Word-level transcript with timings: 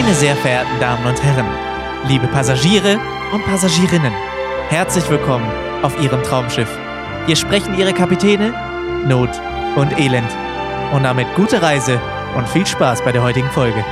Meine 0.00 0.14
sehr 0.14 0.36
verehrten 0.36 0.78
Damen 0.78 1.04
und 1.06 1.20
Herren, 1.24 1.44
liebe 2.06 2.28
Passagiere 2.28 3.00
und 3.32 3.44
Passagierinnen, 3.44 4.12
herzlich 4.68 5.10
willkommen 5.10 5.50
auf 5.82 6.00
Ihrem 6.00 6.22
Traumschiff. 6.22 6.68
Hier 7.26 7.34
sprechen 7.34 7.76
Ihre 7.76 7.92
Kapitäne 7.92 8.54
Not 9.08 9.28
und 9.74 9.98
Elend. 9.98 10.30
Und 10.94 11.02
damit 11.02 11.26
gute 11.34 11.60
Reise 11.60 12.00
und 12.36 12.48
viel 12.48 12.64
Spaß 12.64 13.02
bei 13.02 13.10
der 13.10 13.24
heutigen 13.24 13.50
Folge. 13.50 13.84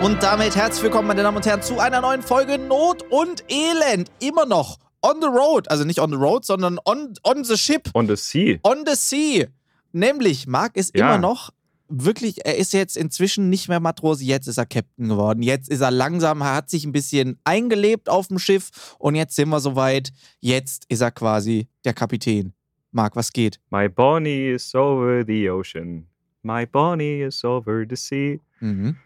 Und 0.00 0.22
damit 0.22 0.54
herzlich 0.54 0.84
willkommen, 0.84 1.08
meine 1.08 1.24
Damen 1.24 1.36
und 1.38 1.44
Herren, 1.46 1.62
zu 1.62 1.80
einer 1.80 2.00
neuen 2.00 2.22
Folge 2.22 2.56
Not 2.56 3.02
und 3.10 3.42
Elend. 3.48 4.12
Immer 4.20 4.46
noch 4.46 4.78
on 5.02 5.16
the 5.20 5.26
road. 5.26 5.68
Also 5.68 5.82
nicht 5.82 5.98
on 5.98 6.10
the 6.10 6.16
road, 6.16 6.44
sondern 6.44 6.78
on, 6.84 7.14
on 7.24 7.42
the 7.42 7.56
ship. 7.58 7.90
On 7.94 8.06
the 8.06 8.14
sea. 8.14 8.60
On 8.62 8.84
the 8.86 8.94
sea. 8.94 9.48
Nämlich, 9.90 10.46
Marc 10.46 10.76
ist 10.76 10.96
Ja. 10.96 11.08
immer 11.08 11.18
noch 11.18 11.50
wirklich, 11.90 12.44
er 12.46 12.56
ist 12.56 12.72
jetzt 12.72 12.96
inzwischen 12.96 13.50
nicht 13.50 13.68
mehr 13.68 13.80
Matrose, 13.80 14.24
jetzt 14.24 14.46
ist 14.46 14.58
er 14.58 14.66
Captain 14.66 15.08
geworden. 15.08 15.42
Jetzt 15.42 15.68
ist 15.68 15.80
er 15.80 15.90
langsam, 15.90 16.40
er 16.40 16.54
hat 16.54 16.70
sich 16.70 16.84
ein 16.84 16.92
bisschen 16.92 17.38
eingelebt 17.44 18.08
auf 18.08 18.28
dem 18.28 18.38
Schiff 18.38 18.94
und 18.98 19.14
jetzt 19.14 19.36
sind 19.36 19.48
wir 19.50 19.60
soweit. 19.60 20.10
Jetzt 20.40 20.86
ist 20.88 21.00
er 21.00 21.10
quasi 21.10 21.68
der 21.84 21.92
Kapitän. 21.92 22.54
Marc, 22.92 23.14
was 23.16 23.32
geht? 23.32 23.60
My 23.70 23.88
Bonnie 23.88 24.52
is 24.52 24.74
over 24.74 25.24
the 25.26 25.50
ocean. 25.50 26.06
My 26.42 26.66
Bonnie 26.66 27.22
is 27.22 27.44
over 27.44 27.84
the 27.88 27.96
sea. 27.96 28.40
Mhm. 28.60 28.96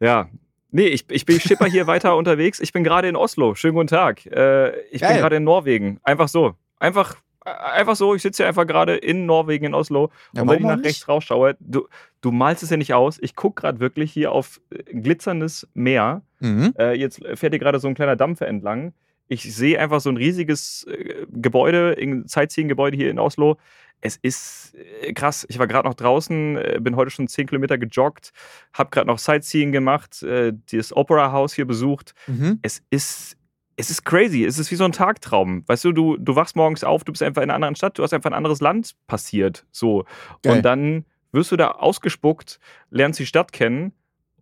Ja. 0.00 0.28
Nee, 0.70 0.88
ich, 0.88 1.04
ich 1.10 1.24
bin 1.24 1.40
Schipper 1.40 1.66
hier 1.66 1.86
weiter 1.86 2.16
unterwegs. 2.16 2.60
Ich 2.60 2.72
bin 2.72 2.84
gerade 2.84 3.08
in 3.08 3.16
Oslo. 3.16 3.54
Schönen 3.54 3.74
guten 3.74 3.86
Tag. 3.88 4.26
Äh, 4.26 4.80
ich 4.90 5.00
Geil. 5.00 5.12
bin 5.14 5.22
gerade 5.22 5.36
in 5.36 5.44
Norwegen. 5.44 5.98
Einfach 6.02 6.28
so. 6.28 6.54
Einfach, 6.78 7.16
äh, 7.44 7.50
einfach 7.50 7.96
so. 7.96 8.14
Ich 8.14 8.22
sitze 8.22 8.42
hier 8.42 8.48
einfach 8.48 8.66
gerade 8.66 8.96
in 8.96 9.26
Norwegen, 9.26 9.66
in 9.66 9.74
Oslo. 9.74 10.10
Ja, 10.34 10.42
und 10.42 10.48
wenn 10.48 10.58
ich 10.58 10.64
nach 10.64 10.76
nicht? 10.76 10.86
rechts 10.86 11.08
rausschaue, 11.08 11.56
du, 11.60 11.86
du 12.24 12.32
malst 12.32 12.62
es 12.62 12.70
ja 12.70 12.76
nicht 12.76 12.94
aus. 12.94 13.18
Ich 13.20 13.36
gucke 13.36 13.60
gerade 13.60 13.80
wirklich 13.80 14.12
hier 14.12 14.32
auf 14.32 14.60
äh, 14.70 14.82
glitzerndes 14.94 15.68
Meer. 15.74 16.22
Mhm. 16.40 16.72
Äh, 16.78 16.94
jetzt 16.98 17.20
fährt 17.34 17.52
hier 17.52 17.58
gerade 17.58 17.78
so 17.78 17.88
ein 17.88 17.94
kleiner 17.94 18.16
Dampfer 18.16 18.48
entlang. 18.48 18.94
Ich 19.28 19.54
sehe 19.54 19.78
einfach 19.78 20.00
so 20.00 20.10
ein 20.10 20.16
riesiges 20.16 20.84
äh, 20.84 21.26
Gebäude, 21.30 21.96
ein 22.00 22.26
Sightseeing-Gebäude 22.26 22.96
hier 22.96 23.10
in 23.10 23.18
Oslo. 23.18 23.58
Es 24.00 24.16
ist 24.16 24.74
äh, 25.02 25.12
krass. 25.12 25.46
Ich 25.50 25.58
war 25.58 25.66
gerade 25.66 25.86
noch 25.86 25.94
draußen, 25.94 26.56
äh, 26.56 26.78
bin 26.80 26.96
heute 26.96 27.10
schon 27.10 27.28
10 27.28 27.46
Kilometer 27.46 27.76
gejoggt, 27.76 28.32
habe 28.72 28.90
gerade 28.90 29.06
noch 29.06 29.18
Sightseeing 29.18 29.72
gemacht, 29.72 30.22
äh, 30.22 30.54
das 30.72 30.96
Opera 30.96 31.30
House 31.30 31.52
hier 31.52 31.66
besucht. 31.66 32.14
Mhm. 32.26 32.58
Es 32.62 32.82
ist, 32.88 33.36
es 33.76 33.90
ist 33.90 34.04
crazy. 34.04 34.44
Es 34.44 34.58
ist 34.58 34.70
wie 34.70 34.76
so 34.76 34.84
ein 34.84 34.92
Tagtraum. 34.92 35.64
Weißt 35.66 35.84
du, 35.84 35.92
du, 35.92 36.16
du 36.16 36.36
wachst 36.36 36.56
morgens 36.56 36.84
auf, 36.84 37.04
du 37.04 37.12
bist 37.12 37.22
einfach 37.22 37.42
in 37.42 37.50
einer 37.50 37.56
anderen 37.56 37.76
Stadt, 37.76 37.98
du 37.98 38.02
hast 38.02 38.14
einfach 38.14 38.30
ein 38.30 38.34
anderes 38.34 38.62
Land 38.62 38.94
passiert. 39.06 39.66
So. 39.72 40.04
Geil. 40.42 40.56
Und 40.56 40.62
dann 40.62 41.04
wirst 41.34 41.52
du 41.52 41.56
da 41.56 41.72
ausgespuckt, 41.72 42.58
lernst 42.90 43.18
die 43.18 43.26
Stadt 43.26 43.52
kennen. 43.52 43.92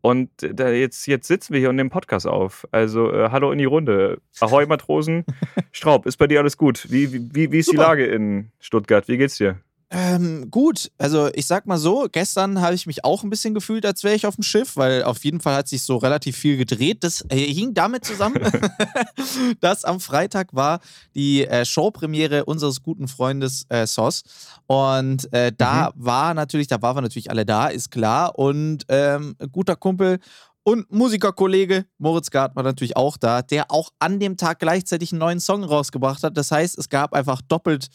Und 0.01 0.43
äh, 0.43 0.55
da 0.55 0.71
jetzt, 0.71 1.07
jetzt 1.07 1.29
sitzen 1.29 1.53
wir 1.53 1.61
hier 1.61 1.71
und 1.71 1.77
nehmen 1.77 1.91
Podcast 1.91 2.27
auf. 2.27 2.67
Also, 2.71 3.13
äh, 3.13 3.31
hallo 3.31 3.53
in 3.53 3.59
die 3.59 3.65
Runde. 3.65 4.21
Ahoi, 4.41 4.67
Matrosen. 4.67 5.25
Straub, 5.73 6.07
ist 6.07 6.17
bei 6.17 6.27
dir 6.27 6.41
alles 6.41 6.57
gut? 6.57 6.91
Wie, 6.91 7.13
wie, 7.13 7.53
wie, 7.53 7.59
ist 7.59 7.71
die 7.71 7.77
Super. 7.77 7.89
Lage 7.89 8.07
in 8.07 8.51
Stuttgart? 8.61 9.09
Wie 9.09 9.17
geht's 9.17 9.39
dir? 9.39 9.61
Ähm, 9.95 10.51
gut, 10.51 10.91
also 10.97 11.29
ich 11.35 11.47
sag 11.47 11.67
mal 11.67 11.77
so, 11.77 12.09
gestern 12.11 12.63
habe 12.63 12.75
ich 12.75 12.87
mich 12.87 13.05
auch 13.05 13.25
ein 13.25 13.29
bisschen 13.29 13.53
gefühlt, 13.53 13.85
als 13.85 14.03
wäre 14.03 14.15
ich 14.15 14.25
auf 14.25 14.37
dem 14.37 14.43
Schiff, 14.43 14.79
weil 14.79 15.03
auf 15.03 15.23
jeden 15.23 15.39
Fall 15.41 15.55
hat 15.55 15.69
sich 15.69 15.83
so 15.83 15.99
relativ 15.99 16.35
viel 16.35 16.57
gedreht. 16.57 17.05
Das 17.05 17.27
äh, 17.29 17.37
hing 17.37 17.75
damit 17.75 18.07
zusammen, 18.07 18.41
dass 19.61 19.85
am 19.85 20.01
Freitag 20.01 20.55
war 20.55 20.81
die 21.15 21.47
äh, 21.47 21.67
Showpremiere 21.67 22.47
unseres 22.47 22.83
guten 22.83 23.07
Freundes 23.07 23.67
äh, 23.69 23.87
Sos. 23.87 24.23
Und 24.67 25.31
äh, 25.35 25.53
da 25.55 25.93
war 25.95 26.33
natürlich, 26.33 26.69
da 26.69 26.81
waren 26.81 26.97
wir 26.97 27.03
natürlich 27.03 27.31
alle 27.31 27.45
da, 27.45 27.67
ist 27.67 27.91
klar. 27.91 28.39
Und 28.39 28.87
ähm, 28.89 29.37
ein 29.39 29.53
guter 29.53 29.77
Kumpel 29.77 30.21
und 30.63 30.91
Musikerkollege 30.91 31.85
Moritz 31.99 32.31
Gart 32.31 32.57
war 32.57 32.63
natürlich 32.63 32.97
auch 32.97 33.19
da, 33.19 33.43
der 33.43 33.71
auch 33.71 33.91
an 33.99 34.21
dem 34.21 34.39
Tag 34.39 34.59
gleichzeitig 34.61 35.13
einen 35.13 35.19
neuen 35.19 35.41
Song 35.41 35.65
rausgebracht 35.65 36.23
hat. 36.23 36.39
Das 36.39 36.51
heißt, 36.51 36.79
es 36.79 36.89
gab 36.89 37.13
einfach 37.13 37.43
doppelt 37.43 37.89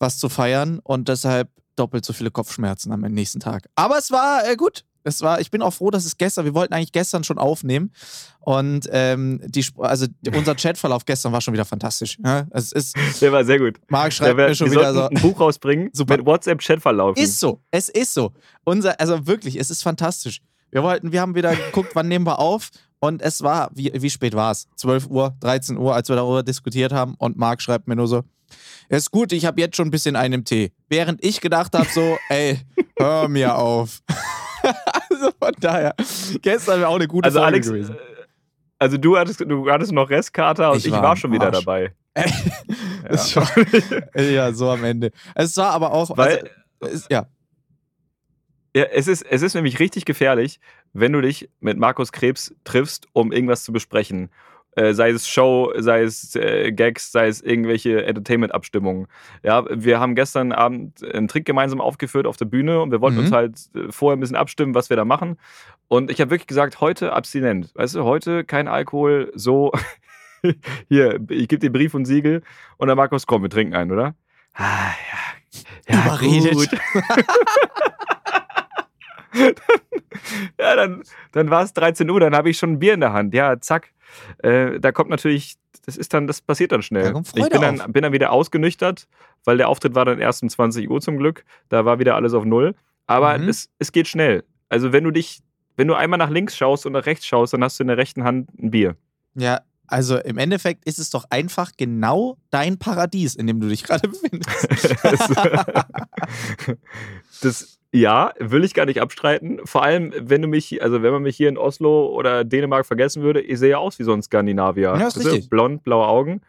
was 0.00 0.18
zu 0.18 0.28
feiern 0.28 0.80
und 0.82 1.08
deshalb 1.08 1.50
doppelt 1.76 2.04
so 2.04 2.12
viele 2.12 2.30
Kopfschmerzen 2.30 2.92
am 2.92 3.00
nächsten 3.02 3.38
Tag. 3.38 3.68
Aber 3.76 3.96
es 3.98 4.10
war 4.10 4.48
äh, 4.48 4.56
gut. 4.56 4.84
Es 5.02 5.22
war, 5.22 5.40
ich 5.40 5.50
bin 5.50 5.62
auch 5.62 5.72
froh, 5.72 5.90
dass 5.90 6.04
es 6.04 6.18
gestern, 6.18 6.44
wir 6.44 6.52
wollten 6.52 6.74
eigentlich 6.74 6.92
gestern 6.92 7.24
schon 7.24 7.38
aufnehmen 7.38 7.90
und 8.40 8.86
ähm, 8.92 9.40
die, 9.46 9.64
also 9.78 10.06
unser 10.36 10.54
Chatverlauf 10.54 11.06
gestern 11.06 11.32
war 11.32 11.40
schon 11.40 11.54
wieder 11.54 11.64
fantastisch. 11.64 12.18
Ja? 12.22 12.46
Es 12.50 12.72
ist, 12.72 12.94
Der 13.22 13.32
war 13.32 13.42
sehr 13.46 13.58
gut. 13.58 13.80
Marc 13.88 14.12
schreibt 14.12 14.36
wär, 14.36 14.48
mir 14.48 14.54
schon 14.54 14.70
wieder 14.70 14.92
so, 14.92 15.08
ein 15.08 15.22
Buch 15.22 15.40
rausbringen 15.40 15.88
Super. 15.94 16.18
mit 16.18 16.26
WhatsApp-Chat-Verlauf. 16.26 17.16
ist 17.16 17.40
so, 17.40 17.62
es 17.70 17.88
ist 17.88 18.12
so. 18.12 18.32
Unser, 18.64 19.00
also 19.00 19.26
wirklich, 19.26 19.56
es 19.56 19.70
ist 19.70 19.82
fantastisch. 19.82 20.42
Wir 20.70 20.82
wollten, 20.82 21.12
wir 21.12 21.22
haben 21.22 21.34
wieder 21.34 21.56
geguckt, 21.56 21.92
wann 21.94 22.08
nehmen 22.08 22.26
wir 22.26 22.38
auf 22.38 22.68
und 22.98 23.22
es 23.22 23.40
war, 23.40 23.70
wie, 23.74 23.90
wie 23.94 24.10
spät 24.10 24.34
war 24.34 24.52
es? 24.52 24.68
12 24.76 25.06
Uhr, 25.06 25.34
13 25.40 25.78
Uhr, 25.78 25.94
als 25.94 26.10
wir 26.10 26.16
darüber 26.16 26.42
diskutiert 26.42 26.92
haben 26.92 27.14
und 27.16 27.38
Marc 27.38 27.62
schreibt 27.62 27.88
mir 27.88 27.96
nur 27.96 28.06
so, 28.06 28.22
es 28.90 29.04
ist 29.04 29.10
gut, 29.12 29.32
ich 29.32 29.46
habe 29.46 29.60
jetzt 29.60 29.76
schon 29.76 29.88
ein 29.88 29.90
bisschen 29.92 30.16
einen 30.16 30.34
im 30.34 30.44
Tee. 30.44 30.72
Während 30.88 31.24
ich 31.24 31.40
gedacht 31.40 31.72
habe 31.74 31.86
so, 31.88 32.18
ey, 32.28 32.58
hör 32.98 33.28
mir 33.28 33.56
auf. 33.56 34.00
also 35.10 35.30
von 35.38 35.52
daher, 35.60 35.94
gestern 36.42 36.80
wäre 36.80 36.88
auch 36.88 36.96
eine 36.96 37.06
gute 37.08 37.24
Also, 37.26 37.38
Folge 37.38 37.46
Alex, 37.54 37.68
gewesen. 37.68 37.94
äh, 37.94 37.98
also 38.78 38.96
du 38.98 39.16
hattest, 39.16 39.40
du 39.40 39.70
hattest 39.70 39.92
noch 39.92 40.10
Restkater 40.10 40.72
und 40.72 40.78
Ich 40.78 40.86
ich, 40.86 40.92
war 40.92 41.02
war, 41.02 41.16
schon 41.16 41.32
wieder 41.32 41.46
Arsch. 41.46 41.58
dabei. 41.64 41.94
Es 43.08 43.34
war, 43.36 43.48
ja, 44.20 44.52
so 44.52 44.68
am 44.70 44.82
Ende. 44.84 45.10
Es 45.34 45.56
war 45.56 45.70
aber 45.70 45.92
auch, 45.92 46.16
Weil, 46.16 46.50
also, 46.80 46.94
es, 46.96 47.06
ja, 47.10 47.26
Ja, 48.74 48.84
es 48.84 49.06
ist, 49.08 49.22
es 49.22 49.42
ist 49.42 49.54
nämlich 49.54 49.78
richtig 49.80 50.04
gefährlich, 50.04 50.60
wenn 50.92 51.12
du 51.12 51.20
dich 51.20 51.48
mit 51.60 51.78
Markus 51.78 52.10
Krebs 52.12 52.52
triffst, 52.64 53.06
um 53.12 53.32
irgendwas 53.32 53.64
zu 53.64 53.72
besprechen. 53.72 54.30
Äh, 54.76 54.92
sei 54.94 55.10
es 55.10 55.28
Show, 55.28 55.72
sei 55.78 56.02
es 56.02 56.36
äh, 56.36 56.70
Gags, 56.70 57.10
sei 57.10 57.26
es 57.26 57.40
irgendwelche 57.42 58.04
Entertainment-Abstimmungen. 58.04 59.08
Ja, 59.42 59.64
wir 59.68 59.98
haben 59.98 60.14
gestern 60.14 60.52
Abend 60.52 61.02
einen 61.12 61.26
Trick 61.26 61.44
gemeinsam 61.44 61.80
aufgeführt 61.80 62.24
auf 62.26 62.36
der 62.36 62.44
Bühne 62.44 62.80
und 62.80 62.92
wir 62.92 63.00
wollten 63.00 63.16
Mhm. 63.18 63.22
uns 63.24 63.32
halt 63.32 63.58
äh, 63.74 63.90
vorher 63.90 64.16
ein 64.16 64.20
bisschen 64.20 64.36
abstimmen, 64.36 64.74
was 64.74 64.88
wir 64.88 64.96
da 64.96 65.04
machen. 65.04 65.38
Und 65.88 66.10
ich 66.10 66.20
habe 66.20 66.30
wirklich 66.30 66.46
gesagt, 66.46 66.80
heute 66.80 67.12
abstinent. 67.12 67.72
Weißt 67.74 67.96
du, 67.96 68.04
heute 68.04 68.44
kein 68.44 68.68
Alkohol, 68.68 69.32
so. 69.34 69.72
Hier, 70.88 71.20
ich 71.28 71.48
gebe 71.48 71.58
dir 71.58 71.70
Brief 71.72 71.92
und 71.94 72.04
Siegel 72.06 72.42
und 72.78 72.88
dann 72.88 72.96
Markus, 72.96 73.26
komm, 73.26 73.42
wir 73.42 73.50
trinken 73.50 73.74
einen, 73.74 73.90
oder? 73.90 74.14
Ah, 74.54 74.92
ja. 75.88 75.94
ja 75.94 76.06
Überredet. 76.06 76.54
gut. 76.54 76.68
ja, 80.58 80.76
dann, 80.76 81.02
dann 81.32 81.50
war 81.50 81.62
es 81.62 81.72
13 81.72 82.08
Uhr, 82.08 82.20
dann 82.20 82.34
habe 82.34 82.50
ich 82.50 82.58
schon 82.58 82.72
ein 82.72 82.78
Bier 82.78 82.94
in 82.94 83.00
der 83.00 83.12
Hand. 83.12 83.34
Ja, 83.34 83.60
zack. 83.60 83.90
Äh, 84.38 84.80
da 84.80 84.92
kommt 84.92 85.10
natürlich, 85.10 85.56
das 85.86 85.96
ist 85.96 86.12
dann, 86.14 86.26
das 86.26 86.40
passiert 86.40 86.72
dann 86.72 86.82
schnell. 86.82 87.12
Da 87.12 87.20
ich 87.34 87.48
bin 87.48 87.60
dann, 87.60 87.92
bin 87.92 88.02
dann 88.02 88.12
wieder 88.12 88.32
ausgenüchtert, 88.32 89.06
weil 89.44 89.56
der 89.56 89.68
Auftritt 89.68 89.94
war 89.94 90.04
dann 90.04 90.18
erst 90.20 90.42
um 90.42 90.48
20 90.48 90.88
Uhr 90.90 91.00
zum 91.00 91.16
Glück. 91.18 91.44
Da 91.68 91.84
war 91.84 91.98
wieder 91.98 92.14
alles 92.16 92.34
auf 92.34 92.44
Null. 92.44 92.74
Aber 93.06 93.36
Mhm. 93.38 93.48
es, 93.48 93.68
es 93.78 93.92
geht 93.92 94.06
schnell. 94.08 94.44
Also 94.68 94.92
wenn 94.92 95.04
du 95.04 95.10
dich, 95.10 95.40
wenn 95.76 95.88
du 95.88 95.94
einmal 95.94 96.18
nach 96.18 96.30
links 96.30 96.56
schaust 96.56 96.86
und 96.86 96.92
nach 96.92 97.06
rechts 97.06 97.26
schaust, 97.26 97.52
dann 97.54 97.64
hast 97.64 97.78
du 97.78 97.82
in 97.84 97.88
der 97.88 97.96
rechten 97.96 98.22
Hand 98.24 98.48
ein 98.58 98.70
Bier. 98.70 98.96
Ja, 99.34 99.62
also 99.88 100.18
im 100.18 100.38
Endeffekt 100.38 100.84
ist 100.84 101.00
es 101.00 101.10
doch 101.10 101.24
einfach 101.30 101.72
genau 101.76 102.36
dein 102.50 102.78
Paradies, 102.78 103.34
in 103.34 103.48
dem 103.48 103.58
du 103.60 103.68
dich 103.68 103.82
gerade 103.82 104.08
befindest. 104.08 104.94
das, 107.42 107.78
ja, 107.92 108.32
will 108.38 108.62
ich 108.64 108.74
gar 108.74 108.86
nicht 108.86 109.00
abstreiten. 109.00 109.60
Vor 109.64 109.82
allem, 109.82 110.12
wenn 110.16 110.42
du 110.42 110.48
mich, 110.48 110.82
also 110.82 111.02
wenn 111.02 111.12
man 111.12 111.22
mich 111.22 111.36
hier 111.36 111.48
in 111.48 111.58
Oslo 111.58 112.06
oder 112.08 112.44
Dänemark 112.44 112.86
vergessen 112.86 113.22
würde, 113.22 113.40
ich 113.40 113.58
sehe 113.58 113.70
ja 113.70 113.78
aus 113.78 113.98
wie 113.98 114.04
so 114.04 114.12
ein 114.12 114.22
Skandinavier. 114.22 114.82
Ja, 114.82 114.94
ist 115.08 115.16
Weißt 115.16 115.26
du, 115.26 115.30
richtig. 115.30 115.50
Blond, 115.50 115.82
blaue 115.82 116.06
Augen. 116.06 116.40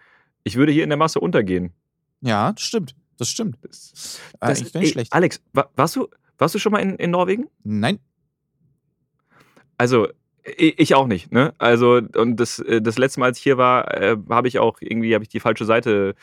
Ich 0.44 0.56
würde 0.56 0.72
hier 0.72 0.84
in 0.84 0.90
der 0.90 0.98
Masse 0.98 1.20
untergehen. 1.20 1.72
ja, 2.22 2.52
das 2.54 2.64
stimmt. 2.64 2.96
Das 3.18 3.30
stimmt. 3.30 3.58
Das, 3.62 4.20
Äh, 4.34 4.48
das, 4.48 4.50
Eigentlich 4.60 4.74
gar 4.74 4.80
nicht 4.80 4.88
ey, 4.90 4.94
schlecht. 4.94 5.14
Alex, 5.14 5.44
wa- 5.54 5.70
warst 5.76 5.96
du, 5.96 6.08
warst 6.40 6.56
du 6.56 6.60
schon 6.60 6.72
mal 6.72 6.80
in, 6.80 6.96
in 6.96 7.12
Norwegen? 7.12 7.48
Nein. 7.64 8.00
Also, 9.78 10.08
ich 10.58 10.96
auch 10.96 11.06
nicht, 11.08 11.32
ne? 11.32 11.54
Also, 11.60 12.02
und 12.16 12.40
das, 12.40 12.60
äh, 12.60 12.82
das 12.82 12.98
letzte 12.98 13.20
Mal, 13.20 13.28
als 13.28 13.38
ich 13.38 13.44
hier 13.44 13.58
war, 13.58 13.94
äh, 13.96 14.18
habe 14.30 14.48
ich 14.48 14.58
auch 14.60 14.78
irgendwie, 14.82 15.14
habe 15.14 15.24
ich 15.24 15.30
die 15.30 15.40
falsche 15.40 15.66
Seite 15.66 16.16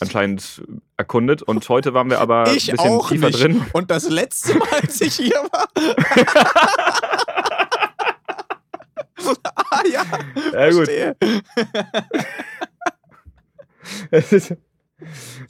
anscheinend 0.00 0.62
erkundet. 0.96 1.42
Und 1.42 1.68
heute 1.68 1.94
waren 1.94 2.10
wir 2.10 2.20
aber 2.20 2.52
ich 2.54 2.70
ein 2.70 2.76
bisschen 2.76 2.92
auch 2.92 3.08
tiefer 3.08 3.26
nicht. 3.26 3.42
drin. 3.42 3.64
Und 3.72 3.90
das 3.90 4.08
letzte 4.08 4.54
Mal, 4.56 4.68
als 4.82 5.00
ich 5.00 5.14
hier 5.14 5.34
war. 5.34 5.68
ah 9.70 9.82
ja, 9.90 10.04
Ja, 10.52 10.70
gut. 10.70 10.88
verstehe. 10.88 11.16
Ist, 14.10 14.56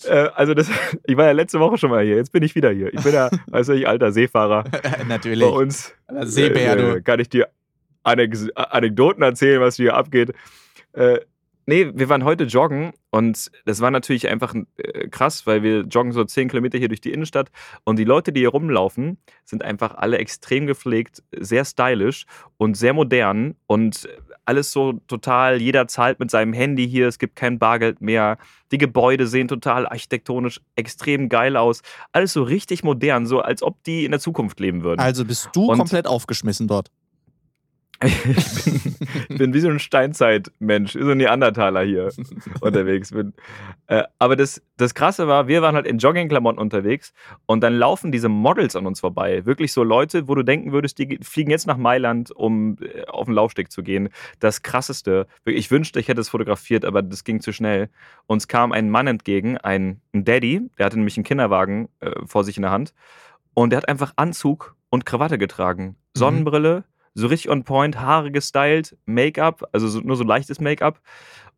äh, 0.06 0.28
also 0.34 0.54
das, 0.54 0.68
ich 1.04 1.16
war 1.16 1.26
ja 1.26 1.32
letzte 1.32 1.60
Woche 1.60 1.76
schon 1.78 1.90
mal 1.90 2.02
hier, 2.04 2.16
jetzt 2.16 2.32
bin 2.32 2.42
ich 2.42 2.54
wieder 2.54 2.70
hier. 2.70 2.92
Ich 2.94 3.02
bin 3.02 3.12
ja, 3.12 3.28
weißt 3.48 3.68
du, 3.70 3.72
ich 3.74 3.86
alter 3.86 4.12
Seefahrer. 4.12 4.64
Natürlich. 5.06 5.46
Bei 5.46 5.54
uns 5.54 5.92
Seebär, 6.22 6.72
äh, 6.72 6.76
du. 6.94 7.02
kann 7.02 7.20
ich 7.20 7.28
dir 7.28 7.48
Anek 8.02 8.34
Anekdoten 8.54 9.22
erzählen, 9.22 9.60
was 9.60 9.76
hier 9.76 9.94
abgeht. 9.94 10.32
Nee, 11.66 11.92
wir 11.94 12.08
waren 12.08 12.24
heute 12.24 12.44
joggen 12.44 12.92
und 13.10 13.50
das 13.66 13.80
war 13.80 13.90
natürlich 13.92 14.28
einfach 14.28 14.54
äh, 14.78 15.08
krass, 15.08 15.46
weil 15.46 15.62
wir 15.62 15.82
joggen 15.82 16.10
so 16.12 16.24
10 16.24 16.48
Kilometer 16.48 16.76
hier 16.78 16.88
durch 16.88 17.00
die 17.00 17.12
Innenstadt 17.12 17.50
und 17.84 17.98
die 17.98 18.04
Leute, 18.04 18.32
die 18.32 18.40
hier 18.40 18.48
rumlaufen, 18.48 19.16
sind 19.44 19.62
einfach 19.62 19.94
alle 19.94 20.18
extrem 20.18 20.66
gepflegt, 20.66 21.22
sehr 21.38 21.64
stylisch 21.64 22.26
und 22.56 22.76
sehr 22.76 22.92
modern 22.94 23.54
und 23.66 24.08
alles 24.44 24.72
so 24.72 24.94
total, 25.06 25.62
jeder 25.62 25.86
zahlt 25.86 26.18
mit 26.18 26.30
seinem 26.32 26.52
Handy 26.52 26.88
hier, 26.88 27.06
es 27.06 27.20
gibt 27.20 27.36
kein 27.36 27.60
Bargeld 27.60 28.00
mehr. 28.00 28.38
Die 28.72 28.78
Gebäude 28.78 29.28
sehen 29.28 29.46
total 29.46 29.86
architektonisch 29.86 30.60
extrem 30.74 31.28
geil 31.28 31.56
aus. 31.56 31.82
Alles 32.10 32.32
so 32.32 32.42
richtig 32.42 32.82
modern, 32.82 33.26
so 33.26 33.38
als 33.40 33.62
ob 33.62 33.80
die 33.84 34.04
in 34.04 34.10
der 34.10 34.18
Zukunft 34.18 34.58
leben 34.58 34.82
würden. 34.82 35.00
Also 35.00 35.24
bist 35.24 35.50
du 35.52 35.70
Und- 35.70 35.78
komplett 35.78 36.08
aufgeschmissen 36.08 36.66
dort. 36.66 36.90
ich, 38.02 38.22
bin, 38.24 38.91
ich 39.28 39.38
bin 39.38 39.54
wie 39.54 39.60
so 39.60 39.68
ein 39.68 39.78
Steinzeitmensch, 39.78 40.92
so 40.92 41.10
ein 41.10 41.18
Neandertaler 41.18 41.82
hier 41.82 42.10
unterwegs 42.60 43.10
bin. 43.10 43.34
Äh, 43.86 44.04
aber 44.18 44.36
das, 44.36 44.62
das 44.76 44.94
Krasse 44.94 45.26
war, 45.28 45.48
wir 45.48 45.62
waren 45.62 45.74
halt 45.74 45.86
in 45.86 45.98
Joggingklamotten 45.98 46.60
unterwegs 46.60 47.12
und 47.46 47.62
dann 47.62 47.74
laufen 47.74 48.12
diese 48.12 48.28
Models 48.28 48.76
an 48.76 48.86
uns 48.86 49.00
vorbei. 49.00 49.44
Wirklich 49.44 49.72
so 49.72 49.82
Leute, 49.82 50.28
wo 50.28 50.34
du 50.34 50.42
denken 50.42 50.72
würdest, 50.72 50.98
die 50.98 51.18
fliegen 51.22 51.50
jetzt 51.50 51.66
nach 51.66 51.76
Mailand, 51.76 52.30
um 52.30 52.76
äh, 52.80 53.04
auf 53.06 53.26
den 53.26 53.34
Laufsteg 53.34 53.70
zu 53.70 53.82
gehen. 53.82 54.08
Das 54.40 54.62
Krasseste. 54.62 55.26
Ich 55.44 55.70
wünschte, 55.70 56.00
ich 56.00 56.08
hätte 56.08 56.20
es 56.20 56.28
fotografiert, 56.28 56.84
aber 56.84 57.02
das 57.02 57.24
ging 57.24 57.40
zu 57.40 57.52
schnell. 57.52 57.88
Uns 58.26 58.48
kam 58.48 58.72
ein 58.72 58.90
Mann 58.90 59.06
entgegen, 59.06 59.58
ein, 59.58 60.00
ein 60.12 60.24
Daddy, 60.24 60.62
der 60.78 60.86
hatte 60.86 60.96
nämlich 60.96 61.16
einen 61.16 61.24
Kinderwagen 61.24 61.88
äh, 62.00 62.10
vor 62.26 62.44
sich 62.44 62.56
in 62.56 62.62
der 62.62 62.70
Hand 62.70 62.94
und 63.54 63.70
der 63.70 63.78
hat 63.78 63.88
einfach 63.88 64.12
Anzug 64.16 64.76
und 64.90 65.06
Krawatte 65.06 65.38
getragen. 65.38 65.96
Sonnenbrille, 66.14 66.84
so 67.14 67.26
richtig 67.26 67.50
on 67.50 67.64
point, 67.64 67.98
Haare 68.00 68.30
gestylt, 68.30 68.96
Make-up, 69.06 69.68
also 69.72 69.88
so, 69.88 70.00
nur 70.00 70.16
so 70.16 70.24
leichtes 70.24 70.60
Make-up. 70.60 71.00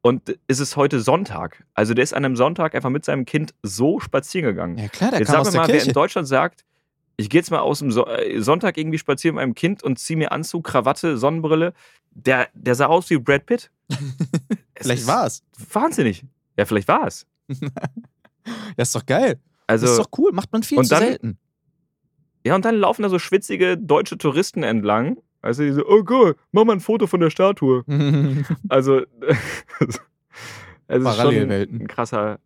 Und 0.02 0.38
es 0.48 0.60
ist 0.60 0.76
heute 0.76 1.00
Sonntag. 1.00 1.64
Also 1.72 1.94
der 1.94 2.02
ist 2.04 2.12
an 2.12 2.24
einem 2.24 2.36
Sonntag 2.36 2.74
einfach 2.74 2.90
mit 2.90 3.04
seinem 3.04 3.24
Kind 3.24 3.54
so 3.62 4.00
spazieren 4.00 4.46
gegangen. 4.46 4.76
Ja 4.78 4.88
klar, 4.88 5.10
der 5.10 5.20
Jetzt 5.20 5.32
kam 5.32 5.44
sag 5.44 5.52
mir 5.52 5.58
mal, 5.60 5.68
wer 5.68 5.74
Kirche. 5.76 5.88
in 5.88 5.94
Deutschland 5.94 6.28
sagt, 6.28 6.64
ich 7.16 7.30
gehe 7.30 7.40
jetzt 7.40 7.50
mal 7.50 7.60
aus 7.60 7.78
dem 7.78 7.90
äh, 7.90 8.40
Sonntag 8.42 8.76
irgendwie 8.76 8.98
spazieren 8.98 9.36
mit 9.36 9.42
meinem 9.44 9.54
Kind 9.54 9.82
und 9.82 9.98
ziehe 9.98 10.16
mir 10.18 10.32
Anzug, 10.32 10.64
Krawatte, 10.64 11.16
Sonnenbrille. 11.16 11.72
Der, 12.10 12.48
der 12.54 12.74
sah 12.74 12.86
aus 12.86 13.08
wie 13.08 13.16
Brad 13.18 13.46
Pitt. 13.46 13.70
Vielleicht 14.76 15.06
war 15.06 15.26
es. 15.26 15.42
Wahnsinnig. 15.72 16.24
Ja, 16.58 16.64
vielleicht 16.66 16.88
war 16.88 17.06
es. 17.06 17.26
Ja, 17.48 17.58
ist 18.76 18.94
doch 18.94 19.06
geil. 19.06 19.38
Also, 19.66 19.86
das 19.86 19.92
ist 19.98 20.04
doch 20.04 20.18
cool, 20.18 20.32
macht 20.32 20.52
man 20.52 20.62
viel 20.62 20.82
zu 20.82 20.88
dann- 20.90 21.02
selten. 21.02 21.38
Ja, 22.46 22.54
und 22.54 22.64
dann 22.66 22.74
laufen 22.76 23.02
da 23.02 23.08
so 23.08 23.18
schwitzige 23.18 23.78
deutsche 23.78 24.18
Touristen 24.18 24.62
entlang. 24.64 25.16
Also 25.44 25.62
die 25.62 25.72
so, 25.72 25.84
oh 25.86 26.02
Gott, 26.02 26.36
mach 26.52 26.64
mal 26.64 26.72
ein 26.74 26.80
Foto 26.80 27.06
von 27.06 27.20
der 27.20 27.30
Statue. 27.30 27.84
Also, 28.68 29.02
es 29.80 30.00
ist 30.88 31.16
schon 31.22 31.34
ein 31.82 31.86
krasser 31.88 32.38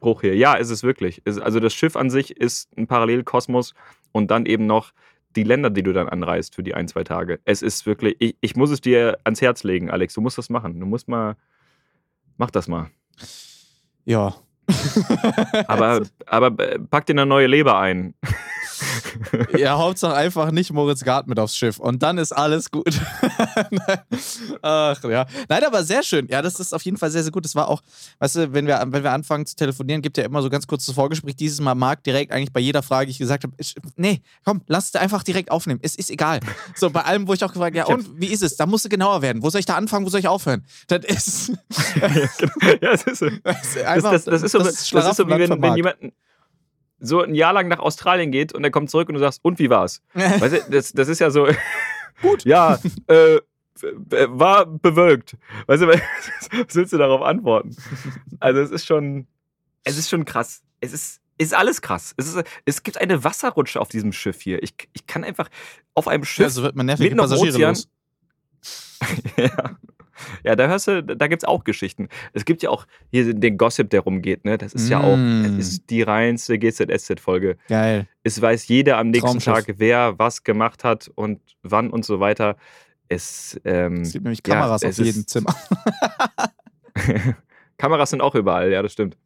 Bruch 0.00 0.20
hier. 0.20 0.36
Ja, 0.36 0.54
ist 0.54 0.70
es 0.70 0.82
wirklich. 0.82 1.22
Es- 1.24 1.38
Also 1.38 1.60
das 1.60 1.74
Schiff 1.74 1.96
an 1.96 2.10
sich 2.10 2.36
ist 2.36 2.68
ein 2.76 2.86
Parallelkosmos 2.86 3.74
und 4.12 4.30
dann 4.30 4.46
eben 4.46 4.66
noch 4.66 4.92
die 5.34 5.42
Länder, 5.44 5.68
die 5.70 5.82
du 5.82 5.92
dann 5.92 6.08
anreist 6.08 6.54
für 6.54 6.62
die 6.62 6.74
ein, 6.74 6.88
zwei 6.88 7.04
Tage. 7.04 7.40
Es 7.44 7.60
ist 7.62 7.84
wirklich, 7.86 8.16
ich, 8.20 8.36
ich 8.40 8.56
muss 8.56 8.70
es 8.70 8.80
dir 8.80 9.18
ans 9.24 9.42
Herz 9.42 9.64
legen, 9.64 9.90
Alex. 9.90 10.14
Du 10.14 10.20
musst 10.22 10.38
das 10.38 10.48
machen. 10.48 10.80
Du 10.80 10.86
musst 10.86 11.08
mal, 11.08 11.36
mach 12.38 12.50
das 12.50 12.68
mal. 12.68 12.90
ja. 14.04 14.34
Aber, 15.68 16.02
aber 16.26 16.46
äh, 16.72 16.78
pack 16.78 17.06
dir 17.06 17.12
eine 17.12 17.26
neue 17.26 17.46
Leber 17.46 17.78
ein. 17.78 18.14
ja, 19.58 19.76
Hauptsache 19.78 20.14
einfach 20.14 20.50
nicht 20.50 20.72
Moritz 20.72 21.04
Gart 21.04 21.26
mit 21.26 21.38
aufs 21.38 21.56
Schiff 21.56 21.78
und 21.78 22.02
dann 22.02 22.18
ist 22.18 22.32
alles 22.32 22.70
gut. 22.70 22.88
Ach 24.62 25.02
ja. 25.04 25.26
Nein, 25.48 25.64
aber 25.64 25.84
sehr 25.84 26.02
schön. 26.02 26.26
Ja, 26.28 26.42
das 26.42 26.60
ist 26.60 26.74
auf 26.74 26.82
jeden 26.82 26.96
Fall 26.96 27.10
sehr, 27.10 27.22
sehr 27.22 27.32
gut. 27.32 27.44
Das 27.44 27.54
war 27.54 27.68
auch, 27.68 27.82
weißt 28.18 28.36
du, 28.36 28.52
wenn 28.52 28.66
wir, 28.66 28.82
wenn 28.86 29.02
wir 29.02 29.12
anfangen 29.12 29.46
zu 29.46 29.56
telefonieren, 29.56 30.02
gibt 30.02 30.18
ja 30.18 30.24
immer 30.24 30.42
so 30.42 30.50
ganz 30.50 30.66
kurzes 30.66 30.94
Vorgespräch. 30.94 31.36
Dieses 31.36 31.60
Mal 31.60 31.74
Marc 31.74 32.02
direkt 32.04 32.32
eigentlich 32.32 32.52
bei 32.52 32.60
jeder 32.60 32.82
Frage, 32.82 33.06
die 33.06 33.12
ich 33.12 33.18
gesagt 33.18 33.44
habe, 33.44 33.54
nee, 33.96 34.20
komm, 34.44 34.62
lass 34.66 34.86
es 34.86 34.96
einfach 34.96 35.22
direkt 35.22 35.50
aufnehmen. 35.50 35.80
Es 35.82 35.96
ist 35.96 36.10
egal. 36.10 36.40
So, 36.74 36.90
bei 36.90 37.02
allem, 37.02 37.26
wo 37.28 37.34
ich 37.34 37.44
auch 37.44 37.52
gefragt 37.52 37.76
habe, 37.76 37.88
ja, 37.88 37.94
und 37.94 38.20
wie 38.20 38.26
ist 38.26 38.42
es? 38.42 38.56
Da 38.56 38.66
musst 38.66 38.84
du 38.84 38.88
genauer 38.88 39.22
werden. 39.22 39.42
Wo 39.42 39.50
soll 39.50 39.60
ich 39.60 39.66
da 39.66 39.76
anfangen? 39.76 40.04
Wo 40.04 40.10
soll 40.10 40.20
ich 40.20 40.28
aufhören? 40.28 40.64
Das 40.88 41.04
ist, 41.04 41.52
ja, 42.80 42.92
es 42.92 43.02
ist 43.04 43.18
so. 43.18 43.28
das 43.42 43.62
ist 43.62 43.76
Das, 43.76 43.84
einfach, 43.84 44.12
das, 44.12 44.24
das 44.24 44.42
ist 44.42 44.52
so, 44.52 44.58
das 44.58 44.74
ist 44.74 45.16
so 45.16 45.26
wie 45.26 45.30
wenn, 45.30 45.62
wenn 45.62 45.76
jemand 45.76 45.96
so 46.98 47.22
ein 47.22 47.34
Jahr 47.34 47.52
lang 47.52 47.68
nach 47.68 47.78
Australien 47.78 48.30
geht 48.32 48.52
und 48.52 48.64
er 48.64 48.70
kommt 48.70 48.90
zurück 48.90 49.08
und 49.08 49.14
du 49.14 49.20
sagst, 49.20 49.44
und 49.44 49.58
wie 49.58 49.70
war's? 49.70 50.02
Weißt 50.14 50.54
du, 50.54 50.70
das, 50.70 50.92
das 50.92 51.08
ist 51.08 51.18
ja 51.20 51.30
so. 51.30 51.46
Gut. 52.22 52.44
Ja, 52.46 52.78
äh, 53.08 53.36
äh, 53.36 53.40
war 54.28 54.64
bewölkt. 54.66 55.36
Weißt 55.66 55.82
du, 55.82 55.88
was 55.88 56.74
willst 56.74 56.92
du 56.92 56.96
darauf 56.98 57.20
antworten? 57.22 57.76
Also 58.40 58.60
es 58.60 58.70
ist 58.70 58.86
schon, 58.86 59.26
es 59.84 59.98
ist 59.98 60.08
schon 60.08 60.24
krass. 60.24 60.62
Es 60.80 60.92
ist, 60.94 61.20
ist 61.36 61.52
alles 61.54 61.82
krass. 61.82 62.14
Es, 62.16 62.34
ist, 62.34 62.44
es 62.64 62.82
gibt 62.82 62.98
eine 62.98 63.22
Wasserrutsche 63.24 63.80
auf 63.80 63.88
diesem 63.88 64.12
Schiff 64.12 64.40
hier. 64.40 64.62
Ich, 64.62 64.74
ich 64.94 65.06
kann 65.06 65.24
einfach 65.24 65.50
auf 65.94 66.08
einem 66.08 66.24
Schiff. 66.24 66.44
Ja, 66.44 66.48
so 66.50 66.62
wird 66.62 66.74
man 66.76 66.86
nervige 66.86 67.10
mitten 67.10 67.20
auf 67.20 67.26
dem 67.28 67.38
Passagiere 67.38 67.56
Ozean- 67.56 67.68
los. 67.68 67.88
ja. 69.36 69.76
Ja, 70.44 70.56
da 70.56 70.66
hörst 70.68 70.88
du, 70.88 71.02
da 71.02 71.26
gibt 71.26 71.42
es 71.42 71.48
auch 71.48 71.64
Geschichten. 71.64 72.08
Es 72.32 72.44
gibt 72.44 72.62
ja 72.62 72.70
auch 72.70 72.86
hier 73.10 73.32
den 73.34 73.56
Gossip, 73.58 73.90
der 73.90 74.00
rumgeht, 74.00 74.44
ne? 74.44 74.58
Das 74.58 74.72
ist 74.72 74.88
ja 74.88 75.00
auch, 75.00 75.16
Mm. 75.16 75.58
ist 75.58 75.88
die 75.90 76.02
reinste 76.02 76.58
GZSZ-Folge. 76.58 77.56
Geil. 77.68 78.06
Es 78.22 78.40
weiß 78.40 78.68
jeder 78.68 78.98
am 78.98 79.10
nächsten. 79.10 79.38
Tag, 79.40 79.64
wer 79.76 80.18
was 80.18 80.42
gemacht 80.44 80.84
hat 80.84 81.10
und 81.14 81.40
wann 81.62 81.90
und 81.90 82.04
so 82.04 82.20
weiter. 82.20 82.56
Es, 83.08 83.60
ähm, 83.64 84.02
Es 84.02 84.12
gibt 84.12 84.24
nämlich 84.24 84.40
Ja, 84.46 84.54
Kameras 84.54 84.82
es 84.82 84.98
auf 84.98 85.06
jedem 85.06 85.26
Zimmer. 85.26 85.54
Kameras 87.78 88.10
sind 88.10 88.20
auch 88.20 88.34
überall, 88.34 88.72
ja, 88.72 88.82
das 88.82 88.92
stimmt. 88.92 89.16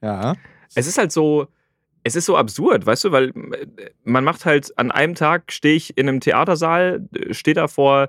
Ja. 0.00 0.34
Es 0.74 0.86
ist 0.86 0.98
halt 0.98 1.12
so, 1.12 1.48
es 2.04 2.14
ist 2.14 2.26
so 2.26 2.36
absurd, 2.36 2.86
weißt 2.86 3.04
du, 3.04 3.12
weil 3.12 3.28
äh, 3.30 3.90
man 4.04 4.24
macht 4.24 4.44
halt 4.44 4.76
an 4.78 4.90
einem 4.90 5.14
Tag 5.14 5.50
stehe 5.52 5.74
ich 5.74 5.98
in 5.98 6.08
einem 6.08 6.20
Theatersaal, 6.20 7.06
äh, 7.14 7.34
stehe 7.34 7.54
da 7.54 7.68
vor 7.68 8.08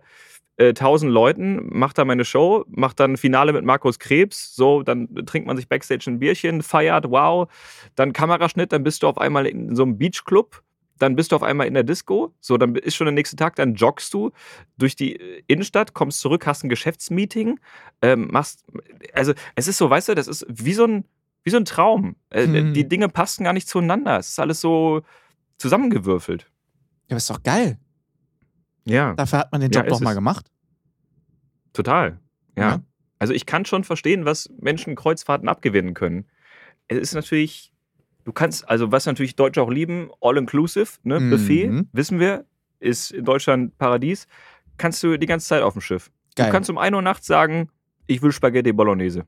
äh, 0.59 0.73
tausend 0.73 1.11
Leuten, 1.11 1.67
macht 1.69 1.97
da 1.97 2.03
meine 2.03 2.25
Show, 2.25 2.65
macht 2.67 2.99
dann 2.99 3.15
Finale 3.15 3.53
mit 3.53 3.63
Markus 3.63 3.97
Krebs, 3.97 4.53
so, 4.55 4.83
dann 4.83 5.07
trinkt 5.25 5.47
man 5.47 5.55
sich 5.55 5.69
Backstage 5.69 6.11
ein 6.11 6.19
Bierchen, 6.19 6.61
feiert, 6.61 7.09
wow, 7.09 7.49
dann 7.95 8.11
Kameraschnitt, 8.11 8.73
dann 8.73 8.83
bist 8.83 9.01
du 9.01 9.07
auf 9.07 9.17
einmal 9.17 9.47
in 9.47 9.73
so 9.75 9.83
einem 9.83 9.97
Beachclub, 9.97 10.61
dann 10.97 11.15
bist 11.15 11.31
du 11.31 11.37
auf 11.37 11.43
einmal 11.43 11.65
in 11.65 11.75
der 11.75 11.83
Disco, 11.83 12.33
so, 12.41 12.57
dann 12.57 12.75
ist 12.75 12.95
schon 12.97 13.05
der 13.05 13.13
nächste 13.13 13.37
Tag, 13.37 13.55
dann 13.55 13.75
joggst 13.75 14.13
du 14.13 14.31
durch 14.77 14.97
die 14.97 15.15
äh, 15.15 15.43
Innenstadt, 15.47 15.93
kommst 15.93 16.19
zurück, 16.19 16.45
hast 16.45 16.65
ein 16.65 16.69
Geschäftsmeeting, 16.69 17.57
ähm, 18.01 18.27
machst, 18.29 18.65
also 19.13 19.31
es 19.55 19.69
ist 19.69 19.77
so, 19.77 19.89
weißt 19.89 20.09
du, 20.09 20.15
das 20.15 20.27
ist 20.27 20.45
wie 20.49 20.73
so 20.73 20.83
ein, 20.83 21.05
wie 21.45 21.51
so 21.51 21.57
ein 21.57 21.63
Traum. 21.65 22.17
Äh, 22.31 22.47
Hm. 22.47 22.73
Die 22.73 22.85
Dinge 22.87 23.07
passen 23.07 23.45
gar 23.45 23.53
nicht 23.53 23.69
zueinander. 23.69 24.17
Es 24.17 24.27
ist 24.31 24.39
alles 24.39 24.59
so 24.59 25.03
zusammengewürfelt. 25.57 26.41
Ja, 27.07 27.11
aber 27.11 27.17
ist 27.17 27.29
doch 27.29 27.43
geil. 27.43 27.79
Ja, 28.85 29.13
Dafür 29.13 29.39
hat 29.39 29.51
man 29.51 29.61
den 29.61 29.71
Ja, 29.71 29.79
Job 29.79 29.87
ist 29.87 29.93
doch 29.93 30.01
mal 30.01 30.13
gemacht. 30.15 30.51
Total. 31.73 32.19
Ja. 32.57 32.69
Ja. 32.69 32.81
Also 33.19 33.33
ich 33.33 33.45
kann 33.45 33.65
schon 33.65 33.83
verstehen, 33.83 34.25
was 34.25 34.49
Menschen 34.59 34.95
Kreuzfahrten 34.95 35.49
abgewinnen 35.49 35.93
können. 35.93 36.25
Es 36.87 36.97
ist 36.97 37.13
natürlich, 37.13 37.73
du 38.23 38.31
kannst, 38.31 38.67
also 38.69 38.91
was 38.91 39.05
natürlich 39.05 39.35
Deutsche 39.35 39.61
auch 39.61 39.69
lieben, 39.69 40.09
all-inclusive, 40.21 40.99
ne? 41.03 41.19
Mhm. 41.19 41.29
Buffet, 41.29 41.85
wissen 41.91 42.19
wir, 42.19 42.45
ist 42.79 43.11
in 43.11 43.25
Deutschland 43.25 43.77
Paradies. 43.77 44.27
Kannst 44.77 45.03
du 45.03 45.17
die 45.17 45.25
ganze 45.25 45.47
Zeit 45.47 45.61
auf 45.61 45.73
dem 45.73 45.81
Schiff. 45.81 46.09
Geil. 46.35 46.47
Du 46.47 46.51
kannst 46.53 46.69
um 46.69 46.77
1 46.77 46.95
Uhr 46.95 47.01
nachts 47.01 47.27
sagen, 47.27 47.69
ich 48.07 48.21
will 48.21 48.31
Spaghetti 48.31 48.71
Bolognese. 48.71 49.25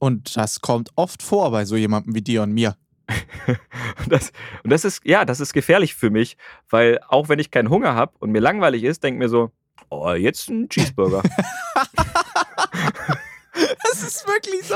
Und 0.00 0.36
das 0.36 0.60
kommt 0.60 0.90
oft 0.96 1.22
vor 1.22 1.50
bei 1.52 1.64
so 1.64 1.76
jemandem 1.76 2.14
wie 2.14 2.22
dir 2.22 2.42
und 2.42 2.52
mir. 2.52 2.76
Und 3.06 4.08
das, 4.12 4.32
und 4.64 4.70
das 4.70 4.84
ist, 4.84 5.04
ja, 5.04 5.24
das 5.24 5.40
ist 5.40 5.52
gefährlich 5.52 5.94
für 5.94 6.10
mich, 6.10 6.36
weil 6.68 6.98
auch 7.08 7.28
wenn 7.28 7.38
ich 7.38 7.50
keinen 7.50 7.70
Hunger 7.70 7.94
habe 7.94 8.12
und 8.18 8.32
mir 8.32 8.40
langweilig 8.40 8.82
ist, 8.82 9.04
denke 9.04 9.18
mir 9.18 9.28
so, 9.28 9.52
oh, 9.90 10.12
jetzt 10.12 10.48
ein 10.48 10.68
Cheeseburger. 10.68 11.22
Das 13.54 14.02
ist 14.02 14.26
wirklich 14.26 14.66
so. 14.66 14.74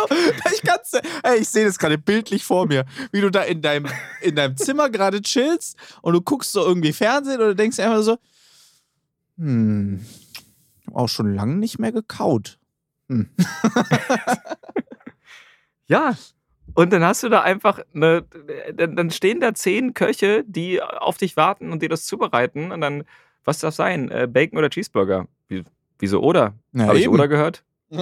Ich, 0.55 0.63
kann's, 0.63 0.93
ey, 1.25 1.39
ich 1.41 1.49
sehe 1.49 1.65
das 1.65 1.79
gerade 1.79 1.99
bildlich 1.99 2.45
vor 2.45 2.67
mir, 2.67 2.85
wie 3.11 3.21
du 3.21 3.31
da 3.31 3.43
in 3.43 3.61
deinem, 3.61 3.91
in 4.23 4.37
deinem 4.37 4.57
Zimmer 4.57 4.89
gerade 4.89 5.21
chillst 5.21 5.77
und 6.01 6.13
du 6.13 6.21
guckst 6.21 6.53
so 6.53 6.65
irgendwie 6.65 6.93
Fernsehen 6.93 7.41
oder 7.41 7.57
denkst 7.57 7.81
einfach 7.81 8.03
so, 8.03 8.19
hm, 9.37 10.05
ich 10.81 10.87
hab 10.87 10.97
auch 10.97 11.09
schon 11.09 11.35
lange 11.35 11.57
nicht 11.57 11.79
mehr 11.79 11.93
gekaut. 11.93 12.59
Hm. 13.09 13.29
ja. 15.87 16.17
Und 16.75 16.93
dann 16.93 17.03
hast 17.03 17.23
du 17.23 17.29
da 17.29 17.41
einfach 17.41 17.81
eine, 17.95 18.23
dann 18.77 19.11
stehen 19.11 19.41
da 19.41 19.55
zehn 19.55 19.95
Köche, 19.95 20.45
die 20.47 20.81
auf 20.81 21.17
dich 21.17 21.37
warten 21.37 21.73
und 21.73 21.83
dir 21.83 21.89
das 21.89 22.05
zubereiten. 22.05 22.71
Und 22.71 22.81
dann, 22.81 23.05
was 23.49 23.59
darf 23.61 23.75
sein? 23.75 24.11
Äh, 24.11 24.29
Bacon 24.31 24.59
oder 24.59 24.69
Cheeseburger? 24.69 25.27
Wie, 25.49 25.65
wieso 25.99 26.21
oder? 26.21 26.55
Habe 26.77 26.99
ich 27.01 27.09
oder 27.09 27.27
gehört? 27.27 27.65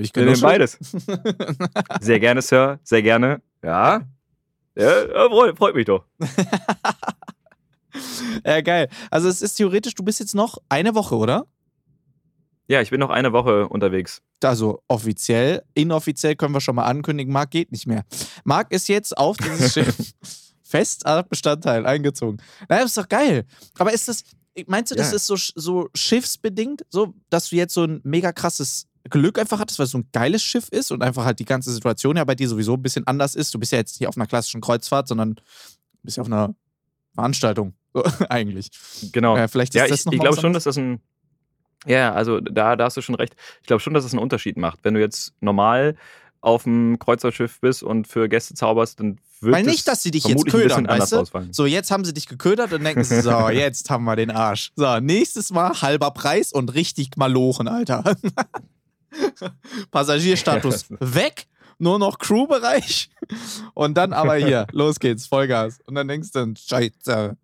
Ich 0.00 0.14
Wir 0.16 0.24
nehmen 0.24 0.40
genossen. 0.40 0.42
beides. 0.42 0.78
Sehr 2.00 2.18
gerne, 2.18 2.40
Sir. 2.40 2.78
Sehr 2.84 3.02
gerne. 3.02 3.42
Ja. 3.62 4.00
Ja, 4.76 5.28
freut, 5.28 5.58
freut 5.58 5.74
mich 5.74 5.84
doch. 5.84 6.04
Ja, 8.44 8.60
geil. 8.62 8.88
Also 9.10 9.28
es 9.28 9.42
ist 9.42 9.56
theoretisch, 9.56 9.94
du 9.94 10.02
bist 10.02 10.20
jetzt 10.20 10.34
noch 10.34 10.56
eine 10.70 10.94
Woche, 10.94 11.16
oder? 11.16 11.46
Ja, 12.66 12.80
ich 12.80 12.90
bin 12.90 12.98
noch 12.98 13.10
eine 13.10 13.32
Woche 13.32 13.68
unterwegs. 13.68 14.22
Also 14.42 14.82
offiziell, 14.88 15.62
inoffiziell 15.74 16.34
können 16.34 16.54
wir 16.54 16.60
schon 16.62 16.76
mal 16.76 16.84
ankündigen, 16.84 17.32
Marc 17.32 17.50
geht 17.50 17.70
nicht 17.70 17.86
mehr. 17.86 18.04
Marc 18.44 18.72
ist 18.72 18.88
jetzt 18.88 19.16
auf 19.16 19.36
dieses 19.36 19.74
Schiff 19.74 20.14
fest 20.74 21.06
als 21.06 21.28
Bestandteil 21.28 21.86
eingezogen. 21.86 22.38
Naja, 22.68 22.82
das 22.82 22.90
ist 22.90 22.98
doch 22.98 23.08
geil. 23.08 23.44
Aber 23.78 23.92
ist 23.92 24.08
das, 24.08 24.24
meinst 24.66 24.90
du, 24.90 24.96
das 24.96 25.10
Ja. 25.10 25.16
ist 25.16 25.26
so, 25.26 25.36
so 25.36 25.88
schiffsbedingt, 25.94 26.84
so, 26.88 27.14
dass 27.30 27.48
du 27.50 27.56
jetzt 27.56 27.74
so 27.74 27.84
ein 27.84 28.00
mega 28.02 28.32
krasses 28.32 28.86
Glück 29.08 29.38
einfach 29.38 29.60
hattest, 29.60 29.78
weil 29.78 29.84
es 29.84 29.92
so 29.92 29.98
ein 29.98 30.08
geiles 30.12 30.42
Schiff 30.42 30.68
ist 30.70 30.90
und 30.90 31.02
einfach 31.02 31.24
halt 31.24 31.38
die 31.38 31.44
ganze 31.44 31.72
Situation 31.72 32.16
ja 32.16 32.24
bei 32.24 32.34
dir 32.34 32.48
sowieso 32.48 32.74
ein 32.74 32.82
bisschen 32.82 33.06
anders 33.06 33.34
ist. 33.36 33.54
Du 33.54 33.58
bist 33.60 33.70
ja 33.70 33.78
jetzt 33.78 34.00
nicht 34.00 34.08
auf 34.08 34.16
einer 34.16 34.26
klassischen 34.26 34.60
Kreuzfahrt, 34.60 35.06
sondern 35.06 35.36
bist 36.02 36.16
ja 36.16 36.22
auf 36.22 36.26
einer 36.26 36.54
Veranstaltung, 37.14 37.74
eigentlich. 38.28 38.70
Genau. 39.12 39.36
Ja, 39.36 39.46
vielleicht 39.46 39.74
ist 39.76 39.80
Ja, 39.80 39.86
das 39.86 40.00
ich, 40.00 40.06
noch 40.06 40.12
ich 40.14 40.20
glaube 40.20 40.40
schon, 40.40 40.52
dass 40.52 40.64
das 40.64 40.76
ein. 40.76 41.00
Ja, 41.86 42.14
also 42.14 42.40
da, 42.40 42.76
da 42.76 42.84
hast 42.86 42.96
du 42.96 43.02
schon 43.02 43.14
recht. 43.14 43.36
Ich 43.60 43.66
glaube 43.66 43.80
schon, 43.80 43.92
dass 43.94 44.04
es 44.06 44.12
einen 44.12 44.22
Unterschied 44.22 44.56
macht. 44.56 44.80
Wenn 44.82 44.94
du 44.94 45.00
jetzt 45.00 45.34
normal 45.40 45.96
auf 46.44 46.64
dem 46.64 46.98
Kreuzfahrtschiff 46.98 47.60
bist 47.60 47.82
und 47.82 48.06
für 48.06 48.28
Gäste 48.28 48.54
zauberst, 48.54 49.00
dann 49.00 49.18
wird 49.40 49.54
Weil 49.54 49.64
nicht, 49.64 49.88
dass 49.88 50.02
sie 50.02 50.10
dich 50.10 50.24
jetzt 50.24 50.46
ködern, 50.46 50.86
weißt 50.86 51.12
du? 51.12 51.20
ausfallen. 51.20 51.52
So, 51.52 51.66
jetzt 51.66 51.90
haben 51.90 52.04
sie 52.04 52.12
dich 52.12 52.28
geködert 52.28 52.72
und 52.72 52.84
denken 52.84 53.02
sie, 53.02 53.22
so, 53.22 53.48
jetzt 53.50 53.90
haben 53.90 54.04
wir 54.04 54.16
den 54.16 54.30
Arsch. 54.30 54.72
So, 54.76 55.00
nächstes 55.00 55.50
Mal 55.50 55.80
halber 55.80 56.10
Preis 56.10 56.52
und 56.52 56.74
richtig 56.74 57.16
malochen, 57.16 57.66
Alter. 57.66 58.16
Passagierstatus 59.90 60.86
weg, 61.00 61.46
nur 61.78 61.98
noch 61.98 62.18
Crewbereich 62.18 63.10
und 63.74 63.96
dann 63.96 64.12
aber 64.12 64.36
hier, 64.36 64.66
los 64.72 65.00
geht's, 65.00 65.26
Vollgas. 65.26 65.80
Und 65.86 65.94
dann 65.94 66.08
denkst 66.08 66.30
du, 66.32 66.54
scheiße. 66.56 67.36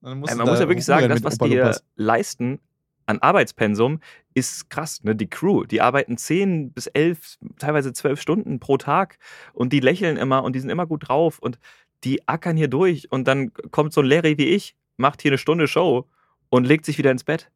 Dann 0.00 0.18
musst 0.18 0.32
Ey, 0.32 0.38
man 0.38 0.48
muss 0.48 0.60
ja 0.60 0.68
wirklich 0.68 0.84
sagen, 0.84 1.08
das, 1.08 1.22
was 1.24 1.38
die 1.38 1.60
leisten 1.96 2.60
an 3.06 3.18
Arbeitspensum, 3.18 4.00
ist 4.34 4.70
krass. 4.70 5.02
Ne? 5.04 5.14
Die 5.14 5.28
Crew, 5.28 5.64
die 5.64 5.80
arbeiten 5.80 6.16
10 6.16 6.72
bis 6.72 6.86
11, 6.86 7.38
teilweise 7.58 7.92
12 7.92 8.20
Stunden 8.20 8.60
pro 8.60 8.76
Tag 8.76 9.18
und 9.52 9.72
die 9.72 9.80
lächeln 9.80 10.16
immer 10.16 10.44
und 10.44 10.54
die 10.54 10.60
sind 10.60 10.70
immer 10.70 10.86
gut 10.86 11.08
drauf 11.08 11.38
und 11.38 11.58
die 12.04 12.26
ackern 12.28 12.56
hier 12.56 12.68
durch 12.68 13.10
und 13.10 13.28
dann 13.28 13.52
kommt 13.70 13.92
so 13.92 14.00
ein 14.00 14.06
Larry 14.06 14.38
wie 14.38 14.48
ich, 14.48 14.74
macht 14.96 15.22
hier 15.22 15.30
eine 15.30 15.38
Stunde 15.38 15.68
Show 15.68 16.08
und 16.48 16.66
legt 16.66 16.84
sich 16.84 16.98
wieder 16.98 17.10
ins 17.10 17.24
Bett. 17.24 17.50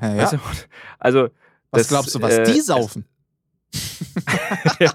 Ja, 0.00 0.14
ja. 0.14 0.30
du? 0.30 0.38
Also, 0.98 1.28
Was 1.70 1.82
das, 1.82 1.88
glaubst 1.88 2.14
du, 2.14 2.22
was 2.22 2.38
äh, 2.38 2.44
die 2.44 2.60
saufen? 2.60 3.04
ja. 4.80 4.94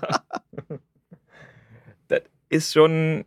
Das 2.08 2.22
ist 2.50 2.74
schon. 2.74 3.26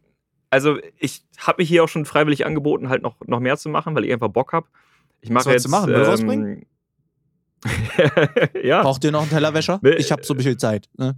Also, 0.53 0.79
ich 0.99 1.25
habe 1.39 1.63
mich 1.63 1.69
hier 1.69 1.85
auch 1.85 1.89
schon 1.89 2.05
freiwillig 2.05 2.45
angeboten, 2.45 2.89
halt 2.89 3.03
noch, 3.03 3.15
noch 3.25 3.39
mehr 3.39 3.57
zu 3.57 3.69
machen, 3.69 3.95
weil 3.95 4.05
ich 4.05 4.13
einfach 4.13 4.29
Bock 4.29 4.53
habe. 4.53 4.67
Ich 5.21 5.31
mache 5.31 5.51
jetzt. 5.51 5.67
du 5.67 5.71
machen? 5.71 5.91
Müll 5.91 6.03
rausbringen? 6.03 6.67
ja. 8.63 8.83
Braucht 8.83 9.05
ihr 9.05 9.13
noch 9.13 9.23
einen 9.23 9.31
Tellerwäscher? 9.31 9.81
Ich 9.99 10.13
habe 10.13 10.25
so 10.25 10.35
viel 10.35 10.57
Zeit. 10.57 10.89
Ne? 10.97 11.17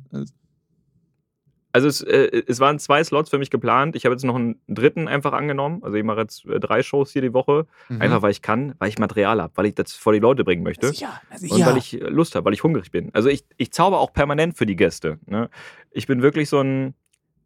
Also, 1.74 1.88
es, 1.88 2.02
äh, 2.02 2.42
es 2.46 2.60
waren 2.60 2.78
zwei 2.78 3.02
Slots 3.02 3.30
für 3.30 3.38
mich 3.38 3.50
geplant. 3.50 3.96
Ich 3.96 4.04
habe 4.04 4.14
jetzt 4.14 4.24
noch 4.24 4.34
einen 4.34 4.60
dritten 4.68 5.08
einfach 5.08 5.32
angenommen. 5.32 5.82
Also, 5.82 5.96
ich 5.96 6.04
mache 6.04 6.20
jetzt 6.20 6.44
äh, 6.44 6.60
drei 6.60 6.82
Shows 6.82 7.12
hier 7.12 7.22
die 7.22 7.32
Woche. 7.32 7.66
Mhm. 7.88 8.02
Einfach, 8.02 8.22
weil 8.22 8.30
ich 8.30 8.42
kann, 8.42 8.74
weil 8.78 8.90
ich 8.90 8.98
Material 8.98 9.40
habe, 9.40 9.52
weil 9.56 9.66
ich 9.66 9.74
das 9.74 9.92
vor 9.92 10.12
die 10.12 10.18
Leute 10.18 10.44
bringen 10.44 10.62
möchte. 10.62 10.88
Sicher, 10.88 11.20
sicher. 11.36 11.54
Und 11.54 11.66
weil 11.66 11.76
ich 11.78 11.94
äh, 11.94 12.08
Lust 12.08 12.34
habe, 12.34 12.44
weil 12.44 12.52
ich 12.52 12.62
hungrig 12.62 12.90
bin. 12.90 13.10
Also 13.14 13.30
ich, 13.30 13.44
ich 13.56 13.72
zauber 13.72 14.00
auch 14.00 14.12
permanent 14.12 14.56
für 14.56 14.66
die 14.66 14.76
Gäste. 14.76 15.18
Ne? 15.26 15.48
Ich 15.90 16.06
bin 16.06 16.20
wirklich 16.20 16.50
so 16.50 16.60
ein, 16.60 16.94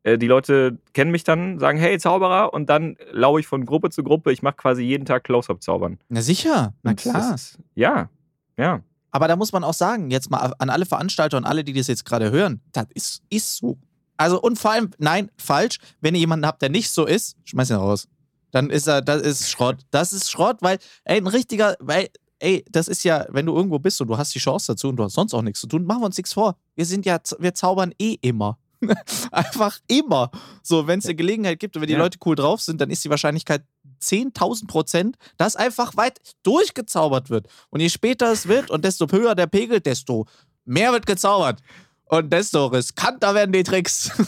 die 0.07 0.27
Leute 0.29 0.79
kennen 0.93 1.11
mich 1.11 1.25
dann, 1.25 1.59
sagen, 1.59 1.79
hey 1.79 1.99
Zauberer, 1.99 2.55
und 2.55 2.71
dann 2.71 2.97
laufe 3.11 3.41
ich 3.41 3.47
von 3.47 3.67
Gruppe 3.67 3.91
zu 3.91 4.05
Gruppe. 4.05 4.33
Ich 4.33 4.43
mache 4.43 4.57
quasi 4.57 4.83
jeden 4.83 5.05
Tag 5.05 5.25
Close-Up-Zaubern. 5.25 5.99
Na 6.09 6.23
sicher, 6.23 6.75
na 6.83 6.95
klar. 6.95 7.35
Ist, 7.35 7.59
ja, 7.75 8.09
ja. 8.57 8.83
Aber 9.11 9.29
da 9.29 9.37
muss 9.37 9.53
man 9.53 9.65
auch 9.65 9.75
sagen, 9.75 10.11
jetzt 10.11 10.31
mal 10.31 10.55
an 10.59 10.71
alle 10.71 10.87
Veranstalter 10.87 11.37
und 11.37 11.45
alle, 11.45 11.65
die 11.65 11.73
das 11.73 11.87
jetzt 11.89 12.05
gerade 12.05 12.31
hören, 12.31 12.61
das 12.73 12.87
ist, 12.95 13.23
ist 13.31 13.57
so. 13.57 13.79
Also 14.17 14.41
und 14.41 14.59
vor 14.59 14.71
allem, 14.71 14.91
nein, 14.99 15.31
falsch, 15.39 15.79
wenn 16.01 16.15
ihr 16.15 16.21
jemanden 16.21 16.47
habt, 16.47 16.63
der 16.63 16.69
nicht 16.69 16.91
so 16.91 17.05
ist, 17.05 17.37
schmeiß 17.45 17.71
ihn 17.71 17.77
raus. 17.77 18.09
Dann 18.53 18.71
ist 18.71 18.87
er, 18.87 19.03
das 19.03 19.23
ist 19.23 19.51
Schrott. 19.51 19.79
Das 19.91 20.13
ist 20.13 20.31
Schrott, 20.31 20.59
weil, 20.61 20.79
ey, 21.05 21.19
ein 21.19 21.27
richtiger, 21.27 21.77
weil, 21.81 22.09
ey, 22.39 22.65
das 22.71 22.89
ist 22.89 23.05
ja, 23.05 23.27
wenn 23.31 23.47
du 23.47 23.55
irgendwo 23.55 23.79
bist 23.79 24.01
und 24.01 24.09
du 24.09 24.17
hast 24.17 24.35
die 24.35 24.39
Chance 24.39 24.73
dazu 24.73 24.89
und 24.89 24.97
du 24.97 25.05
hast 25.05 25.15
sonst 25.15 25.35
auch 25.35 25.43
nichts 25.43 25.61
zu 25.61 25.67
tun, 25.67 25.85
machen 25.85 26.03
wir 26.03 26.07
uns 26.07 26.17
nichts 26.17 26.33
vor. 26.33 26.57
Wir 26.75 26.87
sind 26.87 27.05
ja, 27.05 27.19
wir 27.39 27.55
zaubern 27.55 27.93
eh 27.99 28.17
immer. 28.21 28.59
Einfach 29.31 29.79
immer. 29.89 30.31
So, 30.63 30.87
wenn 30.87 30.99
es 30.99 31.07
eine 31.07 31.15
Gelegenheit 31.15 31.59
gibt 31.59 31.77
und 31.77 31.83
wenn 31.83 31.89
die 31.89 31.95
Ja. 31.95 31.99
Leute 32.01 32.19
cool 32.25 32.35
drauf 32.37 32.61
sind, 32.61 32.81
dann 32.81 32.91
ist 32.91 33.05
die 33.05 33.11
Wahrscheinlichkeit 33.11 33.63
10.000 34.03 34.67
Prozent, 34.67 35.17
dass 35.37 35.57
einfach 35.57 35.97
weit 35.97 36.21
durchgezaubert 36.43 37.31
wird. 37.31 37.47
Und 37.71 37.81
je 37.81 37.89
später 37.89 38.31
es 38.31 38.47
wird 38.49 38.71
und 38.71 38.85
desto 38.85 39.07
höher 39.11 39.35
der 39.35 39.47
Pegel, 39.47 39.81
desto 39.81 40.27
mehr 40.65 40.93
wird 40.93 41.07
gezaubert. 41.07 41.61
Und 42.05 42.33
desto 42.33 42.67
riskanter 42.67 43.35
werden 43.35 43.53
die 43.53 43.63
Tricks. 43.63 44.11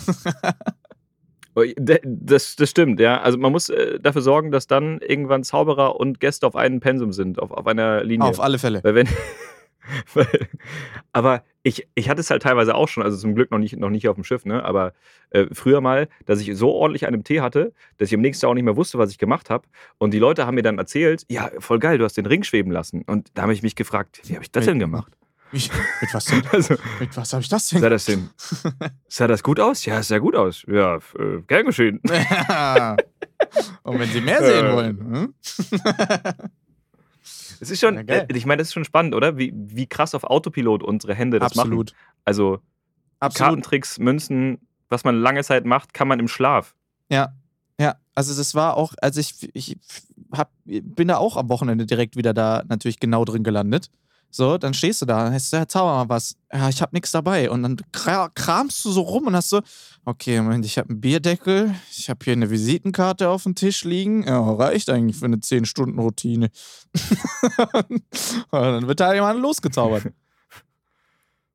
Oh, 1.54 1.64
Das, 1.76 2.54
das 2.54 2.70
stimmt, 2.70 3.00
ja. 3.00 3.20
Also 3.20 3.36
man 3.36 3.50
muss 3.50 3.68
äh, 3.68 3.98
dafür 3.98 4.22
sorgen, 4.22 4.52
dass 4.52 4.68
dann 4.68 5.00
irgendwann 5.00 5.42
Zauberer 5.42 5.98
und 5.98 6.20
Gäste 6.20 6.46
auf 6.46 6.54
einem 6.54 6.78
Pensum 6.78 7.12
sind, 7.12 7.40
auf, 7.40 7.50
auf 7.50 7.66
einer 7.66 8.04
Linie. 8.04 8.28
Auf 8.28 8.38
alle 8.38 8.60
Fälle. 8.60 8.84
Weil 8.84 8.94
wenn. 8.94 9.08
aber 11.12 11.42
ich, 11.62 11.88
ich 11.94 12.08
hatte 12.08 12.20
es 12.20 12.30
halt 12.30 12.42
teilweise 12.42 12.74
auch 12.74 12.88
schon, 12.88 13.02
also 13.02 13.16
zum 13.16 13.34
Glück 13.34 13.50
noch 13.50 13.58
nicht, 13.58 13.76
noch 13.76 13.90
nicht 13.90 14.08
auf 14.08 14.14
dem 14.14 14.24
Schiff, 14.24 14.44
ne? 14.44 14.64
Aber 14.64 14.92
äh, 15.30 15.46
früher 15.52 15.80
mal, 15.80 16.08
dass 16.26 16.40
ich 16.40 16.56
so 16.56 16.72
ordentlich 16.72 17.02
dem 17.02 17.24
Tee 17.24 17.40
hatte, 17.40 17.72
dass 17.98 18.08
ich 18.08 18.14
am 18.14 18.20
nächsten 18.20 18.42
Tag 18.42 18.50
auch 18.50 18.54
nicht 18.54 18.64
mehr 18.64 18.76
wusste, 18.76 18.98
was 18.98 19.10
ich 19.10 19.18
gemacht 19.18 19.50
habe. 19.50 19.66
Und 19.98 20.12
die 20.14 20.18
Leute 20.18 20.46
haben 20.46 20.54
mir 20.54 20.62
dann 20.62 20.78
erzählt, 20.78 21.24
ja, 21.28 21.50
voll 21.58 21.78
geil, 21.78 21.98
du 21.98 22.04
hast 22.04 22.16
den 22.16 22.26
Ring 22.26 22.42
schweben 22.42 22.72
lassen. 22.72 23.02
Und 23.06 23.30
da 23.34 23.42
habe 23.42 23.52
ich 23.52 23.62
mich 23.62 23.74
gefragt, 23.76 24.20
wie 24.24 24.34
habe 24.34 24.42
ich 24.44 24.52
das 24.52 24.64
denn 24.64 24.78
gemacht? 24.78 25.12
Ich, 25.50 25.70
mit 26.02 26.12
was, 26.12 26.26
denn? 26.26 26.42
Also, 26.52 26.74
mit 27.00 27.16
was 27.16 27.32
habe 27.32 27.42
ich 27.42 27.48
das 27.48 27.70
sah 27.70 27.80
denn? 27.80 27.90
das 27.90 28.04
denn? 28.04 28.28
Sah 29.08 29.26
das 29.26 29.42
gut 29.42 29.58
aus? 29.58 29.86
Ja, 29.86 30.02
sah 30.02 30.18
gut 30.18 30.36
aus. 30.36 30.62
Ja, 30.68 30.96
äh, 31.18 31.40
gern 31.46 31.64
geschehen. 31.64 32.00
Und 33.82 33.98
wenn 33.98 34.08
Sie 34.10 34.20
mehr 34.20 34.42
sehen 34.44 34.66
Äh. 34.66 34.72
wollen. 34.74 34.98
Hm? 34.98 35.34
Es 37.60 37.70
ist 37.70 37.80
schon, 37.80 37.96
Ja, 37.96 38.14
äh, 38.14 38.26
ich 38.32 38.46
meine, 38.46 38.58
das 38.58 38.68
ist 38.68 38.74
schon 38.74 38.84
spannend, 38.84 39.14
oder? 39.14 39.36
Wie, 39.36 39.52
wie 39.54 39.86
krass 39.86 40.14
auf 40.14 40.24
Autopilot 40.24 40.82
unsere 40.82 41.14
Hände 41.14 41.38
das 41.38 41.54
machen. 41.54 41.68
Absolut. 41.68 41.92
Also 42.24 42.60
Absolut. 43.20 43.48
Kartentricks, 43.48 43.98
Münzen, 43.98 44.58
was 44.88 45.04
man 45.04 45.20
lange 45.20 45.42
Zeit 45.42 45.64
macht, 45.64 45.94
kann 45.94 46.08
man 46.08 46.20
im 46.20 46.28
Schlaf. 46.28 46.74
Ja. 47.10 47.32
Ja, 47.80 47.96
also 48.16 48.36
das 48.36 48.56
war 48.56 48.76
auch, 48.76 48.94
also 49.00 49.20
ich, 49.20 49.48
ich 49.54 49.76
hab, 50.32 50.50
bin 50.64 51.06
da 51.08 51.18
auch 51.18 51.36
am 51.36 51.48
Wochenende 51.48 51.86
direkt 51.86 52.16
wieder 52.16 52.34
da 52.34 52.64
natürlich 52.68 52.98
genau 52.98 53.24
drin 53.24 53.44
gelandet. 53.44 53.88
So, 54.30 54.58
dann 54.58 54.74
stehst 54.74 55.00
du 55.02 55.06
da 55.06 55.26
und 55.26 55.32
hast 55.32 55.52
du, 55.52 55.56
ja, 55.56 55.66
zauber 55.66 56.04
mal 56.04 56.08
was. 56.10 56.36
Ja, 56.52 56.68
ich 56.68 56.82
hab 56.82 56.92
nichts 56.92 57.10
dabei. 57.12 57.50
Und 57.50 57.62
dann 57.62 57.76
kra- 57.94 58.30
kramst 58.34 58.84
du 58.84 58.90
so 58.90 59.00
rum 59.00 59.26
und 59.26 59.34
hast 59.34 59.48
so, 59.48 59.62
okay, 60.04 60.40
Moment, 60.40 60.64
ich 60.66 60.76
habe 60.78 60.90
einen 60.90 61.00
Bierdeckel, 61.00 61.74
ich 61.90 62.10
habe 62.10 62.22
hier 62.22 62.34
eine 62.34 62.50
Visitenkarte 62.50 63.30
auf 63.30 63.44
dem 63.44 63.54
Tisch 63.54 63.84
liegen. 63.84 64.24
Ja, 64.26 64.38
reicht 64.52 64.90
eigentlich 64.90 65.16
für 65.16 65.24
eine 65.24 65.36
10-Stunden-Routine. 65.38 66.50
und 67.80 68.02
dann 68.50 68.86
wird 68.86 69.00
da 69.00 69.14
jemand 69.14 69.40
losgezaubert. 69.40 70.04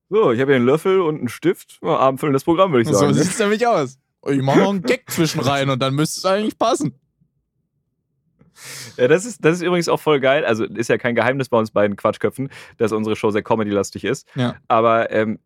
So, 0.10 0.32
ich 0.32 0.40
habe 0.42 0.52
hier 0.52 0.58
einen 0.58 0.66
Löffel 0.68 1.02
und 1.02 1.18
einen 1.20 1.30
Stift. 1.30 1.80
Abendfüllendes 1.82 2.44
Programm, 2.44 2.72
würde 2.72 2.84
ich 2.84 2.88
So 2.88 2.94
sagen. 2.94 3.16
ne? 3.16 3.24
sieht's 3.24 3.40
nämlich 3.40 3.66
aus. 3.66 3.98
Ich 4.28 4.44
mach 4.44 4.56
noch 4.56 4.70
einen 4.70 4.84
Gag 4.84 5.10
zwischen 5.10 5.40
rein 5.40 5.72
und 5.72 5.80
dann 5.82 5.96
müsste 5.96 6.20
es 6.20 6.26
eigentlich 6.26 6.56
passen. 6.60 6.94
Ja, 8.98 9.08
das 9.08 9.26
ist, 9.26 9.44
das 9.44 9.56
ist 9.56 9.62
übrigens 9.64 9.90
auch 9.90 10.00
voll 10.00 10.20
geil. 10.20 10.46
Also 10.46 10.64
ist 10.66 10.90
ja 10.90 10.98
kein 10.98 11.16
Geheimnis 11.16 11.50
bei 11.50 11.58
uns 11.58 11.72
beiden 11.72 11.96
Quatschköpfen, 11.98 12.50
dass 12.78 12.92
unsere 12.92 13.16
Show 13.16 13.32
sehr 13.32 13.44
comedy-lastig 13.44 14.04
ist. 14.06 14.28
Ja. 14.36 14.56
Aber 14.68 15.12
ähm, 15.12 15.40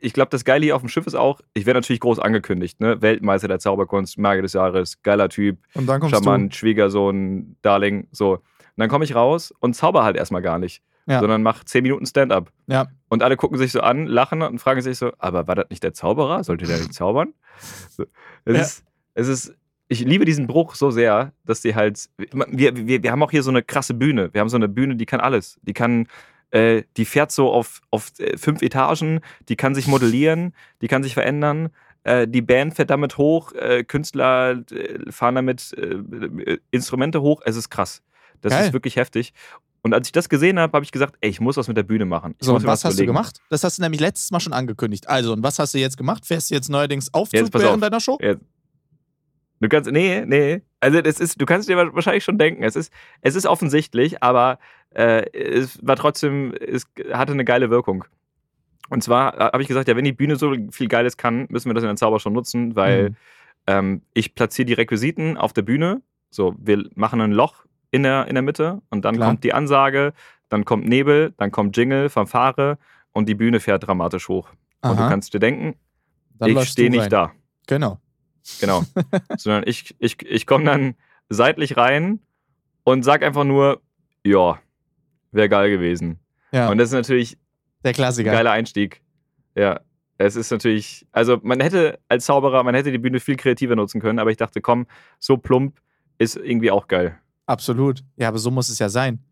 ich 0.00 0.12
glaube, 0.12 0.30
das 0.30 0.44
Geile 0.44 0.64
hier 0.64 0.76
auf 0.76 0.82
dem 0.82 0.88
Schiff 0.88 1.06
ist 1.08 1.16
auch, 1.16 1.40
ich 1.54 1.66
werde 1.66 1.78
natürlich 1.80 1.98
groß 2.00 2.20
angekündigt, 2.20 2.78
ne? 2.80 3.02
Weltmeister 3.02 3.48
der 3.48 3.58
Zauberkunst, 3.58 4.16
Magier 4.16 4.42
des 4.42 4.52
Jahres, 4.52 5.02
geiler 5.02 5.28
Typ, 5.28 5.58
Und 5.74 5.86
dann 5.88 6.00
kommst 6.00 6.14
charmant, 6.14 6.54
Schwiegersohn, 6.54 7.56
Darling, 7.62 8.06
so. 8.12 8.34
Und 8.34 8.42
dann 8.76 8.88
komme 8.88 9.04
ich 9.04 9.14
raus 9.16 9.52
und 9.58 9.74
zauber 9.74 10.04
halt 10.04 10.16
erstmal 10.16 10.40
gar 10.42 10.60
nicht, 10.60 10.82
Ja. 11.06 11.18
sondern 11.18 11.42
mach 11.42 11.64
10 11.64 11.82
Minuten 11.82 12.06
Stand-up. 12.06 12.52
du. 12.68 12.72
Ja. 12.74 12.86
Und 13.08 13.24
alle 13.24 13.36
gucken 13.36 13.58
sich 13.58 13.72
so 13.72 13.80
an, 13.80 14.06
lachen 14.06 14.40
und 14.42 14.60
fragen 14.60 14.80
sich 14.82 14.96
so, 14.98 15.10
aber 15.18 15.48
war 15.48 15.56
das 15.56 15.66
nicht 15.68 15.82
der 15.82 15.94
Zauberer? 15.94 16.44
Sollte 16.44 16.66
der 16.66 16.78
nicht 16.78 16.94
zaubern? 16.94 17.34
So. 17.90 18.04
Es, 18.44 18.54
Ja. 18.56 18.62
ist, 18.62 18.84
es 19.14 19.28
ist, 19.28 19.54
ich 19.90 20.00
liebe 20.04 20.24
diesen 20.24 20.46
Bruch 20.46 20.76
so 20.76 20.90
sehr, 20.92 21.32
dass 21.44 21.60
die 21.62 21.74
halt, 21.74 22.08
wir, 22.16 22.76
wir, 22.76 23.02
wir 23.02 23.10
haben 23.10 23.22
auch 23.24 23.32
hier 23.32 23.42
so 23.42 23.50
eine 23.50 23.62
krasse 23.62 23.92
Bühne. 23.92 24.32
Wir 24.32 24.40
haben 24.40 24.48
so 24.48 24.56
eine 24.56 24.68
Bühne, 24.68 24.94
die 24.94 25.04
kann 25.04 25.18
alles. 25.18 25.58
Die 25.62 25.72
kann, 25.72 26.06
äh, 26.52 26.84
die 26.96 27.04
fährt 27.04 27.32
so 27.32 27.50
auf, 27.52 27.80
auf 27.90 28.12
äh, 28.20 28.36
fünf 28.38 28.62
Etagen, 28.62 29.20
die 29.48 29.56
kann 29.56 29.74
sich 29.74 29.88
modellieren, 29.88 30.54
die 30.80 30.86
kann 30.86 31.02
sich 31.02 31.14
verändern. 31.14 31.70
Äh, 32.04 32.28
die 32.28 32.40
Band 32.40 32.74
fährt 32.74 32.90
damit 32.90 33.18
hoch, 33.18 33.52
äh, 33.52 33.82
Künstler 33.82 34.62
äh, 34.70 35.10
fahren 35.10 35.34
damit 35.34 35.72
äh, 35.76 36.58
Instrumente 36.70 37.20
hoch. 37.20 37.42
Es 37.44 37.56
ist 37.56 37.68
krass. 37.68 38.00
Das 38.42 38.52
Geil. 38.52 38.66
ist 38.68 38.72
wirklich 38.72 38.94
heftig. 38.94 39.32
Und 39.82 39.94
als 39.94 40.08
ich 40.08 40.12
das 40.12 40.28
gesehen 40.28 40.58
habe, 40.60 40.72
habe 40.74 40.84
ich 40.84 40.92
gesagt, 40.92 41.16
ey, 41.20 41.30
ich 41.30 41.40
muss 41.40 41.56
was 41.56 41.66
mit 41.66 41.76
der 41.76 41.82
Bühne 41.82 42.04
machen. 42.04 42.34
Ich 42.38 42.46
So, 42.46 42.54
und 42.54 42.62
mir 42.62 42.68
was 42.68 42.84
hast 42.84 42.92
du 42.92 43.02
überlegen. 43.02 43.14
gemacht? 43.14 43.40
Das 43.48 43.64
hast 43.64 43.78
du 43.78 43.82
nämlich 43.82 44.00
letztes 44.00 44.30
Mal 44.30 44.38
schon 44.38 44.52
angekündigt. 44.52 45.08
Also, 45.08 45.32
und 45.32 45.42
was 45.42 45.58
hast 45.58 45.72
du 45.74 45.78
jetzt 45.78 45.96
gemacht? 45.96 46.26
Fährst 46.26 46.50
du 46.50 46.54
jetzt 46.54 46.68
neuerdings 46.68 47.12
Aufzug 47.14 47.40
Jetzt 47.40 47.54
während 47.54 47.74
auf. 47.76 47.80
deiner 47.80 47.98
Show? 48.00 48.18
Jetzt, 48.20 48.42
Du 49.60 49.68
kannst, 49.68 49.90
nee, 49.90 50.24
nee. 50.26 50.62
Also 50.80 51.02
das 51.02 51.20
ist, 51.20 51.40
du 51.40 51.44
kannst 51.44 51.68
dir 51.68 51.76
wahrscheinlich 51.76 52.24
schon 52.24 52.38
denken, 52.38 52.62
es 52.62 52.76
ist, 52.76 52.92
es 53.20 53.34
ist 53.34 53.46
offensichtlich, 53.46 54.22
aber 54.22 54.58
äh, 54.94 55.30
es 55.32 55.78
war 55.86 55.96
trotzdem, 55.96 56.54
es 56.54 56.86
hatte 57.12 57.32
eine 57.32 57.44
geile 57.44 57.68
Wirkung. 57.68 58.04
Und 58.88 59.04
zwar 59.04 59.34
äh, 59.34 59.52
habe 59.52 59.62
ich 59.62 59.68
gesagt, 59.68 59.88
ja, 59.88 59.96
wenn 59.96 60.04
die 60.04 60.12
Bühne 60.12 60.36
so 60.36 60.54
viel 60.70 60.88
Geiles 60.88 61.18
kann, 61.18 61.46
müssen 61.50 61.68
wir 61.68 61.74
das 61.74 61.84
in 61.84 61.88
der 61.88 61.96
Zauber 61.96 62.20
schon 62.20 62.32
nutzen, 62.32 62.74
weil 62.74 63.10
mhm. 63.10 63.16
ähm, 63.66 64.02
ich 64.14 64.34
platziere 64.34 64.66
die 64.66 64.72
Requisiten 64.72 65.36
auf 65.36 65.52
der 65.52 65.62
Bühne. 65.62 66.00
So, 66.30 66.54
wir 66.58 66.88
machen 66.94 67.20
ein 67.20 67.32
Loch 67.32 67.66
in 67.90 68.02
der, 68.02 68.26
in 68.28 68.34
der 68.34 68.42
Mitte 68.42 68.80
und 68.88 69.04
dann 69.04 69.16
Klar. 69.16 69.28
kommt 69.28 69.44
die 69.44 69.52
Ansage, 69.52 70.14
dann 70.48 70.64
kommt 70.64 70.88
Nebel, 70.88 71.34
dann 71.36 71.50
kommt 71.50 71.76
Jingle, 71.76 72.08
Fanfare 72.08 72.78
und 73.12 73.28
die 73.28 73.34
Bühne 73.34 73.60
fährt 73.60 73.86
dramatisch 73.86 74.28
hoch. 74.28 74.48
Aha. 74.80 74.92
Und 74.92 75.00
du 75.00 75.08
kannst 75.08 75.34
dir 75.34 75.40
denken, 75.40 75.76
dann 76.38 76.50
ich 76.50 76.68
stehe 76.68 76.88
nicht 76.88 77.12
da. 77.12 77.32
Genau. 77.66 78.00
Genau. 78.60 78.84
Sondern 79.36 79.64
ich, 79.66 79.94
ich, 79.98 80.22
ich 80.22 80.46
komme 80.46 80.64
dann 80.64 80.94
seitlich 81.28 81.76
rein 81.76 82.20
und 82.84 83.04
sag 83.04 83.22
einfach 83.22 83.44
nur, 83.44 83.80
ja, 84.24 84.58
wäre 85.32 85.48
geil 85.48 85.70
gewesen. 85.70 86.18
Ja. 86.52 86.68
Und 86.70 86.78
das 86.78 86.88
ist 86.88 86.94
natürlich 86.94 87.38
der 87.84 87.92
Klassiker. 87.92 88.30
Ein 88.30 88.36
geiler 88.36 88.52
Einstieg. 88.52 89.02
Ja. 89.54 89.80
Es 90.18 90.36
ist 90.36 90.50
natürlich, 90.50 91.06
also 91.12 91.38
man 91.42 91.60
hätte 91.60 91.98
als 92.08 92.26
Zauberer, 92.26 92.62
man 92.62 92.74
hätte 92.74 92.92
die 92.92 92.98
Bühne 92.98 93.20
viel 93.20 93.36
kreativer 93.36 93.74
nutzen 93.74 94.02
können, 94.02 94.18
aber 94.18 94.30
ich 94.30 94.36
dachte, 94.36 94.60
komm, 94.60 94.86
so 95.18 95.38
plump 95.38 95.80
ist 96.18 96.36
irgendwie 96.36 96.70
auch 96.70 96.88
geil. 96.88 97.18
Absolut. 97.46 98.04
Ja, 98.16 98.28
aber 98.28 98.38
so 98.38 98.50
muss 98.50 98.68
es 98.68 98.78
ja 98.78 98.90
sein. 98.90 99.24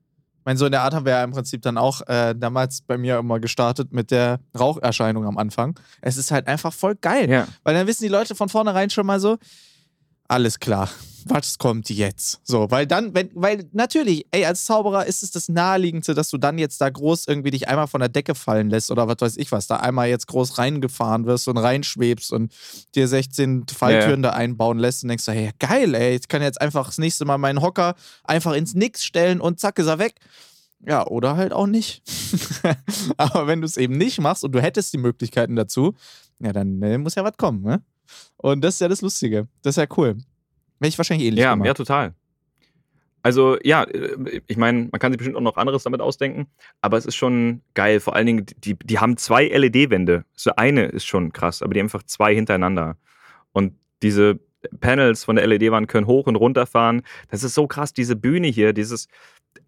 Meine, 0.45 0.59
so 0.59 0.67
in 0.67 0.73
der 0.73 0.83
Art 0.83 0.95
haben 0.95 1.05
wir 1.05 1.13
ja 1.13 1.25
im 1.25 1.33
Prinzip 1.33 1.63
dann 1.63 1.77
auch 1.77 2.01
äh, 2.07 2.35
damals 2.35 2.81
bei 2.81 2.97
mir 2.97 3.19
immer 3.19 3.39
gestartet 3.41 3.93
mit 3.93 4.11
der 4.11 4.41
Raucherscheinung 4.59 5.27
am 5.27 5.37
Anfang. 5.39 5.79
Es 6.01 6.17
ist 6.17 6.31
halt 6.31 6.47
einfach 6.47 6.73
voll 6.73 6.95
geil. 6.95 7.31
Ja. 7.31 7.47
Weil 7.65 7.75
dann 7.75 7.87
wissen 7.87 8.03
die 8.03 8.09
Leute 8.09 8.35
von 8.35 8.49
vornherein 8.49 8.91
schon 8.91 9.07
mal 9.07 9.21
so, 9.21 9.37
alles 10.29 10.61
klar 10.61 10.89
was 11.29 11.59
kommt 11.59 11.91
jetzt? 11.91 12.41
So, 12.45 12.71
weil 12.71 12.87
dann, 12.87 13.15
wenn, 13.15 13.31
weil 13.35 13.65
natürlich, 13.73 14.27
ey, 14.31 14.45
als 14.45 14.65
Zauberer 14.65 15.07
ist 15.07 15.23
es 15.23 15.31
das 15.31 15.49
Naheliegendste, 15.49 16.15
dass 16.15 16.31
du 16.31 16.39
dann 16.39 16.59
jetzt 16.59 16.81
da 16.81 16.89
groß 16.89 17.27
irgendwie 17.27 17.51
dich 17.51 17.69
einmal 17.69 17.87
von 17.87 18.01
der 18.01 18.09
Decke 18.09 18.35
fallen 18.35 18.71
lässt 18.71 18.91
oder 18.91 19.09
was 19.09 19.17
weiß 19.21 19.37
ich 19.37 19.53
was, 19.53 19.67
da 19.67 19.77
einmal 19.77 20.09
jetzt 20.09 20.27
groß 20.27 20.59
reingefahren 20.59 21.27
wirst 21.27 21.49
und 21.49 21.59
reinschwebst 21.59 22.33
und 22.33 22.53
dir 22.95 23.09
16 23.09 23.67
Falltüren 23.67 24.23
ja. 24.23 24.31
da 24.31 24.37
einbauen 24.37 24.79
lässt 24.79 25.03
und 25.03 25.09
denkst 25.09 25.25
so, 25.25 25.33
hey, 25.33 25.51
geil, 25.59 25.95
ey, 25.95 26.17
ich 26.17 26.29
kann 26.29 26.43
jetzt 26.43 26.61
einfach 26.61 26.87
das 26.87 26.99
nächste 26.99 27.25
Mal 27.25 27.39
meinen 27.39 27.61
Hocker 27.61 27.95
einfach 28.25 28.55
ins 28.55 28.75
Nix 28.75 29.05
stellen 29.05 29.41
und 29.41 29.61
zack 29.61 29.79
ist 29.79 29.87
er 29.87 29.99
weg. 29.99 30.15
Ja, 30.87 31.07
oder 31.07 31.37
halt 31.37 31.53
auch 31.53 31.67
nicht. 31.67 32.03
Aber 33.17 33.49
wenn 33.49 33.61
du 33.61 33.67
es 33.67 33.77
eben 33.77 33.99
nicht 33.99 34.21
machst 34.21 34.45
und 34.45 34.53
du 34.53 34.63
hättest 34.63 34.93
die 34.93 34.99
Möglichkeiten 34.99 35.57
dazu, 35.57 35.95
ja, 36.39 36.53
dann 36.53 36.81
äh, 36.83 36.99
muss 36.99 37.17
ja 37.17 37.25
was 37.25 37.37
kommen, 37.37 37.63
ne? 37.63 37.83
Und 38.37 38.63
das 38.63 38.75
ist 38.75 38.81
ja 38.81 38.89
das 38.89 39.03
Lustige. 39.03 39.49
Das 39.63 39.77
ist 39.77 39.83
ja 39.83 39.87
cool. 39.97 40.17
Wäre 40.79 40.89
ich 40.89 40.99
wahrscheinlich 40.99 41.27
ähnlich. 41.27 41.43
Ja, 41.43 41.53
gemacht. 41.53 41.67
ja, 41.67 41.75
total. 41.75 42.15
Also 43.23 43.59
ja, 43.63 43.83
äh, 43.85 44.41
ich 44.47 44.57
meine, 44.57 44.89
man 44.91 45.01
kann 45.01 45.13
sich 45.13 45.19
bestimmt 45.19 45.37
auch 45.37 45.43
noch 45.43 45.57
anderes 45.57 45.83
damit 45.83 46.01
ausdenken, 46.01 46.47
aber 46.81 46.97
es 46.97 47.07
ist 47.07 47.17
schon 47.17 47.63
geil. 47.75 48.01
Vor 48.01 48.15
allen 48.15 48.27
Dingen, 48.27 48.47
die, 48.59 48.75
die 48.75 48.99
haben 48.99 49.17
zwei 49.17 49.47
LED-Wände. 49.49 50.25
So 50.35 50.53
eine 50.57 50.87
ist 50.87 51.05
schon 51.05 51.33
krass, 51.33 51.63
aber 51.63 51.75
die 51.75 51.81
haben 51.81 51.87
einfach 51.87 52.05
zwei 52.05 52.35
hintereinander. 52.35 52.97
Und 53.53 53.75
diese 54.03 54.39
Panels 54.81 55.25
von 55.25 55.37
der 55.37 55.47
LED-Wand 55.47 55.89
können 55.89 56.07
hoch 56.07 56.27
und 56.27 56.37
runter 56.37 56.67
fahren. 56.67 57.03
Das 57.31 57.43
ist 57.43 57.55
so 57.55 57.67
krass, 57.67 57.93
diese 57.93 58.17
Bühne 58.17 58.49
hier, 58.49 58.73
dieses, 58.73 59.09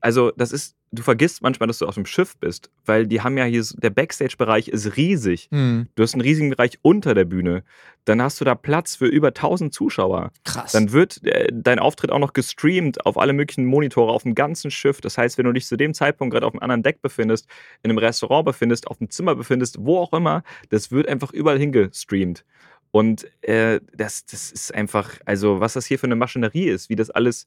also 0.00 0.30
das 0.32 0.52
ist, 0.52 0.76
du 0.92 1.02
vergisst 1.02 1.42
manchmal, 1.42 1.66
dass 1.68 1.78
du 1.78 1.86
auf 1.86 1.94
dem 1.94 2.06
Schiff 2.06 2.36
bist, 2.38 2.70
weil 2.84 3.06
die 3.06 3.20
haben 3.20 3.38
ja 3.38 3.44
hier, 3.44 3.64
der 3.76 3.90
Backstage-Bereich 3.90 4.68
ist 4.68 4.96
riesig. 4.96 5.48
Mhm. 5.50 5.88
Du 5.94 6.02
hast 6.02 6.14
einen 6.14 6.22
riesigen 6.22 6.50
Bereich 6.50 6.78
unter 6.82 7.14
der 7.14 7.24
Bühne. 7.24 7.62
Dann 8.04 8.20
hast 8.20 8.40
du 8.40 8.44
da 8.44 8.54
Platz 8.54 8.96
für 8.96 9.06
über 9.06 9.28
1000 9.28 9.72
Zuschauer. 9.72 10.32
Krass. 10.44 10.72
Dann 10.72 10.92
wird 10.92 11.24
äh, 11.24 11.48
dein 11.52 11.78
Auftritt 11.78 12.10
auch 12.10 12.18
noch 12.18 12.32
gestreamt 12.32 13.06
auf 13.06 13.18
alle 13.18 13.32
möglichen 13.32 13.66
Monitore 13.66 14.12
auf 14.12 14.24
dem 14.24 14.34
ganzen 14.34 14.70
Schiff. 14.70 15.00
Das 15.00 15.16
heißt, 15.16 15.38
wenn 15.38 15.44
du 15.46 15.52
dich 15.52 15.66
zu 15.66 15.76
dem 15.76 15.94
Zeitpunkt 15.94 16.32
gerade 16.32 16.46
auf 16.46 16.54
einem 16.54 16.62
anderen 16.62 16.82
Deck 16.82 17.02
befindest, 17.02 17.46
in 17.82 17.90
einem 17.90 17.98
Restaurant 17.98 18.44
befindest, 18.44 18.88
auf 18.88 18.98
dem 18.98 19.10
Zimmer 19.10 19.34
befindest, 19.34 19.76
wo 19.80 19.98
auch 19.98 20.12
immer, 20.12 20.42
das 20.70 20.90
wird 20.90 21.08
einfach 21.08 21.32
überall 21.32 21.58
hingestreamt. 21.58 22.44
Und 22.90 23.28
äh, 23.42 23.80
das, 23.94 24.24
das 24.24 24.50
ist 24.50 24.74
einfach, 24.74 25.20
also 25.24 25.60
was 25.60 25.74
das 25.74 25.86
hier 25.86 25.98
für 26.00 26.06
eine 26.06 26.16
Maschinerie 26.16 26.68
ist, 26.68 26.88
wie 26.88 26.96
das 26.96 27.10
alles 27.10 27.46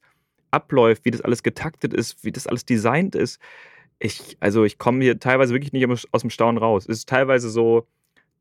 abläuft, 0.54 1.04
wie 1.04 1.10
das 1.10 1.20
alles 1.20 1.42
getaktet 1.42 1.92
ist, 1.92 2.24
wie 2.24 2.32
das 2.32 2.46
alles 2.46 2.64
designt 2.64 3.14
ist. 3.14 3.40
Ich, 3.98 4.36
also 4.40 4.64
ich 4.64 4.78
komme 4.78 5.02
hier 5.02 5.18
teilweise 5.18 5.52
wirklich 5.54 5.72
nicht 5.72 6.06
aus 6.12 6.20
dem 6.20 6.30
Staunen 6.30 6.58
raus. 6.58 6.84
Es 6.88 6.98
ist 6.98 7.08
teilweise 7.08 7.50
so, 7.50 7.86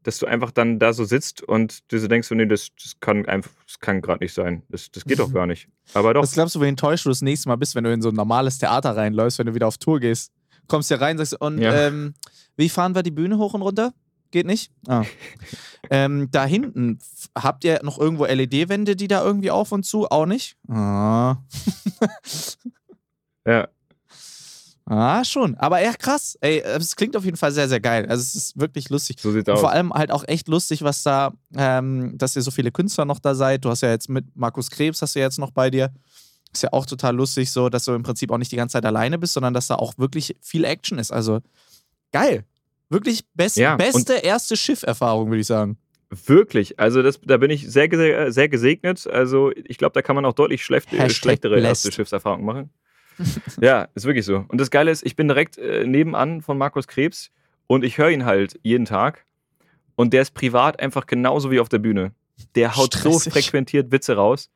dass 0.03 0.19
du 0.19 0.25
einfach 0.25 0.51
dann 0.51 0.79
da 0.79 0.93
so 0.93 1.05
sitzt 1.05 1.41
und 1.41 1.91
du 1.91 1.97
so 1.97 2.07
denkst, 2.07 2.29
nee, 2.31 2.45
das, 2.45 2.69
das 2.81 2.99
kann 2.99 3.25
einfach, 3.25 3.51
das 3.65 3.79
kann 3.79 4.01
gerade 4.01 4.23
nicht 4.23 4.33
sein. 4.33 4.63
Das, 4.69 4.91
das 4.91 5.05
geht 5.05 5.19
doch 5.19 5.33
gar 5.33 5.47
nicht. 5.47 5.69
Aber 5.93 6.13
doch. 6.13 6.21
Was 6.21 6.33
glaubst 6.33 6.55
du, 6.55 6.61
wie 6.61 6.67
enttäuscht 6.67 7.05
du 7.05 7.09
das 7.09 7.21
nächste 7.21 7.49
Mal 7.49 7.55
bist, 7.55 7.75
wenn 7.75 7.83
du 7.83 7.93
in 7.93 8.01
so 8.01 8.09
ein 8.09 8.15
normales 8.15 8.57
Theater 8.57 8.95
reinläufst, 8.95 9.39
wenn 9.39 9.47
du 9.47 9.55
wieder 9.55 9.67
auf 9.67 9.77
Tour 9.77 9.99
gehst? 9.99 10.31
Kommst 10.67 10.89
hier 10.89 11.01
rein, 11.01 11.17
sagst, 11.17 11.39
und 11.41 11.59
ja. 11.59 11.87
ähm, 11.87 12.13
wie 12.55 12.69
fahren 12.69 12.95
wir 12.95 13.03
die 13.03 13.11
Bühne 13.11 13.37
hoch 13.37 13.53
und 13.53 13.61
runter? 13.61 13.93
Geht 14.33 14.47
nicht? 14.47 14.71
Ah. 14.87 15.03
ähm, 15.91 16.27
da 16.31 16.43
hinten, 16.43 16.97
habt 17.37 17.63
ihr 17.63 17.81
noch 17.83 17.99
irgendwo 17.99 18.25
LED-Wände, 18.25 18.95
die 18.95 19.07
da 19.07 19.23
irgendwie 19.23 19.51
auf 19.51 19.71
und 19.71 19.85
zu? 19.85 20.09
Auch 20.09 20.25
nicht? 20.25 20.57
Ah. 20.67 21.37
ja. 23.47 23.67
Ah, 24.85 25.23
schon. 25.23 25.55
Aber 25.57 25.83
ja, 25.83 25.93
krass. 25.93 26.35
Ey, 26.41 26.61
es 26.61 26.95
klingt 26.95 27.15
auf 27.15 27.25
jeden 27.25 27.37
Fall 27.37 27.51
sehr, 27.51 27.69
sehr 27.69 27.79
geil. 27.79 28.07
Also, 28.09 28.21
es 28.21 28.33
ist 28.33 28.59
wirklich 28.59 28.89
lustig. 28.89 29.17
So 29.19 29.31
sieht 29.31 29.47
aus. 29.47 29.59
Vor 29.59 29.69
allem 29.69 29.93
halt 29.93 30.09
auch 30.09 30.23
echt 30.27 30.47
lustig, 30.47 30.81
was 30.81 31.03
da, 31.03 31.33
ähm, 31.55 32.17
dass 32.17 32.35
ihr 32.35 32.41
so 32.41 32.49
viele 32.49 32.71
Künstler 32.71 33.05
noch 33.05 33.19
da 33.19 33.35
seid. 33.35 33.63
Du 33.63 33.69
hast 33.69 33.81
ja 33.81 33.91
jetzt 33.91 34.09
mit 34.09 34.25
Markus 34.35 34.71
Krebs, 34.71 34.99
hast 35.03 35.13
du 35.13 35.19
ja 35.19 35.25
jetzt 35.25 35.37
noch 35.37 35.51
bei 35.51 35.69
dir. 35.69 35.93
Ist 36.51 36.63
ja 36.63 36.69
auch 36.73 36.87
total 36.87 37.15
lustig, 37.15 37.51
so, 37.51 37.69
dass 37.69 37.85
du 37.85 37.93
im 37.93 38.01
Prinzip 38.01 38.31
auch 38.31 38.39
nicht 38.39 38.51
die 38.51 38.55
ganze 38.55 38.73
Zeit 38.73 38.85
alleine 38.85 39.19
bist, 39.19 39.33
sondern 39.33 39.53
dass 39.53 39.67
da 39.67 39.75
auch 39.75 39.93
wirklich 39.99 40.35
viel 40.41 40.65
Action 40.65 40.97
ist. 40.97 41.11
Also, 41.11 41.41
geil. 42.11 42.45
Wirklich 42.93 43.25
best, 43.33 43.57
ja, 43.57 43.75
beste 43.75 44.13
erste 44.13 44.55
Schifferfahrung, 44.55 45.29
würde 45.29 45.41
ich 45.41 45.47
sagen. 45.47 45.77
Wirklich, 46.25 46.79
also 46.79 47.01
das, 47.01 47.19
da 47.21 47.37
bin 47.37 47.49
ich 47.49 47.69
sehr, 47.69 47.89
sehr, 47.89 48.31
sehr 48.31 48.47
gesegnet. 48.47 49.07
Also 49.07 49.51
ich 49.55 49.77
glaube, 49.77 49.93
da 49.93 50.01
kann 50.01 50.15
man 50.15 50.25
auch 50.25 50.33
deutlich 50.33 50.63
schlecht, 50.63 50.89
schlechtere 51.11 51.55
blessed. 51.55 51.67
erste 51.67 51.91
Schiffserfahrungen 51.91 52.45
machen. 52.45 52.69
ja, 53.61 53.87
ist 53.95 54.05
wirklich 54.05 54.25
so. 54.25 54.45
Und 54.47 54.61
das 54.61 54.69
Geile 54.69 54.91
ist, 54.91 55.05
ich 55.05 55.15
bin 55.15 55.27
direkt 55.27 55.57
äh, 55.57 55.85
nebenan 55.85 56.41
von 56.41 56.57
Markus 56.57 56.87
Krebs 56.87 57.31
und 57.67 57.83
ich 57.83 57.97
höre 57.97 58.11
ihn 58.11 58.25
halt 58.25 58.59
jeden 58.63 58.85
Tag. 58.85 59.25
Und 59.95 60.13
der 60.13 60.21
ist 60.21 60.33
privat 60.33 60.79
einfach 60.79 61.05
genauso 61.05 61.51
wie 61.51 61.59
auf 61.59 61.69
der 61.69 61.79
Bühne. 61.79 62.13
Der 62.55 62.75
haut 62.75 62.93
Stressig. 62.93 63.23
so 63.23 63.29
frequentiert 63.31 63.91
Witze 63.91 64.15
raus. 64.15 64.49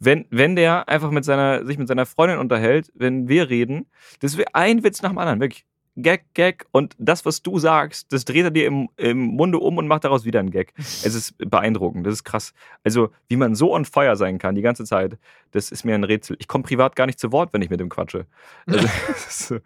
Wenn, 0.00 0.26
wenn 0.30 0.56
der 0.56 0.88
einfach 0.88 1.10
mit 1.10 1.24
seiner, 1.24 1.66
sich 1.66 1.76
mit 1.76 1.88
seiner 1.88 2.06
Freundin 2.06 2.38
unterhält, 2.38 2.92
wenn 2.94 3.28
wir 3.28 3.50
reden, 3.50 3.86
das 4.20 4.36
wäre 4.36 4.54
ein 4.54 4.84
Witz 4.84 5.02
nach 5.02 5.10
dem 5.10 5.18
anderen, 5.18 5.40
wirklich. 5.40 5.64
Gag, 6.00 6.32
Gag 6.34 6.66
und 6.70 6.94
das, 6.98 7.24
was 7.24 7.42
du 7.42 7.58
sagst, 7.58 8.12
das 8.12 8.24
dreht 8.24 8.44
er 8.44 8.50
dir 8.50 8.66
im, 8.66 8.88
im 8.96 9.18
Munde 9.18 9.58
um 9.58 9.78
und 9.78 9.88
macht 9.88 10.04
daraus 10.04 10.24
wieder 10.24 10.40
einen 10.40 10.50
Gag. 10.50 10.72
Es 10.78 11.14
ist 11.14 11.34
beeindruckend, 11.38 12.06
das 12.06 12.14
ist 12.14 12.24
krass. 12.24 12.54
Also, 12.84 13.10
wie 13.28 13.36
man 13.36 13.54
so 13.54 13.74
on 13.74 13.84
fire 13.84 14.16
sein 14.16 14.38
kann 14.38 14.54
die 14.54 14.62
ganze 14.62 14.84
Zeit, 14.84 15.18
das 15.52 15.70
ist 15.70 15.84
mir 15.84 15.94
ein 15.94 16.04
Rätsel. 16.04 16.36
Ich 16.38 16.48
komme 16.48 16.64
privat 16.64 16.96
gar 16.96 17.06
nicht 17.06 17.18
zu 17.18 17.32
Wort, 17.32 17.52
wenn 17.52 17.62
ich 17.62 17.70
mit 17.70 17.80
dem 17.80 17.88
quatsche. 17.88 18.26
Also, 18.66 19.58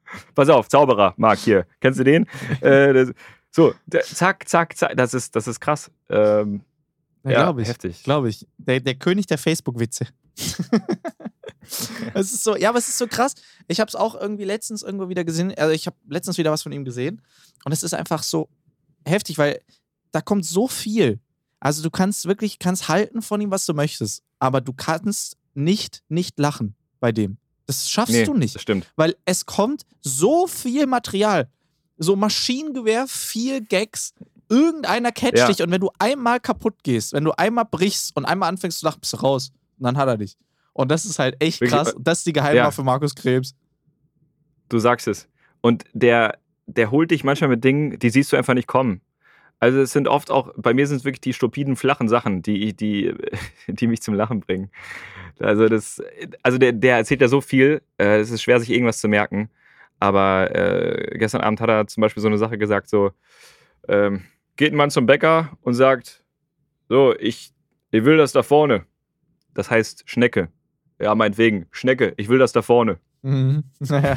pass 0.34 0.48
auf, 0.48 0.68
Zauberer, 0.68 1.14
Marc, 1.16 1.38
hier. 1.38 1.66
Kennst 1.80 2.00
du 2.00 2.04
den? 2.04 2.26
Äh, 2.60 2.92
das, 2.92 3.12
so, 3.50 3.74
zack, 4.02 4.48
zack, 4.48 4.76
zack. 4.76 4.96
Das 4.96 5.14
ist, 5.14 5.36
das 5.36 5.46
ist 5.46 5.60
krass. 5.60 5.90
Ähm, 6.08 6.62
ja, 7.24 7.30
ja 7.30 7.42
glaube 7.44 7.62
ich. 7.62 7.68
Heftig. 7.68 8.02
Glaube 8.02 8.28
ich. 8.28 8.46
Der, 8.58 8.80
der 8.80 8.94
König 8.94 9.26
der 9.26 9.38
Facebook-Witze. 9.38 10.06
es 12.14 12.32
ist 12.32 12.44
so, 12.44 12.56
ja, 12.56 12.68
aber 12.68 12.78
es 12.78 12.88
ist 12.88 12.98
so 12.98 13.06
krass. 13.06 13.34
Ich 13.68 13.80
habe 13.80 13.88
es 13.88 13.94
auch 13.94 14.14
irgendwie 14.14 14.44
letztens 14.44 14.82
irgendwo 14.82 15.08
wieder 15.08 15.24
gesehen. 15.24 15.54
Also 15.56 15.72
ich 15.72 15.86
habe 15.86 15.96
letztens 16.08 16.38
wieder 16.38 16.50
was 16.50 16.62
von 16.62 16.72
ihm 16.72 16.84
gesehen 16.84 17.22
und 17.64 17.72
es 17.72 17.82
ist 17.82 17.94
einfach 17.94 18.22
so 18.22 18.48
heftig, 19.04 19.38
weil 19.38 19.60
da 20.12 20.20
kommt 20.20 20.44
so 20.44 20.68
viel. 20.68 21.20
Also 21.60 21.82
du 21.82 21.90
kannst 21.90 22.26
wirklich, 22.26 22.58
kannst 22.58 22.88
halten 22.88 23.22
von 23.22 23.40
ihm, 23.40 23.50
was 23.50 23.66
du 23.66 23.74
möchtest, 23.74 24.22
aber 24.38 24.60
du 24.60 24.72
kannst 24.72 25.36
nicht 25.54 26.02
nicht 26.08 26.38
lachen 26.38 26.74
bei 27.00 27.12
dem. 27.12 27.38
Das 27.66 27.88
schaffst 27.88 28.12
nee, 28.12 28.24
du 28.24 28.34
nicht. 28.34 28.54
Das 28.54 28.62
stimmt. 28.62 28.92
Weil 28.96 29.16
es 29.24 29.46
kommt 29.46 29.86
so 30.02 30.46
viel 30.46 30.86
Material. 30.86 31.48
So 31.96 32.16
Maschinengewehr, 32.16 33.06
viel 33.06 33.62
Gags, 33.62 34.12
irgendeiner 34.48 35.12
catcht 35.12 35.38
ja. 35.38 35.46
dich 35.46 35.62
und 35.62 35.70
wenn 35.70 35.80
du 35.80 35.90
einmal 35.98 36.40
kaputt 36.40 36.82
gehst, 36.82 37.12
wenn 37.12 37.24
du 37.24 37.32
einmal 37.32 37.64
brichst 37.64 38.16
und 38.16 38.24
einmal 38.24 38.48
anfängst 38.48 38.80
zu 38.80 38.86
lachen, 38.86 39.00
bist 39.00 39.12
du 39.12 39.18
raus. 39.18 39.52
Und 39.78 39.84
dann 39.84 39.96
hat 39.96 40.08
er 40.08 40.18
dich. 40.18 40.36
Und 40.74 40.90
das 40.90 41.06
ist 41.06 41.18
halt 41.18 41.36
echt 41.40 41.60
Wirklich? 41.60 41.70
krass. 41.70 41.96
Das 41.98 42.18
ist 42.18 42.26
die 42.26 42.32
Geheimwaffe 42.32 42.82
ja. 42.82 42.84
Markus 42.84 43.14
Krebs. 43.14 43.54
Du 44.68 44.78
sagst 44.78 45.08
es. 45.08 45.28
Und 45.62 45.84
der, 45.94 46.38
der 46.66 46.90
holt 46.90 47.10
dich 47.10 47.24
manchmal 47.24 47.48
mit 47.48 47.64
Dingen, 47.64 47.98
die 47.98 48.10
siehst 48.10 48.32
du 48.32 48.36
einfach 48.36 48.54
nicht 48.54 48.68
kommen. 48.68 49.00
Also 49.60 49.80
es 49.80 49.92
sind 49.92 50.08
oft 50.08 50.30
auch, 50.30 50.52
bei 50.56 50.74
mir 50.74 50.86
sind 50.86 50.98
es 50.98 51.04
wirklich 51.04 51.20
die 51.20 51.32
stupiden, 51.32 51.76
flachen 51.76 52.08
Sachen, 52.08 52.42
die, 52.42 52.74
die, 52.74 53.14
die 53.68 53.86
mich 53.86 54.02
zum 54.02 54.14
Lachen 54.14 54.40
bringen. 54.40 54.70
Also 55.38 55.68
das, 55.68 56.02
also 56.42 56.58
der, 56.58 56.72
der 56.72 56.96
erzählt 56.96 57.20
ja 57.20 57.28
so 57.28 57.40
viel, 57.40 57.80
äh, 57.98 58.18
es 58.18 58.30
ist 58.30 58.42
schwer, 58.42 58.60
sich 58.60 58.70
irgendwas 58.70 58.98
zu 58.98 59.08
merken. 59.08 59.48
Aber 60.00 60.54
äh, 60.54 61.16
gestern 61.18 61.40
Abend 61.40 61.60
hat 61.60 61.70
er 61.70 61.86
zum 61.86 62.00
Beispiel 62.00 62.20
so 62.20 62.28
eine 62.28 62.36
Sache 62.36 62.58
gesagt, 62.58 62.88
so, 62.88 63.12
ähm, 63.88 64.24
geht 64.56 64.72
ein 64.72 64.76
Mann 64.76 64.90
zum 64.90 65.06
Bäcker 65.06 65.56
und 65.62 65.74
sagt, 65.74 66.24
so, 66.88 67.14
ich, 67.18 67.52
ich 67.90 68.04
will 68.04 68.16
das 68.16 68.32
da 68.32 68.42
vorne. 68.42 68.86
das 69.54 69.70
heißt 69.70 70.02
Schnecke. 70.06 70.48
Ja, 71.00 71.14
meinetwegen, 71.14 71.66
Schnecke, 71.70 72.14
ich 72.16 72.28
will 72.28 72.38
das 72.38 72.52
da 72.52 72.62
vorne. 72.62 72.98
Mhm. 73.22 73.64
Naja. 73.80 74.16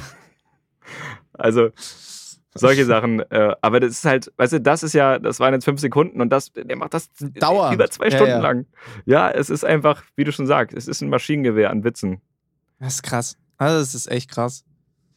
Also 1.33 1.69
solche 2.55 2.85
Sachen. 2.85 3.19
Äh, 3.31 3.55
aber 3.61 3.79
das 3.79 3.91
ist 3.91 4.05
halt, 4.05 4.31
weißt 4.37 4.53
du, 4.53 4.61
das 4.61 4.83
ist 4.83 4.93
ja, 4.93 5.19
das 5.19 5.39
waren 5.39 5.53
jetzt 5.53 5.65
fünf 5.65 5.79
Sekunden 5.79 6.21
und 6.21 6.29
das, 6.29 6.51
der 6.53 6.75
macht 6.75 6.93
das 6.93 7.09
Dauernd. 7.19 7.75
über 7.75 7.89
zwei 7.89 8.05
Ja, 8.05 8.11
Stunden 8.11 8.31
ja. 8.31 8.39
lang. 8.39 8.65
Ja, 9.05 9.29
es 9.29 9.49
ist 9.49 9.63
einfach, 9.65 10.03
wie 10.15 10.23
du 10.23 10.31
schon 10.31 10.47
sagst, 10.47 10.75
es 10.75 10.87
ist 10.87 11.01
ein 11.01 11.09
Maschinengewehr 11.09 11.69
an 11.69 11.83
Witzen. 11.83 12.21
Das 12.79 12.95
ist 12.95 13.03
krass. 13.03 13.37
Also, 13.57 13.79
das 13.79 13.93
ist 13.95 14.09
echt 14.09 14.29
krass. 14.31 14.63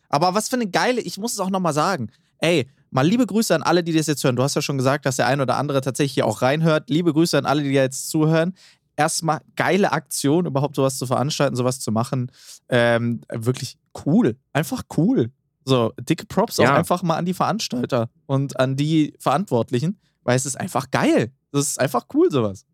Aber 0.09 0.35
was 0.35 0.49
für 0.49 0.57
eine 0.57 0.67
geile, 0.69 1.01
ich 1.01 1.19
muss 1.19 1.33
es 1.35 1.41
auch 1.41 1.51
nochmal 1.51 1.73
sagen. 1.73 2.11
Ey, 2.39 2.69
mal 2.91 3.07
liebe 3.07 3.27
Grüße 3.27 3.55
an 3.55 3.63
alle, 3.63 3.85
die 3.85 3.93
das 3.93 4.07
jetzt 4.07 4.25
hören. 4.25 4.35
Du 4.37 4.43
hast 4.43 4.57
ja 4.57 4.63
schon 4.63 4.77
gesagt, 4.79 5.07
dass 5.07 5.17
der 5.17 5.27
ein 5.27 5.41
oder 5.41 5.57
andere 5.57 5.81
tatsächlich 5.83 6.15
hier 6.15 6.27
auch 6.27 6.43
reinhört. 6.43 6.91
Liebe 6.91 7.13
Grüße 7.13 7.39
an 7.39 7.47
alle, 7.47 7.63
die 7.63 7.71
jetzt 7.71 8.11
zuhören. 8.11 8.55
Erstmal 9.01 9.41
geile 9.57 9.93
Aktion, 9.93 10.45
überhaupt 10.45 10.77
sowas 10.77 10.99
zu 10.99 11.07
veranstalten, 11.07 11.57
sowas 11.57 11.81
zu 11.81 11.91
machen. 11.91 12.31
Ähm, 12.69 13.23
wirklich 13.33 13.79
cool. 14.05 14.37
Einfach 14.53 14.83
cool. 14.99 15.31
So, 15.65 15.95
dicke 15.99 16.27
Props 16.27 16.61
auch 16.61 16.65
Ja. 16.65 16.75
einfach 16.75 17.03
mal 17.03 17.17
an 17.17 17.25
die 17.25 17.33
Veranstalter 17.33 18.11
und 18.27 18.61
an 18.61 18.77
die 18.77 19.15
Verantwortlichen, 19.19 19.99
weil 20.23 20.37
es 20.37 20.45
ist 20.45 20.61
einfach 20.61 20.91
geil. 20.91 21.33
Das 21.51 21.67
ist 21.67 21.81
einfach 21.81 22.05
cool, 22.13 22.31
sowas. 22.31 22.67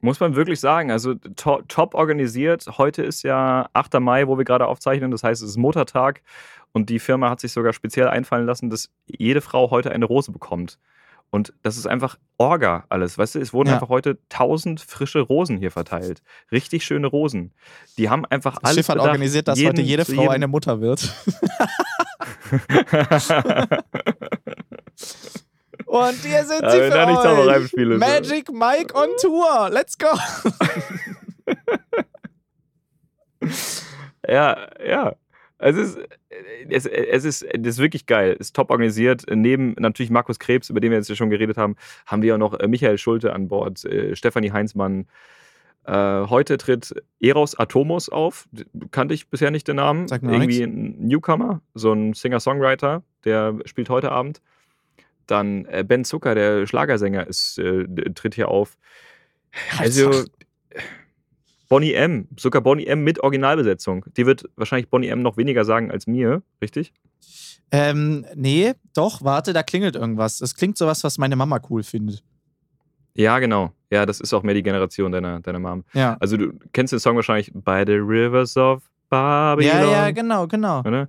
Muss 0.00 0.20
man 0.20 0.34
wirklich 0.36 0.58
sagen. 0.58 0.90
Also 0.90 1.12
to 1.14 1.60
top 1.68 1.94
organisiert. 1.94 2.64
Heute 2.78 3.02
ist 3.02 3.22
ja 3.22 3.68
8. 3.74 4.00
Mai, 4.00 4.26
wo 4.26 4.38
wir 4.38 4.46
gerade 4.46 4.66
aufzeichnen. 4.68 5.10
Das 5.10 5.22
heißt, 5.22 5.42
es 5.42 5.50
ist 5.50 5.56
Muttertag. 5.58 6.22
Und 6.72 6.88
die 6.88 6.98
Firma 6.98 7.28
hat 7.28 7.40
sich 7.40 7.52
sogar 7.52 7.74
speziell 7.74 8.08
einfallen 8.08 8.46
lassen, 8.46 8.70
dass 8.70 8.88
jede 9.06 9.42
Frau 9.42 9.70
heute 9.70 9.90
eine 9.92 10.06
Rose 10.06 10.32
bekommt. 10.32 10.78
Und 11.32 11.52
das 11.62 11.76
ist 11.76 11.86
einfach 11.86 12.18
Orga 12.38 12.84
alles. 12.88 13.16
Weißt 13.16 13.36
du, 13.36 13.38
es 13.40 13.52
wurden 13.52 13.68
Ja. 13.68 13.74
einfach 13.74 13.88
heute 13.88 14.18
1000 14.30 14.80
frische 14.80 15.20
Rosen 15.20 15.58
hier 15.58 15.70
verteilt. 15.70 16.22
Richtig 16.50 16.84
schöne 16.84 17.06
Rosen. 17.06 17.52
Die 17.98 18.10
haben 18.10 18.24
einfach 18.26 18.54
Das 18.56 18.64
alles 18.64 18.74
Schiff 18.76 18.88
hat 18.88 18.96
bedacht, 18.96 19.08
organisiert, 19.10 19.46
dass 19.48 19.58
jeden- 19.58 19.70
heute 19.78 19.82
jede 19.82 20.04
Frau 20.04 20.28
eine 20.28 20.48
Mutter 20.48 20.80
wird. 20.80 21.00
Und 25.86 26.14
hier 26.24 26.44
sind 26.44 26.62
Ja, 26.62 26.70
sie 26.70 26.78
für 26.90 27.06
euch. 27.06 27.22
Zaubereispiele. 27.22 27.98
Magic 27.98 28.52
Mike 28.52 28.94
on 28.94 29.08
Tour. 29.20 29.70
Let's 29.70 29.96
go. 29.98 30.08
Ja, 34.28 34.68
ja. 34.86 35.14
Es 35.60 35.76
ist, 35.76 35.98
es, 36.68 36.86
es, 36.86 37.24
ist, 37.24 37.42
es 37.42 37.66
ist 37.66 37.78
wirklich 37.78 38.06
geil. 38.06 38.36
Es 38.38 38.48
ist 38.48 38.56
top 38.56 38.70
organisiert. 38.70 39.24
Neben 39.30 39.74
natürlich 39.78 40.10
Markus 40.10 40.38
Krebs, 40.38 40.70
über 40.70 40.80
den 40.80 40.90
wir 40.90 40.98
jetzt 40.98 41.08
ja 41.08 41.16
schon 41.16 41.30
geredet 41.30 41.58
haben, 41.58 41.76
haben 42.06 42.22
wir 42.22 42.34
auch 42.34 42.38
noch 42.38 42.58
äh, 42.58 42.66
Michael 42.66 42.96
Schulte 42.98 43.32
an 43.34 43.48
Bord, 43.48 43.84
äh, 43.84 44.16
Stefanie 44.16 44.52
Heinzmann. 44.52 45.06
Äh, 45.84 45.92
heute 45.92 46.56
tritt 46.56 46.94
Eros 47.20 47.58
Atomos 47.58 48.08
auf. 48.08 48.48
Kannte 48.90 49.14
ich 49.14 49.28
bisher 49.28 49.50
nicht 49.50 49.68
den 49.68 49.76
Namen. 49.76 50.04
Mir 50.04 50.16
auch 50.16 50.22
Irgendwie 50.22 50.62
ein 50.62 50.96
Newcomer, 50.98 51.60
so 51.74 51.92
ein 51.92 52.14
Singer-Songwriter, 52.14 53.02
der 53.24 53.58
spielt 53.66 53.90
heute 53.90 54.12
Abend. 54.12 54.40
Dann 55.26 55.66
äh, 55.66 55.84
Ben 55.86 56.04
Zucker, 56.04 56.34
der 56.34 56.66
Schlagersänger, 56.66 57.26
ist, 57.26 57.58
äh, 57.58 57.84
tritt 58.14 58.34
hier 58.34 58.48
auf. 58.48 58.78
Also 59.78 60.24
Bonnie 61.70 61.94
M, 61.94 62.28
sogar 62.36 62.60
Bonnie 62.60 62.84
M 62.86 63.02
mit 63.04 63.20
Originalbesetzung. 63.20 64.04
Die 64.16 64.26
wird 64.26 64.44
wahrscheinlich 64.56 64.90
Bonnie 64.90 65.06
M 65.08 65.22
noch 65.22 65.36
weniger 65.38 65.64
sagen 65.64 65.90
als 65.90 66.06
mir, 66.06 66.42
richtig? 66.60 66.92
Ähm, 67.70 68.26
nee, 68.34 68.72
doch, 68.94 69.22
warte, 69.22 69.52
da 69.52 69.62
klingelt 69.62 69.94
irgendwas. 69.94 70.38
Das 70.38 70.56
klingt 70.56 70.76
sowas, 70.76 71.04
was 71.04 71.16
meine 71.16 71.36
Mama 71.36 71.60
cool 71.70 71.84
findet. 71.84 72.24
Ja, 73.14 73.38
genau. 73.38 73.72
Ja, 73.88 74.04
das 74.04 74.20
ist 74.20 74.34
auch 74.34 74.42
mehr 74.42 74.54
die 74.54 74.64
Generation 74.64 75.12
deiner, 75.12 75.38
deiner 75.40 75.60
Mom. 75.60 75.84
Ja. 75.94 76.16
Also 76.18 76.36
du 76.36 76.52
kennst 76.72 76.92
den 76.92 76.98
Song 76.98 77.14
wahrscheinlich 77.14 77.52
By 77.54 77.84
the 77.86 77.94
Rivers 77.94 78.56
of 78.56 78.82
Babylon. 79.08 79.70
Ja, 79.70 79.90
ja, 79.90 80.10
genau, 80.10 80.48
genau. 80.48 80.80
Oder? 80.80 81.08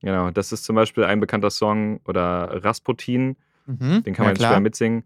Genau, 0.00 0.30
das 0.30 0.50
ist 0.52 0.64
zum 0.64 0.76
Beispiel 0.76 1.04
ein 1.04 1.20
bekannter 1.20 1.50
Song 1.50 2.00
oder 2.06 2.64
Rasputin, 2.64 3.36
Mhm. 3.66 4.02
den 4.02 4.14
kann 4.14 4.14
ja, 4.14 4.22
man 4.24 4.28
jetzt 4.34 4.46
schwer 4.46 4.60
mitsingen. 4.60 5.04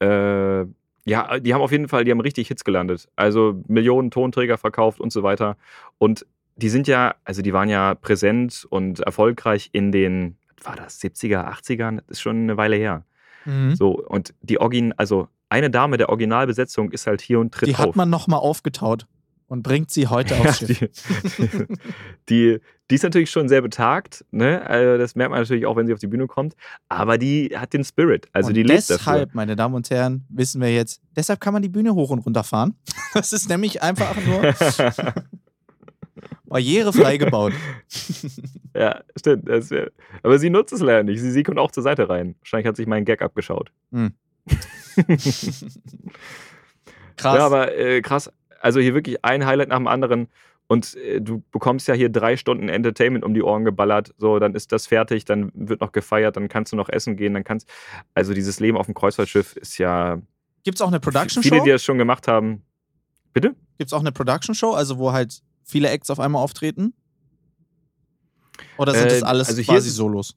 Äh, 0.00 0.64
ja, 1.10 1.40
die 1.40 1.52
haben 1.52 1.60
auf 1.60 1.72
jeden 1.72 1.88
Fall, 1.88 2.04
die 2.04 2.10
haben 2.12 2.20
richtig 2.20 2.48
Hits 2.48 2.64
gelandet. 2.64 3.08
Also 3.16 3.60
Millionen 3.66 4.10
Tonträger 4.10 4.58
verkauft 4.58 5.00
und 5.00 5.12
so 5.12 5.22
weiter. 5.22 5.56
Und 5.98 6.24
die 6.56 6.68
sind 6.68 6.86
ja, 6.86 7.14
also 7.24 7.42
die 7.42 7.52
waren 7.52 7.68
ja 7.68 7.94
präsent 7.94 8.66
und 8.70 9.00
erfolgreich 9.00 9.70
in 9.72 9.90
den, 9.92 10.36
was 10.56 10.66
war 10.66 10.76
das, 10.76 11.00
70er, 11.00 11.50
80ern? 11.50 11.96
Das 12.06 12.18
ist 12.18 12.20
schon 12.20 12.36
eine 12.42 12.56
Weile 12.56 12.76
her. 12.76 13.04
Mhm. 13.44 13.74
So, 13.74 13.98
und 14.06 14.34
die 14.42 14.60
Origin, 14.60 14.92
also 14.96 15.28
eine 15.48 15.70
Dame 15.70 15.96
der 15.96 16.10
Originalbesetzung 16.10 16.92
ist 16.92 17.06
halt 17.06 17.20
hier 17.22 17.40
und 17.40 17.52
tritt 17.52 17.68
Die 17.68 17.74
auf. 17.74 17.80
hat 17.80 17.96
man 17.96 18.08
nochmal 18.08 18.38
aufgetaut 18.40 19.06
und 19.48 19.62
bringt 19.62 19.90
sie 19.90 20.06
heute 20.06 20.36
aufs 20.40 20.58
Schiff. 20.58 20.78
die, 20.78 21.56
die, 22.28 22.58
die, 22.58 22.60
die 22.90 22.96
ist 22.96 23.02
natürlich 23.04 23.30
schon 23.30 23.48
sehr 23.48 23.62
betagt, 23.62 24.24
ne? 24.32 24.66
Also 24.66 24.98
das 24.98 25.14
merkt 25.14 25.30
man 25.30 25.40
natürlich 25.40 25.64
auch, 25.66 25.76
wenn 25.76 25.86
sie 25.86 25.92
auf 25.94 26.00
die 26.00 26.06
Bühne 26.08 26.26
kommt. 26.26 26.54
Aber 26.88 27.16
die 27.18 27.50
hat 27.56 27.72
den 27.72 27.84
Spirit, 27.84 28.28
also 28.32 28.48
und 28.48 28.54
die 28.54 28.62
lebt 28.62 28.80
dafür. 28.90 28.96
deshalb, 28.98 29.34
meine 29.34 29.56
Damen 29.56 29.74
und 29.74 29.88
Herren, 29.90 30.24
wissen 30.28 30.60
wir 30.60 30.72
jetzt, 30.74 31.00
deshalb 31.16 31.40
kann 31.40 31.52
man 31.52 31.62
die 31.62 31.68
Bühne 31.68 31.94
hoch 31.94 32.10
und 32.10 32.18
runter 32.20 32.44
fahren. 32.44 32.74
Das 33.14 33.32
ist 33.32 33.48
nämlich 33.48 33.82
einfach 33.82 34.14
nur 34.24 34.54
barrierefrei 36.44 37.16
gebaut. 37.16 37.52
ja, 38.74 39.00
stimmt. 39.16 39.48
Das, 39.48 39.70
wär- 39.70 39.90
aber 40.22 40.38
sie 40.38 40.50
nutzt 40.50 40.72
es 40.72 40.80
leider 40.80 41.02
nicht. 41.02 41.20
Sie, 41.20 41.30
sie 41.30 41.42
kommt 41.42 41.58
auch 41.58 41.70
zur 41.70 41.82
Seite 41.82 42.08
rein. 42.08 42.34
Wahrscheinlich 42.40 42.66
hat 42.66 42.76
sich 42.76 42.86
mein 42.86 43.04
Gag 43.04 43.22
abgeschaut. 43.22 43.70
Hm. 43.92 44.12
Krass. 47.16 47.36
Ja, 47.36 47.46
aber 47.46 47.76
äh, 47.76 48.00
krass. 48.02 48.30
Also 48.60 48.80
hier 48.80 48.94
wirklich 48.94 49.24
ein 49.24 49.46
Highlight 49.46 49.68
nach 49.68 49.78
dem 49.78 49.86
anderen. 49.86 50.28
Und 50.70 50.94
äh, 50.94 51.20
du 51.20 51.42
bekommst 51.50 51.88
ja 51.88 51.94
hier 51.94 52.10
drei 52.10 52.36
Stunden 52.36 52.68
Entertainment 52.68 53.24
um 53.24 53.34
die 53.34 53.42
Ohren 53.42 53.64
geballert. 53.64 54.14
So, 54.18 54.38
dann 54.38 54.54
ist 54.54 54.70
das 54.70 54.86
fertig, 54.86 55.24
dann 55.24 55.50
wird 55.52 55.80
noch 55.80 55.90
gefeiert, 55.90 56.36
dann 56.36 56.48
kannst 56.48 56.70
du 56.70 56.76
noch 56.76 56.88
essen 56.88 57.16
gehen, 57.16 57.34
dann 57.34 57.42
kannst. 57.42 57.68
Also 58.14 58.34
dieses 58.34 58.60
Leben 58.60 58.78
auf 58.78 58.86
dem 58.86 58.94
Kreuzfahrtschiff 58.94 59.56
ist 59.56 59.78
ja. 59.78 60.22
Gibt 60.62 60.76
es 60.76 60.80
auch 60.80 60.86
eine 60.86 61.00
Production 61.00 61.42
Viele, 61.42 61.60
die 61.64 61.70
das 61.70 61.82
schon 61.82 61.98
gemacht 61.98 62.28
haben. 62.28 62.62
Bitte? 63.32 63.56
Gibt 63.78 63.88
es 63.88 63.92
auch 63.92 63.98
eine 63.98 64.12
Production 64.12 64.54
Show, 64.54 64.70
also 64.70 64.98
wo 64.98 65.10
halt 65.10 65.42
viele 65.64 65.88
Acts 65.88 66.08
auf 66.08 66.20
einmal 66.20 66.40
auftreten? 66.40 66.94
Oder 68.78 68.94
sind 68.94 69.06
Äh, 69.06 69.08
das 69.08 69.22
alles 69.24 69.48
also 69.48 69.62
hier 69.62 69.74
quasi 69.74 69.90
Solos? 69.90 70.36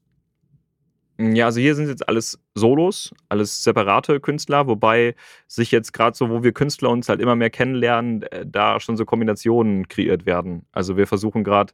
Ja, 1.18 1.46
also 1.46 1.60
hier 1.60 1.74
sind 1.74 1.88
jetzt 1.88 2.08
alles 2.08 2.40
Solos, 2.54 3.14
alles 3.28 3.62
separate 3.62 4.18
Künstler, 4.18 4.66
wobei 4.66 5.14
sich 5.46 5.70
jetzt 5.70 5.92
gerade 5.92 6.16
so, 6.16 6.28
wo 6.28 6.42
wir 6.42 6.52
Künstler 6.52 6.90
uns 6.90 7.08
halt 7.08 7.20
immer 7.20 7.36
mehr 7.36 7.50
kennenlernen, 7.50 8.22
äh, 8.24 8.44
da 8.46 8.80
schon 8.80 8.96
so 8.96 9.04
Kombinationen 9.04 9.88
kreiert 9.88 10.26
werden. 10.26 10.66
Also 10.72 10.96
wir 10.96 11.06
versuchen 11.06 11.44
gerade, 11.44 11.72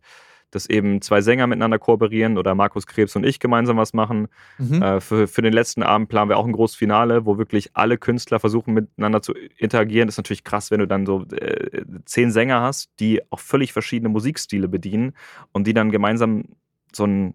dass 0.50 0.68
eben 0.68 1.00
zwei 1.00 1.20
Sänger 1.20 1.46
miteinander 1.46 1.78
kooperieren 1.78 2.36
oder 2.36 2.54
Markus 2.54 2.86
Krebs 2.86 3.16
und 3.16 3.24
ich 3.24 3.38
gemeinsam 3.38 3.76
was 3.76 3.92
machen. 3.92 4.28
Mhm. 4.58 4.82
Äh, 4.82 5.00
für, 5.00 5.26
für 5.26 5.42
den 5.42 5.52
letzten 5.52 5.82
Abend 5.82 6.08
planen 6.08 6.28
wir 6.28 6.36
auch 6.36 6.46
ein 6.46 6.52
großes 6.52 6.76
Finale, 6.76 7.24
wo 7.24 7.38
wirklich 7.38 7.70
alle 7.74 7.98
Künstler 7.98 8.40
versuchen 8.40 8.74
miteinander 8.74 9.22
zu 9.22 9.32
interagieren. 9.56 10.08
Das 10.08 10.14
ist 10.14 10.18
natürlich 10.18 10.44
krass, 10.44 10.70
wenn 10.70 10.80
du 10.80 10.86
dann 10.86 11.06
so 11.06 11.24
äh, 11.32 11.82
zehn 12.04 12.30
Sänger 12.30 12.60
hast, 12.60 12.90
die 13.00 13.22
auch 13.30 13.40
völlig 13.40 13.72
verschiedene 13.72 14.08
Musikstile 14.08 14.68
bedienen 14.68 15.14
und 15.52 15.66
die 15.66 15.74
dann 15.74 15.90
gemeinsam 15.90 16.44
so 16.92 17.04
ein, 17.04 17.34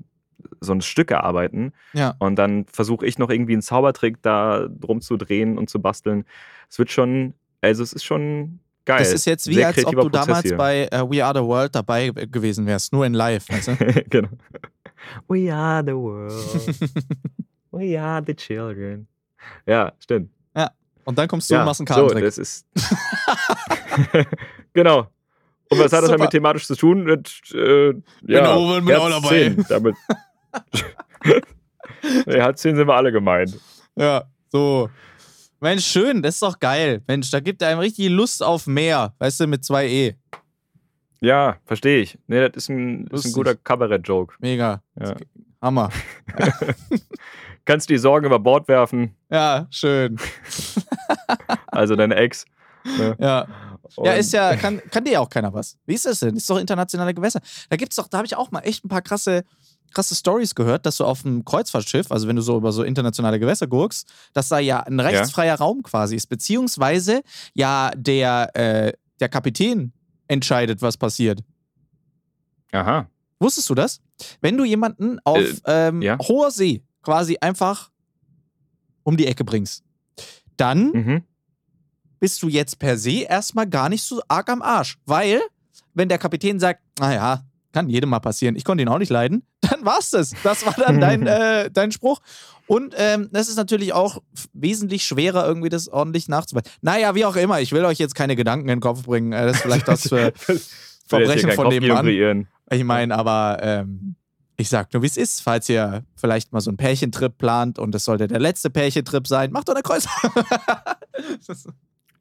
so 0.62 0.74
ein 0.74 0.82
Stück 0.82 1.12
erarbeiten. 1.12 1.74
Ja. 1.94 2.16
Und 2.20 2.36
dann 2.36 2.66
versuche 2.66 3.06
ich 3.06 3.18
noch 3.18 3.30
irgendwie 3.30 3.54
einen 3.54 3.62
Zaubertrick 3.62 4.22
da 4.22 4.68
drum 4.68 5.02
zu 5.02 5.18
drehen 5.18 5.58
und 5.58 5.70
zu 5.70 5.82
basteln. 5.82 6.26
Es 6.70 6.80
wird 6.80 6.92
schon, 6.92 7.34
also 7.62 7.84
es 7.84 7.94
ist 7.94 8.04
schon 8.04 8.60
geil. 8.86 9.00
Das 9.00 9.14
ist 9.14 9.26
jetzt 9.26 9.48
wie, 9.48 9.56
Sehr 9.56 9.68
als 9.68 9.86
ob 9.86 9.94
du 9.94 10.02
Prozess 10.02 10.26
damals 10.26 10.44
hier. 10.44 10.58
bei 10.58 10.88
äh, 10.92 11.10
We 11.10 11.24
Are 11.24 11.38
the 11.38 11.46
World 11.46 11.76
dabei 11.76 12.10
gewesen 12.10 12.66
wärst, 12.66 12.94
nur 12.94 13.06
in 13.06 13.14
live, 13.14 13.48
weißt 13.50 13.68
du? 13.68 13.76
genau. 14.10 14.30
We 15.28 15.54
are 15.54 15.84
the 15.86 15.94
world. 15.94 16.32
We 17.72 18.02
are 18.02 18.24
the 18.26 18.34
children. 18.34 19.08
Ja, 19.66 19.92
stimmt. 20.00 20.30
Und 21.06 21.20
dann 21.20 21.28
kommst 21.28 21.50
du 21.50 21.54
ja, 21.54 21.62
und 21.62 21.68
machst 21.68 21.82
einen 21.82 22.10
so, 22.10 22.10
das 22.10 22.38
ist. 22.38 22.66
genau. 24.74 25.08
Und 25.70 25.80
was 25.80 25.94
hat 25.94 26.02
das 26.02 26.06
Super. 26.06 26.18
damit 26.18 26.32
thematisch 26.32 26.66
zu 26.66 26.76
tun? 26.76 27.04
Mit, 27.04 27.42
äh, 27.54 27.94
ja, 28.24 28.56
Owen, 28.56 28.86
bin 28.86 28.96
auch 28.96 29.10
dabei. 29.10 29.54
10, 29.54 29.66
damit. 29.70 29.96
Nee, 32.26 32.40
Herz 32.40 32.62
10 32.62 32.76
sind 32.76 32.88
wir 32.88 32.96
alle 32.96 33.12
gemeint. 33.12 33.58
Ja, 33.96 34.24
so. 34.52 34.90
Mensch, 35.60 35.86
schön, 35.86 36.22
das 36.22 36.36
ist 36.36 36.42
doch 36.44 36.60
geil. 36.60 37.02
Mensch, 37.08 37.32
da 37.32 37.40
gibt 37.40 37.64
einem 37.64 37.80
richtig 37.80 38.10
Lust 38.10 38.44
auf 38.44 38.68
mehr, 38.68 39.14
weißt 39.20 39.40
du, 39.42 39.48
mit 39.48 39.64
zwei 39.64 39.88
E. 39.88 40.16
Ja, 41.22 41.58
verstehe 41.66 42.02
ich. 42.02 42.20
Nee, 42.28 42.42
das 42.50 42.64
ist 42.64 42.70
ein, 42.70 43.08
ist 43.08 43.26
ein 43.26 43.32
guter 43.32 43.56
Kabarett-Joke. 43.56 44.36
Mega. 44.40 44.84
Ja. 45.00 45.16
Hammer. 45.62 45.90
Kannst 47.66 47.90
die 47.90 47.98
Sorgen 47.98 48.28
über 48.28 48.38
Bord 48.38 48.68
werfen, 48.68 49.16
Ja, 49.32 49.66
schön. 49.72 50.18
also 51.68 51.96
deine 51.96 52.16
Ex. 52.16 52.46
Ne? 52.84 53.16
Ja. 53.20 53.48
Und- 53.96 54.06
Ja, 54.06 54.14
ist 54.14 54.34
ja, 54.34 54.56
kann, 54.56 54.82
kann 54.92 55.04
dir 55.04 55.14
ja 55.14 55.20
auch 55.22 55.30
keiner 55.30 55.52
was. 55.54 55.78
Wie 55.88 55.96
ist 55.96 56.06
das 56.06 56.20
denn? 56.20 56.36
Ist 56.36 56.48
doch 56.50 56.60
internationale 56.60 57.14
Gewässer. 57.14 57.40
Da 57.70 57.76
gibt's 57.78 57.96
doch, 57.96 58.08
da 58.08 58.18
habe 58.18 58.28
ich 58.28 58.36
auch 58.36 58.52
mal 58.52 58.60
echt 58.60 58.86
ein 58.86 58.90
paar 58.90 59.02
krasse, 59.02 59.44
krasse 59.94 60.16
Stories 60.16 60.56
gehört, 60.56 60.86
dass 60.86 60.98
du 60.98 61.06
auf 61.06 61.26
einem 61.26 61.46
Kreuzfahrtschiff, 61.46 62.12
also 62.12 62.28
wenn 62.28 62.36
du 62.36 62.42
so 62.42 62.58
über 62.58 62.72
so 62.72 62.84
internationale 62.84 63.40
Gewässer 63.40 63.68
guckst, 63.68 64.08
dass 64.34 64.50
da 64.50 64.60
ja 64.60 64.82
ein 64.82 65.00
rechtsfreier 65.00 65.56
Raum 65.56 65.84
quasi 65.84 66.16
ist, 66.16 66.28
beziehungsweise 66.28 67.22
ja 67.54 67.92
der, 67.96 68.56
äh, 68.56 68.94
der 69.20 69.30
Kapitän 69.30 69.94
entscheidet, 70.28 70.82
was 70.82 70.98
passiert. 70.98 71.42
Aha. 72.72 73.10
Wusstest 73.40 73.70
du 73.70 73.76
das? 73.76 74.02
Wenn 74.42 74.58
du 74.58 74.64
jemanden 74.66 75.20
auf 75.24 75.40
Äh, 75.66 75.88
ähm, 75.90 76.02
ja. 76.02 76.18
hoher 76.20 76.52
See 76.52 76.84
quasi 77.02 77.38
einfach 77.40 77.92
um 79.04 79.16
die 79.18 79.28
Ecke 79.28 79.44
bringst, 79.44 79.84
dann 80.58 80.92
Mhm. 80.92 81.24
bist 82.20 82.42
du 82.42 82.48
jetzt 82.50 82.80
per 82.80 82.98
se 82.98 83.22
erstmal 83.24 83.68
gar 83.68 83.90
nicht 83.90 84.04
so 84.04 84.22
arg 84.28 84.50
am 84.50 84.62
Arsch. 84.62 84.98
Weil, 85.06 85.42
wenn 85.94 86.10
der 86.10 86.18
Kapitän 86.18 86.60
sagt, 86.60 86.82
naja, 87.00 87.44
kann 87.76 87.90
jedem 87.90 88.10
mal 88.10 88.20
passieren, 88.22 88.56
ich 88.56 88.64
konnte 88.64 88.82
ihn 88.82 88.88
auch 88.88 88.98
nicht 88.98 89.12
leiden, 89.12 89.46
dann 89.62 89.84
war's 89.86 90.10
das. 90.12 90.32
Das 90.44 90.66
war 90.66 90.74
dann 90.74 91.00
dein, 91.02 91.28
äh, 91.28 91.70
dein 91.70 91.92
Spruch. 91.92 92.22
Und 92.68 92.96
ähm, 92.98 93.30
das 93.32 93.50
ist 93.50 93.58
natürlich 93.58 93.94
auch 93.94 94.24
wesentlich 94.54 95.04
schwerer, 95.06 95.46
irgendwie 95.46 95.70
das 95.70 95.88
ordentlich 95.90 96.30
nachzuweisen. 96.30 96.72
Naja, 96.82 97.14
wie 97.14 97.26
auch 97.26 97.36
immer, 97.36 97.60
ich 97.62 97.72
will 97.74 97.86
euch 97.86 98.00
jetzt 98.00 98.16
keine 98.16 98.36
Gedanken 98.36 98.70
in 98.70 98.78
den 98.78 98.82
Kopf 98.82 99.04
bringen. 99.04 99.34
Äh, 99.34 99.46
Das 99.46 99.58
ist 99.58 99.62
vielleicht 99.62 99.88
das 99.88 100.08
für 100.08 100.34
Verbrechen 101.08 101.52
von 101.52 101.68
nebenan. 101.68 102.06
kreieren. 102.06 102.48
Ich 102.72 102.84
meine, 102.84 103.16
aber 103.16 103.60
ähm, 103.62 104.16
ich 104.58 104.70
sag 104.70 104.92
nur, 104.94 105.04
wie 105.04 105.08
es 105.08 105.18
ist, 105.18 105.42
falls 105.42 105.68
ihr 105.70 106.04
vielleicht 106.16 106.54
mal 106.54 106.62
so 106.62 106.70
einen 106.72 106.78
Pärchentrip 106.78 107.38
plant 107.38 107.78
und 107.78 107.94
es 107.94 108.06
sollte 108.06 108.28
der 108.28 108.40
letzte 108.40 108.70
Pärchentrip 108.72 109.28
sein, 109.28 109.52
macht 109.52 109.68
doch 109.68 109.76
eine 109.76 109.84
Kreuz. 109.84 110.08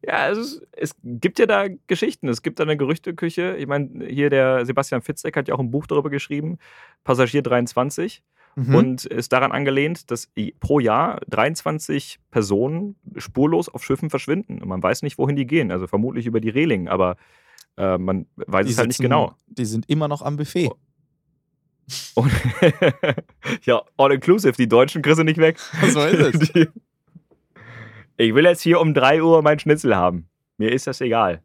Ja, 0.07 0.29
es, 0.31 0.39
ist, 0.39 0.67
es 0.73 0.95
gibt 1.03 1.39
ja 1.39 1.47
da 1.47 1.67
Geschichten. 1.87 2.29
Es 2.29 2.43
gibt 2.43 2.59
da 2.59 2.65
eine 2.65 2.77
Gerüchteküche. 2.77 3.57
Ich 3.57 3.67
meine, 3.67 4.07
hier 4.07 4.29
der 4.31 4.67
Sebastian 4.67 5.03
Fitzek 5.03 5.37
hat 5.37 5.49
ja 5.49 5.55
auch 5.55 5.61
ein 5.61 5.71
Buch 5.71 5.87
darüber 5.87 6.11
geschrieben, 6.11 6.59
Passagier 7.05 7.43
23, 7.43 8.23
Mhm. 8.57 8.75
und 8.75 9.05
ist 9.07 9.33
daran 9.33 9.51
angelehnt, 9.51 10.13
dass 10.13 10.31
pro 10.61 10.79
Jahr 10.79 11.21
23 11.29 12.21
Personen 12.31 12.95
spurlos 13.17 13.69
auf 13.69 13.85
Schiffen 13.85 14.11
verschwinden. 14.11 14.63
Und 14.63 14.69
man 14.69 14.81
weiß 14.81 15.03
nicht, 15.03 15.19
wohin 15.19 15.35
die 15.35 15.47
gehen. 15.47 15.73
Also 15.73 15.89
vermutlich 15.89 16.27
über 16.27 16.41
die 16.41 16.51
Reling, 16.51 16.87
aber 16.87 17.17
äh, 17.77 17.99
man 17.99 18.27
weiß 18.37 18.67
die 18.67 18.73
es 18.73 18.79
halt 18.79 18.89
nicht 18.89 19.01
genau. 19.01 19.35
Die 19.49 19.65
sind 19.65 19.91
immer 19.91 20.07
noch 20.07 20.23
am 20.23 20.37
Buffet. 20.37 20.71
Und 22.15 22.31
ja, 23.65 23.83
all 23.97 24.13
inclusive, 24.13 24.53
die 24.57 24.69
Deutschen 24.69 25.03
kriegst 25.03 25.19
du 25.19 25.25
nicht 25.25 25.39
weg. 25.39 25.59
So 25.91 26.01
ist 26.05 26.35
es. 26.41 26.53
Die, 26.53 26.69
ich 28.17 28.35
will 28.35 28.45
jetzt 28.45 28.63
hier 28.63 28.81
um 28.81 28.95
3 28.95 29.23
Uhr 29.23 29.43
mein 29.43 29.59
Schnitzel 29.59 29.97
haben. 29.97 30.29
Mir 30.59 30.73
ist 30.73 30.87
das 30.87 31.01
egal. 31.01 31.43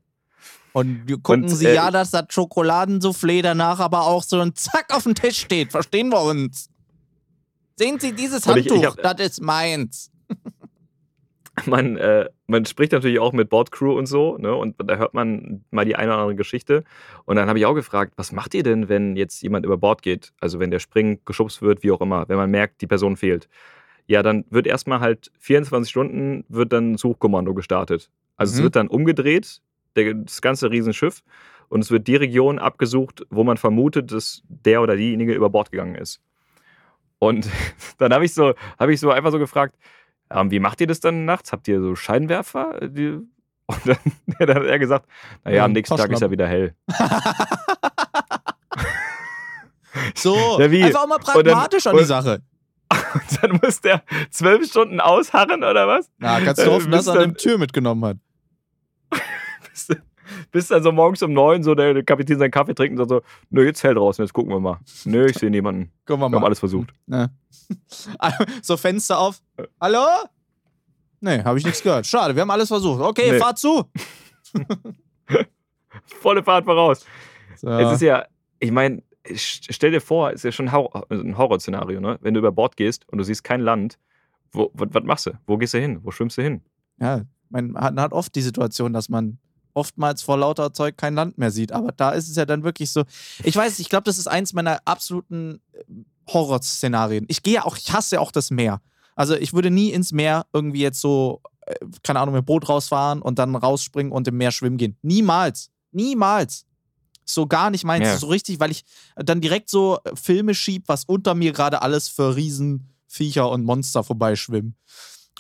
Und 0.72 1.08
wir 1.08 1.18
gucken 1.18 1.44
Und, 1.44 1.50
Sie 1.50 1.66
äh, 1.66 1.76
ja, 1.76 1.90
dass 1.90 2.12
das 2.12 2.26
Schokoladensoufflé 2.30 3.42
danach 3.42 3.80
aber 3.80 4.06
auch 4.06 4.22
so 4.24 4.40
ein 4.40 4.54
Zack 4.56 4.94
auf 4.96 5.04
dem 5.04 5.16
Tisch 5.16 5.40
steht. 5.40 5.72
Verstehen 5.72 6.10
wir 6.10 6.22
uns? 6.22 6.70
Sehen 7.76 8.00
Sie 8.00 8.14
dieses 8.14 8.46
Und 8.46 8.58
ich- 8.58 8.68
ich 8.68 8.72
Handtuch? 8.74 8.98
hab- 9.04 9.18
das 9.18 9.28
ist 9.28 9.42
meins. 9.42 10.12
man, 11.66 11.98
äh, 11.98 12.30
man 12.48 12.66
spricht 12.66 12.92
natürlich 12.92 13.20
auch 13.20 13.34
mit 13.34 13.50
Bordcrew 13.50 13.98
und 13.98 14.06
so, 14.06 14.38
ne? 14.38 14.54
Und 14.54 14.76
da 14.86 14.96
hört 14.98 15.14
man 15.14 15.66
mal 15.72 15.86
die 15.86 15.96
eine 15.96 16.12
oder 16.12 16.20
andere 16.22 16.36
Geschichte. 16.36 16.84
Und 17.26 17.36
dann 17.36 17.50
habe 17.50 17.60
ich 17.60 17.66
auch 17.66 17.74
gefragt, 17.74 18.14
was 18.16 18.32
macht 18.32 18.54
ihr 18.54 18.64
denn, 18.64 18.90
wenn 18.90 19.16
jetzt 19.16 19.42
jemand 19.42 19.66
über 19.66 19.78
Bord 19.78 20.02
geht? 20.02 20.34
Also 20.40 20.60
wenn 20.60 20.72
der 20.72 20.80
springt, 20.80 21.26
geschubst 21.26 21.62
wird, 21.62 21.84
wie 21.84 21.92
auch 21.92 22.02
immer, 22.02 22.30
wenn 22.30 22.38
man 22.38 22.52
merkt, 22.52 22.82
die 22.82 22.88
Person 22.88 23.18
fehlt. 23.18 23.50
Ja, 24.10 24.24
dann 24.24 24.44
wird 24.50 24.66
erstmal 24.66 25.00
halt 25.02 25.32
24 25.40 25.90
Stunden 25.90 26.44
wird 26.50 26.74
dann 26.74 26.94
ein 26.94 26.98
Suchkommando 26.98 27.54
gestartet. 27.54 28.10
Also 28.38 28.54
es 28.54 28.60
Mhm. 28.60 28.64
wird 28.64 28.76
dann 28.76 28.88
umgedreht, 28.88 29.62
der, 29.96 30.16
das 30.16 30.42
ganze 30.42 30.72
Riesenschiff, 30.72 31.22
und 31.68 31.82
es 31.82 31.92
wird 31.92 32.08
die 32.08 32.16
Region 32.16 32.58
abgesucht, 32.58 33.24
wo 33.30 33.44
man 33.44 33.58
vermutet, 33.58 34.12
dass 34.12 34.42
der 34.48 34.82
oder 34.82 34.96
diejenige 34.96 35.34
über 35.34 35.52
Bord 35.52 35.70
gegangen 35.72 35.94
ist. 35.94 36.20
Und 37.20 37.48
dann 38.00 38.12
habe 38.12 38.26
ich 38.26 38.34
so, 38.34 38.56
habe 38.80 38.92
ich 38.94 39.00
so 39.00 39.12
einfach 39.12 39.32
so 39.32 39.38
gefragt, 39.38 39.76
ähm, 40.32 40.50
wie 40.50 40.60
macht 40.60 40.82
ihr 40.82 40.88
das 40.88 41.00
dann 41.02 41.26
nachts? 41.26 41.52
Habt 41.52 41.68
ihr 41.68 41.80
so 41.80 41.96
Scheinwerfer? 41.96 42.80
Die- 42.90 43.20
Und 43.70 43.80
dann, 43.86 43.98
dann 44.40 44.56
hat 44.56 44.64
er 44.64 44.80
gesagt, 44.80 45.06
naja, 45.44 45.66
am 45.66 45.74
nächsten 45.74 45.96
Tag 45.96 46.10
ist 46.12 46.22
ja 46.22 46.32
wieder 46.32 46.48
hell. 46.48 46.74
So, 50.16 50.60
Ja, 50.60 50.66
einfach 50.86 51.04
auch 51.04 51.08
mal 51.08 51.16
Und 51.16 51.26
dann- 51.28 51.54
pragmatisch 51.54 51.88
an 51.88 51.98
die 51.98 52.04
Sache. 52.04 52.42
Und 53.14 53.44
dann 53.44 53.60
muss 53.64 53.82
der 53.82 54.04
zwölf 54.30 54.68
Stunden 54.68 55.00
ausharren 55.00 55.64
oder 55.64 55.88
was? 55.88 56.10
Na, 56.18 56.40
kannst 56.42 56.62
du 56.62 56.68
Äh, 56.70 56.74
hoffen, 56.74 56.92
dass 56.92 57.08
er 57.08 57.20
eine 57.20 57.34
Tür 57.34 57.58
mitgenommen 57.58 58.04
hat. 58.06 58.18
Bis, 59.72 59.88
bis 60.52 60.68
dann 60.68 60.84
so 60.84 60.92
morgens 60.92 61.22
um 61.24 61.34
neun 61.34 61.64
so 61.64 61.74
der, 61.76 62.04
Kapitän 62.04 62.38
seinen 62.40 62.52
Kaffee 62.52 62.74
trinkt 62.76 63.00
und 63.00 63.10
sagt 63.10 63.10
so, 63.10 63.22
nö, 63.50 63.66
jetzt 63.66 63.84
hell 63.84 63.96
draußen, 63.96 64.24
jetzt 64.24 64.34
gucken 64.34 64.52
wir 64.52 64.60
mal. 64.60 64.80
Nö, 65.06 65.26
ich 65.26 65.38
sehe 65.38 65.50
niemanden. 65.50 65.92
Gucken 66.06 66.22
wir 66.22 66.30
Wir 66.30 66.36
haben 66.36 66.42
mal. 66.42 66.46
alles 66.48 66.60
versucht. 66.60 66.92
Ne. 67.08 67.32
so 68.62 68.78
Fenster 68.78 69.18
auf. 69.20 69.42
Hallo? 69.82 70.06
Nee, 71.22 71.44
habe 71.44 71.58
ich 71.58 71.66
nichts 71.66 71.82
gehört. 71.84 72.06
Schade, 72.06 72.36
wir 72.36 72.42
haben 72.42 72.52
alles 72.52 72.68
versucht. 72.68 73.02
Okay, 73.02 73.32
Nee. 73.34 73.38
fahr 73.40 73.56
zu. 73.56 73.86
Volle 76.22 76.44
Fahrt 76.44 76.66
voraus. 76.66 77.06
So. 77.58 77.70
Es 77.70 77.94
ist 77.94 78.02
ja, 78.02 78.26
ich 78.60 78.72
meine, 78.72 79.02
stell 79.36 79.92
dir 79.92 80.02
vor, 80.02 80.30
es 80.30 80.36
ist 80.38 80.44
ja 80.44 80.52
schon 80.52 80.72
Hor- 80.72 81.06
ein 81.12 81.38
Horrorszenario, 81.38 82.00
ne? 82.00 82.18
Wenn 82.22 82.34
du 82.34 82.40
über 82.40 82.52
Bord 82.52 82.78
gehst 82.78 83.08
und 83.10 83.18
du 83.18 83.24
siehst 83.24 83.44
kein 83.44 83.62
Land, 83.62 83.98
wo, 84.52 84.72
was, 84.74 85.04
machst 85.04 85.26
du? 85.28 85.32
Wo 85.46 85.58
gehst 85.58 85.74
du 85.74 85.80
hin? 85.80 86.00
Wo 86.04 86.12
schwimmst 86.12 86.38
du 86.38 86.42
hin? 86.42 86.62
Ja, 87.00 87.24
man 87.50 87.76
hat, 87.78 88.14
oft 88.14 88.36
die 88.36 88.42
Situation, 88.42 88.94
dass 88.94 89.10
man 89.10 89.38
oftmals 89.74 90.22
vor 90.22 90.38
lauter 90.38 90.74
Zeug 90.74 90.98
kein 90.98 91.14
Land 91.16 91.38
mehr 91.38 91.52
sieht. 91.52 91.72
Aber 91.72 91.92
da 91.92 92.12
ist 92.12 92.30
es 92.30 92.36
ja 92.36 92.46
dann 92.46 92.64
wirklich 92.64 92.90
so. 92.92 93.04
Ich 93.44 93.56
weiß, 93.56 93.80
ich 93.80 93.90
glaube, 93.90 94.04
das 94.04 94.18
ist 94.18 94.28
eins 94.28 94.54
meiner 94.54 94.80
absoluten 94.86 95.62
äh, 95.74 95.84
Horrorszenarien. 96.28 97.26
Ich 97.28 97.44
gehe 97.44 97.56
ja 97.56 97.66
auch, 97.66 97.78
ich 97.78 97.92
hasse 97.94 98.16
ja 98.16 98.22
auch 98.22 98.32
das 98.32 98.52
Meer. 98.52 98.82
Also 99.16 99.36
ich 99.36 99.54
würde 99.54 99.70
nie 99.70 99.90
ins 99.92 100.12
Meer 100.12 100.46
irgendwie 100.54 100.82
jetzt 100.82 101.02
so, 101.02 101.42
äh, 101.66 101.76
keine 102.04 102.20
Ahnung, 102.20 102.36
mit 102.36 102.46
Boot 102.46 102.68
rausfahren 102.70 103.22
und 103.22 103.38
dann 103.40 103.56
rausspringen 103.56 104.12
und 104.12 104.28
im 104.28 104.38
Meer 104.38 104.52
schwimmen 104.52 104.78
gehen. 104.78 104.98
Niemals. 105.02 105.70
Niemals. 105.92 106.66
So 107.34 107.48
gar 107.48 107.70
nicht 107.70 107.84
meins. 107.84 108.08
Ja. 108.08 108.18
So 108.18 108.28
richtig, 108.28 108.60
weil 108.60 108.72
ich 108.72 108.84
dann 109.16 109.42
direkt 109.42 109.70
so 109.70 110.00
äh, 110.04 110.16
Filme 110.16 110.54
schieb, 110.56 110.84
was 110.88 111.06
unter 111.06 111.36
mir 111.36 111.52
gerade 111.52 111.82
alles 111.82 112.08
für 112.08 112.36
Riesenviecher 112.36 113.50
und 113.50 113.64
Monster 113.66 114.04
vorbeischwimmen. 114.04 114.76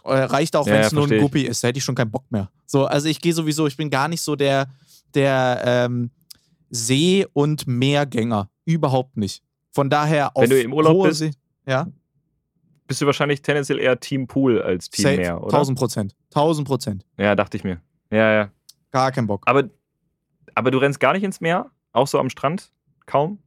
Äh, 0.03 0.13
reicht 0.13 0.55
auch, 0.55 0.67
Ja, 0.67 0.73
wenn 0.73 0.81
es 0.81 0.91
ja, 0.91 0.95
nur 0.97 1.11
ein. 1.11 1.19
Guppi 1.19 1.41
ist. 1.43 1.63
Da 1.63 1.69
hätte 1.69 1.77
ich 1.79 1.83
schon 1.83 1.95
keinen 1.95 2.11
Bock 2.11 2.31
mehr. 2.31 2.49
So, 2.65 2.85
also 2.85 3.07
ich 3.07 3.19
gehe 3.19 3.33
sowieso, 3.33 3.67
ich 3.67 3.75
bin 3.75 3.89
gar 3.89 4.07
nicht 4.07 4.21
so 4.21 4.35
der, 4.35 4.67
der 5.13 5.61
ähm, 5.65 6.11
See- 6.69 7.25
und 7.33 7.67
Meergänger. 7.67 8.49
Überhaupt 8.65 9.17
nicht. 9.17 9.43
Von 9.71 9.89
daher 9.89 10.35
auf 10.35 10.43
Wenn 10.43 10.49
du 10.51 10.61
im 10.61 10.73
Urlaub 10.73 11.03
bist, 11.03 11.19
See, 11.19 11.31
ja, 11.67 11.87
Bist 12.87 13.01
du 13.01 13.05
wahrscheinlich 13.05 13.41
tendenziell 13.41 13.79
eher 13.79 13.99
Team 13.99 14.27
Pool 14.27 14.61
als 14.61 14.89
Team 14.89 15.03
safe, 15.03 15.17
Meer, 15.17 15.37
oder? 15.43 15.53
1000 15.53 15.77
Prozent. 15.77 16.15
1000 16.35 16.67
Prozent. 16.67 17.05
Ja, 17.17 17.35
dachte 17.35 17.57
ich 17.57 17.63
mir. 17.63 17.81
Ja, 18.11 18.31
ja. 18.31 18.51
Gar 18.91 19.11
keinen 19.11 19.27
Bock. 19.27 19.43
Aber, 19.45 19.69
aber 20.55 20.71
du 20.71 20.77
rennst 20.79 20.99
gar 20.99 21.13
nicht 21.13 21.23
ins 21.23 21.41
Meer? 21.41 21.69
Auch 21.91 22.07
so 22.07 22.19
am 22.19 22.29
Strand? 22.29 22.71
Kaum? 23.05 23.39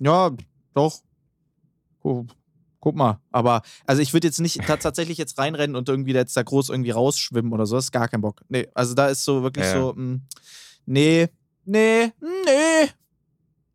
Ja, 0.00 0.30
doch. 0.74 1.00
Gu- 2.00 2.26
Guck 2.82 2.96
mal. 2.96 3.20
Aber, 3.30 3.60
also 3.86 4.00
ich 4.00 4.14
würde 4.14 4.26
jetzt 4.26 4.40
nicht 4.40 4.62
ta- 4.62 4.78
tatsächlich 4.78 5.18
jetzt 5.18 5.38
reinrennen 5.38 5.76
und 5.76 5.88
irgendwie 5.90 6.14
jetzt 6.14 6.34
da 6.34 6.42
groß 6.42 6.70
irgendwie 6.70 6.90
rausschwimmen 6.92 7.52
oder 7.52 7.66
so. 7.66 7.76
Das 7.76 7.84
ist 7.86 7.92
gar 7.92 8.08
kein 8.08 8.22
Bock. 8.22 8.40
Nee, 8.48 8.68
also 8.74 8.94
da 8.94 9.08
ist 9.08 9.22
so 9.22 9.42
wirklich 9.42 9.66
Ja. 9.66 9.72
so, 9.72 9.92
mh, 9.94 10.20
nee, 10.86 11.28
nee, 11.66 12.10
nee. 12.20 12.88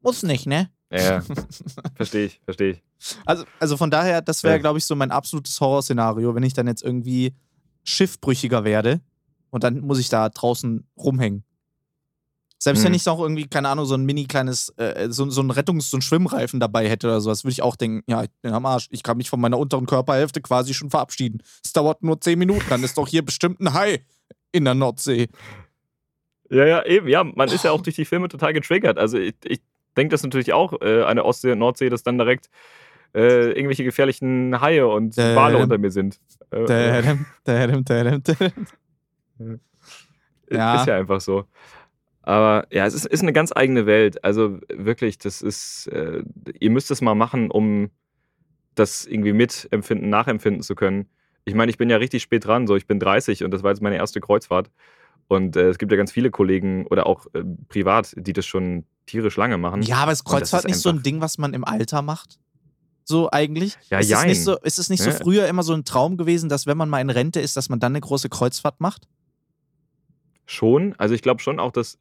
Muss 0.02 0.24
nicht, 0.24 0.48
ne? 0.48 0.72
Ja, 0.92 1.00
ja. 1.00 1.22
verstehe 1.96 2.26
ich, 2.26 2.42
verstehe 2.46 2.72
ich. 2.72 2.84
Also, 3.28 3.46
also 3.60 3.78
von 3.78 3.92
daher, 3.92 4.24
das 4.24 4.42
wäre, 4.42 4.56
Ja. 4.56 4.60
glaube 4.60 4.80
ich, 4.80 4.86
so 4.86 4.96
mein 4.96 5.12
absolutes 5.12 5.62
Horrorszenario, 5.62 6.34
wenn 6.34 6.42
ich 6.44 6.54
dann 6.54 6.66
jetzt 6.66 6.82
irgendwie 6.82 7.36
schiffbrüchiger 7.84 8.64
werde 8.64 9.02
und 9.52 9.64
dann 9.64 9.82
muss 9.82 10.00
ich 10.00 10.10
da 10.10 10.28
draußen 10.30 10.88
rumhängen. 10.98 11.44
Selbst 12.58 12.84
wenn 12.84 12.92
Mhm. 12.94 12.96
ich 12.96 13.06
noch 13.06 13.20
irgendwie, 13.20 13.48
keine 13.48 13.70
Ahnung, 13.70 13.86
so 13.86 13.96
ein 13.96 14.06
mini 14.06 14.26
kleines, 14.26 14.70
äh, 14.78 15.08
so, 15.10 15.30
so 15.30 15.42
ein 15.42 15.52
Rettungs-, 15.52 15.90
so 15.90 15.98
ein 15.98 16.02
Schwimmreifen 16.02 16.60
dabei 16.60 16.88
hätte 16.90 17.08
oder 17.08 17.20
sowas, 17.22 17.44
würde 17.44 17.52
ich 17.52 17.62
auch 17.62 17.76
denken, 17.76 18.04
ja, 18.08 18.24
ich 18.24 18.30
bin 18.42 18.54
am 18.54 18.66
Arsch. 18.66 18.88
Ich 18.92 19.04
kann 19.04 19.18
mich 19.18 19.30
von 19.30 19.40
meiner 19.42 19.60
unteren 19.60 19.86
Körperhälfte 19.86 20.42
quasi 20.42 20.74
schon 20.74 20.90
verabschieden. 20.90 21.44
Es 21.64 21.74
dauert 21.74 22.02
nur 22.02 22.20
zehn 22.22 22.40
Minuten, 22.40 22.64
dann 22.70 22.84
ist 22.84 22.98
doch 22.98 23.08
hier 23.08 23.24
bestimmt 23.26 23.60
ein 23.60 23.74
Hai 23.74 24.06
in 24.52 24.64
der 24.66 24.74
Nordsee. 24.74 25.28
Ja, 26.50 26.66
ja, 26.66 26.86
eben. 26.86 27.08
Ja, 27.08 27.24
man 27.24 27.50
ist 27.50 27.64
ja 27.66 27.72
auch 27.72 27.82
durch 27.82 27.96
die 27.98 28.06
Filme 28.06 28.30
total 28.30 28.54
getriggert. 28.54 28.98
Also 28.98 29.18
ich, 29.18 29.36
ich 29.44 29.62
denke 29.98 30.12
das 30.14 30.24
natürlich 30.24 30.54
auch 30.54 30.74
äh, 30.82 31.14
der 31.14 31.26
Ostsee 31.26 31.52
und 31.52 31.60
Nordsee, 31.60 31.90
dass 31.90 32.04
dann 32.04 32.18
direkt 32.18 32.50
äh, 33.14 33.50
irgendwelche 33.52 33.84
gefährlichen 33.84 34.60
Haie 34.62 34.88
und 34.88 35.18
Däm. 35.18 35.36
Wale 35.36 35.58
unter 35.58 35.78
mir 35.78 35.92
sind. 35.92 36.20
Äh, 36.52 36.64
äh, 36.64 37.02
Dädem, 37.02 37.26
dädem, 37.46 37.86
dädem, 37.86 38.24
dädem. 38.24 39.60
Ja. 40.50 40.76
Ist 40.80 40.88
ja 40.88 40.96
einfach 40.96 41.20
so. 41.20 41.46
Aber 42.26 42.66
ja, 42.72 42.88
es 42.88 42.96
ist, 42.96 43.06
ist 43.06 43.22
eine 43.22 43.34
ganz 43.34 43.52
eigene 43.56 43.86
Welt. 43.86 44.24
Also 44.24 44.60
wirklich, 44.68 45.20
das 45.20 45.44
ist, 45.44 45.86
äh, 45.88 46.24
ihr 46.60 46.72
müsst 46.72 46.90
es 46.90 47.02
mal 47.02 47.14
machen, 47.14 47.52
um 47.52 47.92
das 48.74 49.06
irgendwie 49.06 49.32
mitempfinden, 49.32 50.10
nachempfinden 50.10 50.64
zu 50.64 50.74
können. 50.74 51.08
Ich 51.46 51.54
meine, 51.54 51.70
ich 51.70 51.78
bin 51.78 51.88
ja 51.88 51.98
richtig 51.98 52.24
spät 52.24 52.46
dran, 52.46 52.66
so 52.66 52.76
ich 52.76 52.88
bin 52.88 53.00
30 53.00 53.44
und 53.44 53.52
das 53.52 53.62
war 53.62 53.70
jetzt 53.70 53.82
meine 53.82 53.98
erste 53.98 54.22
Kreuzfahrt. 54.22 54.72
Und 55.28 55.56
äh, 55.56 55.70
es 55.70 55.78
gibt 55.78 55.92
ja 55.92 55.98
ganz 55.98 56.12
viele 56.12 56.32
Kollegen 56.32 56.88
oder 56.88 57.06
auch 57.06 57.28
äh, 57.34 57.44
privat, 57.68 58.14
die 58.18 58.34
das 58.34 58.48
schon 58.48 58.86
tierisch 59.06 59.38
lange 59.38 59.60
machen. 59.60 59.84
Ja, 59.84 59.98
aber 59.98 60.12
ist 60.12 60.26
Kreuzfahrt 60.26 60.66
ist 60.66 60.72
nicht 60.72 60.82
so 60.82 60.90
ein 60.90 61.04
Ding, 61.04 61.22
was 61.22 61.38
man 61.38 61.54
im 61.54 61.64
Alter 61.64 62.02
macht? 62.02 62.40
So 63.04 63.30
eigentlich? 63.32 63.78
Ja, 63.92 64.00
ist, 64.00 64.06
es 64.06 64.12
jein. 64.12 64.30
nicht 64.30 64.44
so, 64.44 64.58
ist 64.58 64.80
es 64.80 64.90
nicht 64.90 65.04
so 65.04 65.12
Ja. 65.12 65.16
früher 65.16 65.48
immer 65.48 65.62
so 65.62 65.74
ein 65.74 65.86
Traum 65.86 66.18
gewesen, 66.18 66.50
dass 66.50 66.66
wenn 66.66 66.78
man 66.78 66.90
mal 66.90 67.02
in 67.02 67.12
Rente 67.12 67.40
ist, 67.40 67.56
dass 67.56 67.70
man 67.70 67.80
dann 67.80 67.92
eine 67.92 68.02
große 68.02 68.30
Kreuzfahrt 68.30 68.82
macht? 68.82 69.08
Schon. 70.48 70.96
Also 70.98 71.14
ich 71.14 71.22
glaube 71.22 71.42
schon 71.42 71.60
auch, 71.60 71.72
dass 71.72 72.00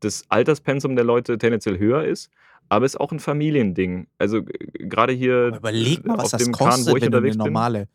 das 0.00 0.24
Alterspensum 0.28 0.94
der 0.96 1.04
Leute 1.04 1.38
tendenziell 1.38 1.78
höher 1.78 2.04
ist, 2.04 2.30
aber 2.68 2.84
es 2.86 2.94
ist 2.94 3.00
auch 3.00 3.12
ein 3.12 3.20
Familiending. 3.20 4.06
Also 4.18 4.42
gerade 4.74 5.12
hier 5.12 5.46
Aber 5.48 5.58
überleg 5.58 6.06
mal, 6.06 6.18
was 6.18 6.34
auf 6.34 6.38
das 6.40 6.52
Kahn, 6.52 6.52
kostet, 6.52 6.88
ich 6.88 6.94
wenn 6.94 7.00
du 7.00 7.06
eine 7.06 7.16
unterwegs 7.16 7.36
bin. 7.36 7.46
normale 7.46 7.88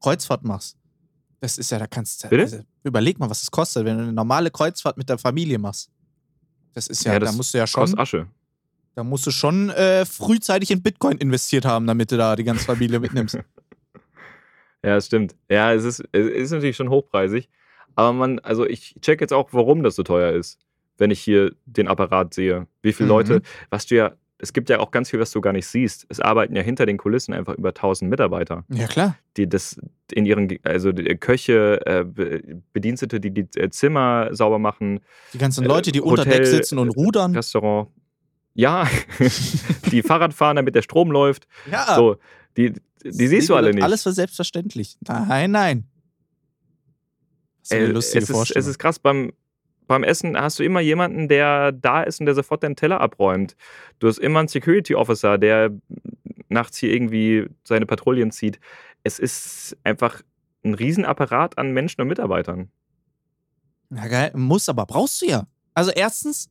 Kreuzfahrt 0.00 0.44
machst. 0.44 0.76
Das 1.40 1.56
ist 1.56 1.70
ja, 1.70 1.78
da 1.78 1.86
kannst 1.86 2.24
du. 2.24 2.28
Also, 2.38 2.58
überleg 2.84 3.18
mal, 3.18 3.30
was 3.30 3.42
es 3.42 3.50
kostet, 3.50 3.84
wenn 3.86 3.96
du 3.96 4.02
eine 4.04 4.12
normale 4.12 4.50
Kreuzfahrt 4.50 4.96
mit 4.98 5.08
der 5.08 5.16
Familie 5.18 5.58
machst. 5.58 5.90
Das 6.74 6.86
ist 6.86 7.04
ja, 7.04 7.14
Ja, 7.14 7.18
da 7.18 7.26
das 7.26 7.36
musst 7.36 7.54
du 7.54 7.58
ja 7.58 7.66
schon, 7.66 7.80
Kostet 7.80 7.98
Asche. 7.98 8.26
da 8.94 9.02
musst 9.04 9.26
du 9.26 9.30
schon 9.30 9.70
äh, 9.70 10.04
frühzeitig 10.04 10.70
in 10.70 10.82
Bitcoin 10.82 11.16
investiert 11.16 11.64
haben, 11.64 11.86
damit 11.86 12.12
du 12.12 12.16
da 12.18 12.36
die 12.36 12.44
ganze 12.44 12.64
Familie 12.64 13.00
mitnimmst. 13.00 13.38
Ja, 14.82 14.96
es 14.96 15.06
stimmt. 15.06 15.36
Ja, 15.50 15.74
es 15.74 15.84
ist, 15.84 16.02
es 16.12 16.26
ist 16.26 16.50
natürlich 16.52 16.76
schon 16.76 16.88
hochpreisig. 16.88 17.50
Aber 17.96 18.14
man, 18.14 18.38
also 18.38 18.64
ich 18.66 18.96
check 19.02 19.20
jetzt 19.20 19.32
auch, 19.32 19.50
warum 19.52 19.82
das 19.82 19.94
so 19.94 20.02
teuer 20.02 20.32
ist, 20.32 20.58
wenn 21.00 21.10
ich 21.10 21.20
hier 21.20 21.52
den 21.66 21.88
Apparat 21.88 22.32
sehe. 22.34 22.66
Wie 22.82 22.92
viele 22.92 23.06
Mhm. 23.08 23.10
Leute, 23.14 23.42
was 23.70 23.86
du 23.86 23.96
ja, 23.96 24.12
es 24.38 24.52
gibt 24.54 24.70
ja 24.70 24.78
auch 24.80 24.90
ganz 24.90 25.10
viel, 25.10 25.20
was 25.20 25.32
du 25.32 25.40
gar 25.42 25.52
nicht 25.52 25.66
siehst. 25.66 26.06
Es 26.08 26.18
arbeiten 26.20 26.54
ja 26.56 26.62
hinter 26.62 26.86
den 26.86 26.96
Kulissen 26.96 27.34
einfach 27.34 27.54
über 27.58 27.74
1000 27.74 28.08
Mitarbeiter, 28.10 28.64
ja, 28.68 28.86
klar. 28.86 29.16
die 29.36 29.46
das 29.48 29.78
in 30.12 30.24
ihren, 30.24 30.48
also 30.62 30.92
die 30.92 31.04
Köche, 31.16 31.80
äh, 31.84 32.04
Be- 32.04 32.62
Bedienstete, 32.72 33.20
die 33.20 33.32
die 33.32 33.46
äh, 33.58 33.68
Zimmer 33.70 34.28
sauber 34.32 34.58
machen, 34.58 35.00
Die 35.34 35.38
ganzen 35.38 35.64
Äh, 35.64 35.68
Leute, 35.68 35.92
die 35.92 36.00
unter 36.00 36.24
Deck 36.24 36.34
Hotel, 36.34 36.46
sitzen 36.46 36.78
und 36.78 36.88
rudern. 36.90 37.34
Restaurant. 37.34 37.88
Ja, 38.54 38.88
die 39.92 40.02
Fahrrad 40.02 40.32
fahren, 40.34 40.56
damit 40.56 40.74
der 40.74 40.82
Strom 40.82 41.10
läuft. 41.10 41.46
ja. 41.70 41.94
So, 41.94 42.16
die, 42.56 42.72
die 43.04 43.26
siehst 43.28 43.48
du 43.48 43.54
alle 43.54 43.72
nicht. 43.74 43.82
Alles 43.84 44.02
für 44.02 44.12
selbstverständlich. 44.12 44.96
Nein, 45.06 45.50
nein. 45.50 45.84
Das 47.62 47.70
ist 47.70 47.72
eine 47.76 47.84
Äh, 47.84 47.92
lustige 47.92 48.22
es, 48.24 48.30
ist, 48.30 48.34
Vorstellung. 48.36 48.60
es 48.60 48.66
ist 48.68 48.78
krass, 48.78 48.98
beim, 48.98 49.32
beim 49.90 50.04
Essen 50.04 50.40
hast 50.40 50.56
du 50.60 50.62
immer 50.62 50.78
jemanden, 50.78 51.26
der 51.26 51.72
da 51.72 52.02
ist 52.02 52.20
und 52.20 52.26
der 52.26 52.36
sofort 52.36 52.62
deinen 52.62 52.76
Teller 52.76 53.00
abräumt. 53.00 53.56
Du 53.98 54.06
hast 54.06 54.18
immer 54.18 54.38
einen 54.38 54.46
Security 54.46 54.94
Officer, 54.94 55.36
der 55.36 55.70
nachts 56.48 56.78
hier 56.78 56.92
irgendwie 56.92 57.48
seine 57.64 57.86
Patrouillen 57.86 58.30
zieht. 58.30 58.60
Es 59.02 59.18
ist 59.18 59.76
einfach 59.82 60.22
ein 60.64 60.74
Riesenapparat 60.74 61.58
an 61.58 61.72
Menschen 61.72 62.00
und 62.00 62.06
Mitarbeitern. 62.06 62.70
Na 63.88 64.06
geil, 64.06 64.30
muss 64.36 64.68
aber, 64.68 64.86
brauchst 64.86 65.22
du 65.22 65.26
ja. 65.26 65.48
Also 65.74 65.90
erstens 65.90 66.48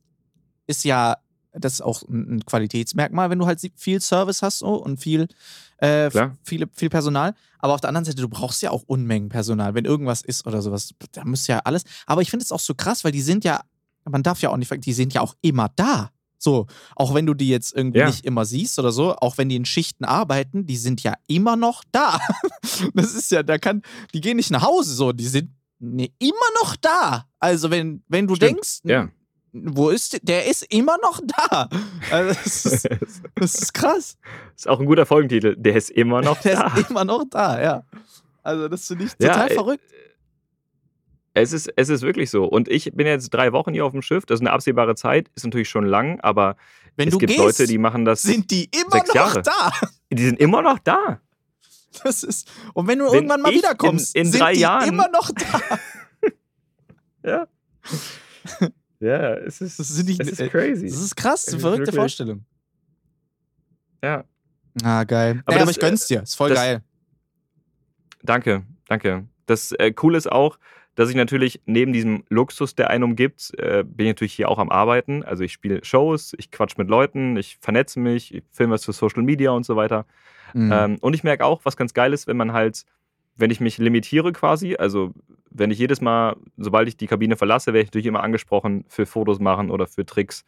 ist 0.66 0.84
ja 0.84 1.16
das 1.52 1.74
ist 1.74 1.80
auch 1.80 2.02
ein 2.02 2.44
Qualitätsmerkmal, 2.46 3.30
wenn 3.30 3.38
du 3.38 3.46
halt 3.46 3.60
viel 3.76 4.00
Service 4.00 4.42
hast 4.42 4.58
so, 4.60 4.74
und 4.74 4.98
viel, 5.00 5.28
äh, 5.78 6.10
viele, 6.44 6.68
viel 6.72 6.90
Personal. 6.90 7.34
Aber 7.58 7.74
auf 7.74 7.80
der 7.80 7.88
anderen 7.88 8.04
Seite, 8.04 8.22
du 8.22 8.28
brauchst 8.28 8.62
ja 8.62 8.70
auch 8.70 8.84
Unmengen 8.86 9.28
Personal, 9.28 9.74
wenn 9.74 9.84
irgendwas 9.84 10.22
ist 10.22 10.46
oder 10.46 10.62
sowas. 10.62 10.94
Da 11.12 11.24
muss 11.24 11.46
ja 11.46 11.58
alles. 11.64 11.84
Aber 12.06 12.22
ich 12.22 12.30
finde 12.30 12.44
es 12.44 12.52
auch 12.52 12.60
so 12.60 12.74
krass, 12.74 13.04
weil 13.04 13.12
die 13.12 13.20
sind 13.22 13.44
ja, 13.44 13.62
man 14.08 14.22
darf 14.22 14.40
ja 14.42 14.50
auch 14.50 14.56
nicht, 14.56 14.72
die 14.84 14.92
sind 14.92 15.12
ja 15.12 15.20
auch 15.20 15.34
immer 15.42 15.68
da. 15.76 16.10
So, 16.42 16.66
auch 16.96 17.12
wenn 17.12 17.26
du 17.26 17.34
die 17.34 17.48
jetzt 17.48 17.74
irgendwie 17.74 17.98
Ja. 17.98 18.06
nicht 18.06 18.24
immer 18.24 18.46
siehst 18.46 18.78
oder 18.78 18.92
so, 18.92 19.14
auch 19.16 19.36
wenn 19.36 19.50
die 19.50 19.56
in 19.56 19.66
Schichten 19.66 20.06
arbeiten, 20.06 20.64
die 20.64 20.78
sind 20.78 21.02
ja 21.02 21.14
immer 21.26 21.56
noch 21.56 21.84
da. 21.92 22.18
Das 22.94 23.14
ist 23.14 23.30
ja, 23.30 23.42
da 23.42 23.58
kann, 23.58 23.82
die 24.14 24.20
gehen 24.22 24.36
nicht 24.36 24.50
nach 24.50 24.62
Hause 24.62 24.94
so, 24.94 25.12
die 25.12 25.26
sind 25.26 25.50
nee, 25.80 26.12
immer 26.18 26.34
noch 26.62 26.76
da. 26.76 27.26
Also 27.40 27.70
wenn, 27.70 28.02
wenn 28.08 28.26
du 28.26 28.36
Stimmt, 28.36 28.52
denkst, 28.52 28.78
Ja. 28.84 29.08
Wo 29.52 29.90
ist 29.90 30.12
der? 30.12 30.20
Der 30.22 30.46
ist 30.46 30.62
immer 30.72 30.96
noch 31.02 31.20
da. 31.48 31.68
Also 32.10 32.34
das, 32.42 32.64
ist, 32.66 32.88
das 33.34 33.54
ist 33.56 33.74
krass. 33.74 34.16
ist 34.56 34.68
auch 34.68 34.78
ein 34.80 34.86
guter 34.86 35.06
Folgentitel. 35.06 35.56
Der 35.56 35.74
ist 35.76 35.90
immer 35.90 36.20
noch 36.22 36.40
Der 36.42 36.56
da. 36.56 36.74
ist 36.76 36.90
immer 36.90 37.04
noch 37.04 37.24
da, 37.28 37.60
ja. 37.60 37.84
Also 38.42 38.68
das 38.68 38.86
finde 38.86 39.04
ich 39.04 39.12
Ja, 39.18 39.32
total 39.32 39.50
äh, 39.50 39.54
verrückt. 39.54 39.84
Es 41.34 41.52
ist, 41.52 41.72
es 41.76 41.88
ist 41.88 42.02
wirklich 42.02 42.28
so. 42.30 42.44
Und 42.44 42.68
ich 42.68 42.90
bin 42.94 43.06
jetzt 43.06 43.30
drei 43.30 43.52
Wochen 43.52 43.72
hier 43.72 43.84
auf 43.86 43.92
dem 43.92 44.02
Schiff. 44.02 44.26
Das 44.26 44.36
ist 44.36 44.40
eine 44.40 44.50
absehbare 44.52 44.94
Zeit. 44.96 45.30
Ist 45.36 45.44
natürlich 45.44 45.68
schon 45.68 45.84
lang, 45.86 46.20
aber 46.20 46.56
Wenn 46.96 47.08
es 47.08 47.12
du 47.12 47.18
gibt 47.18 47.30
gehst, 47.30 47.40
Leute, 47.40 47.66
die 47.66 47.78
machen 47.78 48.04
das. 48.04 48.22
sind 48.22 48.50
die 48.50 48.68
immer 48.74 48.90
sechs 48.92 49.08
noch 49.08 49.14
Jahre. 49.14 49.42
da. 49.42 49.72
Die 50.12 50.24
sind 50.24 50.40
immer 50.40 50.60
noch 50.62 50.78
da. 50.80 51.20
Das 52.04 52.22
ist, 52.24 52.48
und 52.74 52.86
wenn 52.88 52.98
du 53.00 53.06
Wenn 53.06 53.14
irgendwann 53.14 53.42
mal 53.42 53.52
wiederkommst, 53.52 54.14
in- 54.14 54.26
in 54.26 54.32
sind 54.32 54.40
drei 54.40 54.54
die 54.54 54.60
Jahren- 54.60 54.88
immer 54.88 55.08
noch 55.08 55.30
da. 55.30 55.60
Ja. 57.22 57.46
Ja, 59.00 59.34
es 59.34 59.60
ist, 59.60 59.78
Das, 59.78 60.04
die, 60.04 60.16
es 60.18 60.28
ist 60.28 60.40
äh, 60.40 60.48
crazy. 60.48 60.86
das 60.86 61.00
ist 61.00 61.16
krass, 61.16 61.48
eine 61.48 61.58
verrückte 61.58 61.86
wirklich- 61.86 61.96
Vorstellung. 61.96 62.44
ja. 64.02 64.24
Ah, 64.84 65.02
geil. 65.04 65.32
Aber 65.32 65.42
Aber, 65.46 65.52
ja, 65.56 65.62
aber 65.62 65.66
das, 65.66 65.76
ich 65.76 65.80
gönn's 65.80 66.06
dir. 66.06 66.22
Ist 66.22 66.36
voll 66.36 66.50
das- 66.50 66.58
geil. 66.58 66.82
Danke, 68.22 68.62
danke. 68.86 69.26
Das 69.46 69.72
äh, 69.72 69.92
Coole 69.92 70.18
ist 70.18 70.30
auch, 70.30 70.58
dass 70.94 71.08
ich 71.08 71.16
natürlich 71.16 71.60
neben 71.66 71.92
diesem 71.92 72.24
Luxus, 72.28 72.74
der 72.74 72.90
einen 72.90 73.04
umgibt, 73.04 73.52
äh, 73.58 73.82
bin 73.84 74.06
ich 74.06 74.10
natürlich 74.10 74.34
hier 74.34 74.48
auch 74.48 74.58
am 74.58 74.70
Arbeiten. 74.70 75.24
Also 75.24 75.42
ich 75.42 75.52
spiele 75.52 75.84
Shows, 75.84 76.34
ich 76.38 76.50
quatsch 76.50 76.76
mit 76.76 76.88
Leuten, 76.88 77.36
ich 77.36 77.56
vernetze 77.60 77.98
mich, 77.98 78.34
ich 78.34 78.44
filme 78.52 78.74
was 78.74 78.84
für 78.84 78.92
Social 78.92 79.22
Media 79.22 79.50
und 79.50 79.64
so 79.64 79.76
weiter. 79.76 80.06
Mhm. 80.52 80.70
Ähm, 80.72 80.98
und 81.00 81.14
ich 81.14 81.24
merke 81.24 81.44
auch, 81.44 81.64
was 81.64 81.76
ganz 81.76 81.94
geil 81.94 82.12
ist, 82.12 82.26
wenn 82.26 82.36
man 82.36 82.52
halt, 82.52 82.84
wenn 83.40 83.50
ich 83.50 83.60
mich 83.60 83.78
limitiere 83.78 84.32
quasi, 84.32 84.76
also 84.76 85.12
wenn 85.50 85.70
ich 85.70 85.78
jedes 85.78 86.00
Mal, 86.00 86.36
sobald 86.56 86.88
ich 86.88 86.96
die 86.96 87.06
Kabine 87.06 87.36
verlasse, 87.36 87.72
werde 87.72 87.80
ich 87.82 87.88
natürlich 87.88 88.06
immer 88.06 88.22
angesprochen 88.22 88.84
für 88.88 89.06
Fotos 89.06 89.40
machen 89.40 89.70
oder 89.70 89.86
für 89.86 90.06
Tricks. 90.06 90.44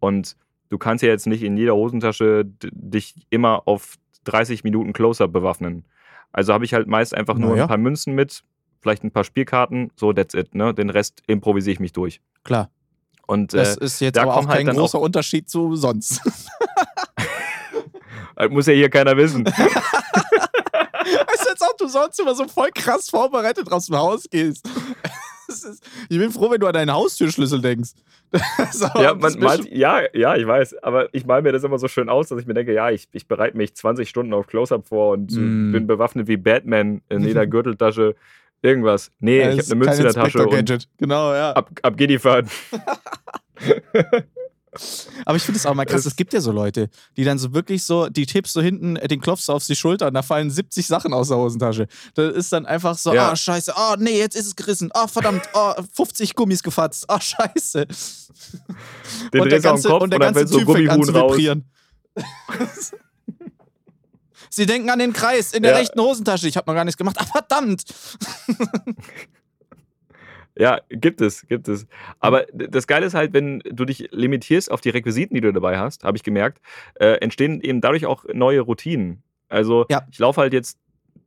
Und 0.00 0.36
du 0.70 0.78
kannst 0.78 1.02
ja 1.02 1.08
jetzt 1.10 1.26
nicht 1.26 1.42
in 1.42 1.56
jeder 1.56 1.74
Hosentasche 1.74 2.44
dich 2.62 3.14
immer 3.30 3.62
auf 3.66 3.94
30 4.24 4.64
Minuten 4.64 4.92
Close-Up 4.92 5.32
bewaffnen. 5.32 5.84
Also 6.32 6.52
habe 6.52 6.64
ich 6.64 6.74
halt 6.74 6.86
meist 6.88 7.14
einfach 7.16 7.36
nur 7.36 7.50
Naja. 7.50 7.62
ein 7.64 7.68
paar 7.68 7.76
Münzen 7.78 8.14
mit, 8.14 8.42
vielleicht 8.80 9.04
ein 9.04 9.10
paar 9.10 9.24
Spielkarten, 9.24 9.90
so 9.96 10.12
that's 10.12 10.34
it. 10.34 10.54
Ne? 10.54 10.72
Den 10.74 10.90
Rest 10.90 11.22
improvisiere 11.26 11.72
ich 11.74 11.80
mich 11.80 11.92
durch. 11.92 12.20
Klar. 12.44 12.70
Und 13.26 13.54
Das 13.54 13.76
äh, 13.76 13.84
ist 13.84 14.00
jetzt 14.00 14.16
da 14.16 14.22
aber 14.22 14.34
auch 14.36 14.46
halt 14.46 14.56
kein 14.58 14.66
dann 14.66 14.76
großer 14.76 14.98
auch- 14.98 15.02
Unterschied 15.02 15.48
zu 15.48 15.76
sonst. 15.76 16.20
äh, 18.36 18.48
muss 18.50 18.66
ja 18.66 18.72
hier 18.72 18.90
keiner 18.90 19.16
wissen. 19.16 19.44
du 21.80 21.88
sonst 21.88 22.18
immer 22.20 22.34
so 22.34 22.46
voll 22.46 22.70
krass 22.74 23.08
vorbereitet 23.10 23.70
aus 23.72 23.86
dem 23.86 23.96
Haus 23.96 24.24
gehst. 24.30 24.68
Ist, 25.48 25.82
ich 26.08 26.16
bin 26.16 26.30
froh, 26.30 26.48
wenn 26.50 26.60
du 26.60 26.68
an 26.68 26.72
deinen 26.74 26.92
Haustürschlüssel 26.92 27.60
denkst. 27.60 27.90
Ja, 28.94 29.14
man, 29.14 29.36
malt, 29.40 29.68
ja, 29.72 30.02
ja, 30.14 30.36
ich 30.36 30.46
weiß. 30.46 30.76
Aber 30.84 31.12
ich 31.12 31.26
male 31.26 31.42
mir 31.42 31.50
das 31.50 31.64
immer 31.64 31.80
so 31.80 31.88
schön 31.88 32.08
aus, 32.08 32.28
dass 32.28 32.38
ich 32.40 32.46
mir 32.46 32.54
denke, 32.54 32.72
ja, 32.72 32.88
ich, 32.90 33.08
ich 33.10 33.26
bereite 33.26 33.56
mich 33.56 33.74
20 33.74 34.08
Stunden 34.08 34.32
auf 34.32 34.46
Close-Up 34.46 34.86
vor 34.86 35.14
und 35.14 35.32
Mm. 35.32 35.72
bin 35.72 35.88
bewaffnet 35.88 36.28
wie 36.28 36.36
Batman 36.36 37.02
in 37.08 37.22
jeder 37.24 37.44
Gürteltasche. 37.48 38.14
Irgendwas. 38.62 39.10
Nee, 39.18 39.40
Ja, 39.40 39.50
ich 39.50 39.58
habe 39.58 39.66
eine 39.66 39.74
Münze 39.74 39.96
in 39.96 40.02
der 40.04 40.14
Tasche 40.14 40.46
und. 40.46 40.88
Genau, 40.98 41.32
ja. 41.34 41.52
ab, 41.54 41.70
ab 41.82 41.96
geht 41.96 42.10
die 42.10 42.18
Fahrt. 42.20 42.46
Aber 45.24 45.36
ich 45.36 45.42
finde 45.42 45.58
es 45.58 45.66
auch 45.66 45.74
mal 45.74 45.84
krass, 45.84 46.06
Es- 46.06 46.14
gibt 46.16 46.32
ja 46.32 46.40
so 46.40 46.52
Leute, 46.52 46.88
die 47.16 47.24
dann 47.24 47.38
so 47.38 47.52
wirklich 47.52 47.82
so, 47.82 48.08
die 48.08 48.24
tippst 48.26 48.52
so 48.52 48.60
hinten, 48.62 48.96
äh, 48.96 49.08
den 49.08 49.20
klopfst 49.20 49.46
du 49.48 49.52
auf 49.52 49.66
die 49.66 49.74
Schulter 49.74 50.06
und 50.06 50.14
da 50.14 50.22
fallen 50.22 50.50
70 50.50 50.86
Sachen 50.86 51.12
aus 51.12 51.28
der 51.28 51.38
Hosentasche. 51.38 51.88
Das 52.14 52.34
ist 52.34 52.52
dann 52.52 52.66
einfach 52.66 52.96
so, 52.96 53.10
ah, 53.10 53.14
Ja. 53.14 53.36
scheiße, 53.36 53.76
ah, 53.76 53.96
nee, 53.98 54.18
jetzt 54.18 54.36
ist 54.36 54.46
es 54.46 54.54
gerissen, 54.56 54.90
ah, 54.94 55.08
verdammt, 55.08 55.42
ah, 55.54 55.82
50 55.92 56.34
Gummis 56.36 56.62
gefatzt, 56.62 57.04
ah, 57.08 57.20
scheiße. 57.20 57.86
Den 59.32 59.40
und 59.40 59.50
der 59.50 59.60
ganze, 59.60 59.88
Kopf 59.88 60.02
und 60.02 60.10
der 60.10 60.20
ganze 60.20 60.40
fällt 60.40 60.48
so 60.50 60.58
Typ 60.60 60.70
fängt 60.72 60.88
an 60.90 61.02
zu 61.02 61.12
raus. 61.12 61.32
vibrieren. 61.32 61.64
Sie 64.52 64.66
denken 64.66 64.90
an 64.90 64.98
den 64.98 65.12
Kreis 65.12 65.52
in 65.52 65.62
der 65.62 65.72
Ja. 65.72 65.78
rechten 65.78 66.00
Hosentasche. 66.00 66.48
Ich 66.48 66.56
habe 66.56 66.68
noch 66.68 66.74
gar 66.74 66.84
nichts 66.84 66.98
gemacht. 66.98 67.16
Ah, 67.20 67.24
verdammt. 67.24 67.84
Ja, 70.56 70.80
gibt 70.88 71.20
es, 71.20 71.46
gibt 71.46 71.68
es. 71.68 71.86
Aber 72.18 72.42
d- 72.52 72.68
das 72.68 72.86
Geile 72.86 73.06
ist 73.06 73.14
halt, 73.14 73.32
wenn 73.32 73.60
du 73.60 73.84
dich 73.84 74.08
limitierst 74.10 74.70
auf 74.70 74.80
die 74.80 74.90
Requisiten, 74.90 75.34
die 75.34 75.40
du 75.40 75.52
dabei 75.52 75.78
hast, 75.78 76.04
habe 76.04 76.16
ich 76.16 76.22
gemerkt, 76.22 76.60
äh, 76.94 77.14
entstehen 77.20 77.60
eben 77.60 77.80
dadurch 77.80 78.04
auch 78.06 78.24
neue 78.32 78.60
Routinen. 78.60 79.22
Also 79.48 79.86
Ja. 79.90 80.02
ich 80.10 80.18
laufe 80.18 80.40
halt 80.40 80.52
jetzt 80.52 80.78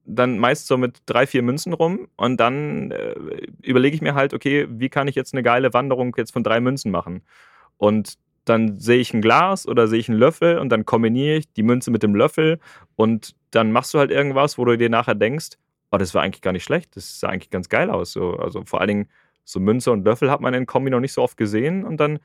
dann 0.05 0.37
meist 0.37 0.67
so 0.67 0.77
mit 0.77 0.97
drei, 1.05 1.25
vier 1.25 1.41
Münzen 1.43 1.71
rum 1.73 2.09
und 2.17 2.37
dann 2.37 2.91
äh, 2.91 3.15
überlege 3.61 3.95
ich 3.95 4.01
mir 4.01 4.15
halt, 4.15 4.33
okay, 4.33 4.67
wie 4.69 4.89
kann 4.89 5.07
ich 5.07 5.15
jetzt 5.15 5.33
eine 5.33 5.43
geile 5.43 5.73
Wanderung 5.73 6.13
jetzt 6.17 6.33
von 6.33 6.43
drei 6.43 6.59
Münzen 6.59 6.91
machen? 6.91 7.21
Und 7.77 8.15
dann 8.45 8.77
sehe 8.79 8.97
ich 8.99 9.13
ein 9.13 9.21
Glas 9.21 9.65
oder 9.65 9.87
sehe 9.87 9.99
ich 9.99 10.09
einen 10.09 10.19
Löffel 10.19 10.57
und 10.57 10.67
dann 10.69 10.85
kombiniere 10.85 11.37
ich 11.37 11.53
die 11.53 11.63
Münze 11.63 11.91
mit 11.91 12.03
dem 12.03 12.13
Löffel 12.15 12.59
und 12.97 13.35
dann 13.51 13.71
machst 13.71 13.93
du 13.93 13.99
halt 13.99 14.11
irgendwas, 14.11 14.57
wo 14.57 14.65
du 14.65 14.77
dir 14.77 14.89
nachher 14.89 15.15
denkst, 15.15 15.51
oh, 15.93 15.97
das 15.97 16.13
war 16.15 16.23
eigentlich 16.23 16.41
gar 16.41 16.53
nicht 16.53 16.63
schlecht, 16.63 16.95
das 16.95 17.19
sah 17.19 17.29
eigentlich 17.29 17.51
ganz 17.51 17.69
geil 17.69 17.91
aus. 17.91 18.13
So, 18.13 18.35
also 18.37 18.63
vor 18.65 18.81
allen 18.81 18.87
Dingen 18.87 19.09
so 19.45 19.59
Münze 19.59 19.91
und 19.91 20.03
Löffel 20.03 20.31
hat 20.31 20.41
man 20.41 20.53
in 20.53 20.65
Kombi 20.65 20.89
noch 20.89 20.99
nicht 20.99 21.13
so 21.13 21.21
oft 21.21 21.37
gesehen 21.37 21.85
und 21.85 21.97
dann 21.97 22.19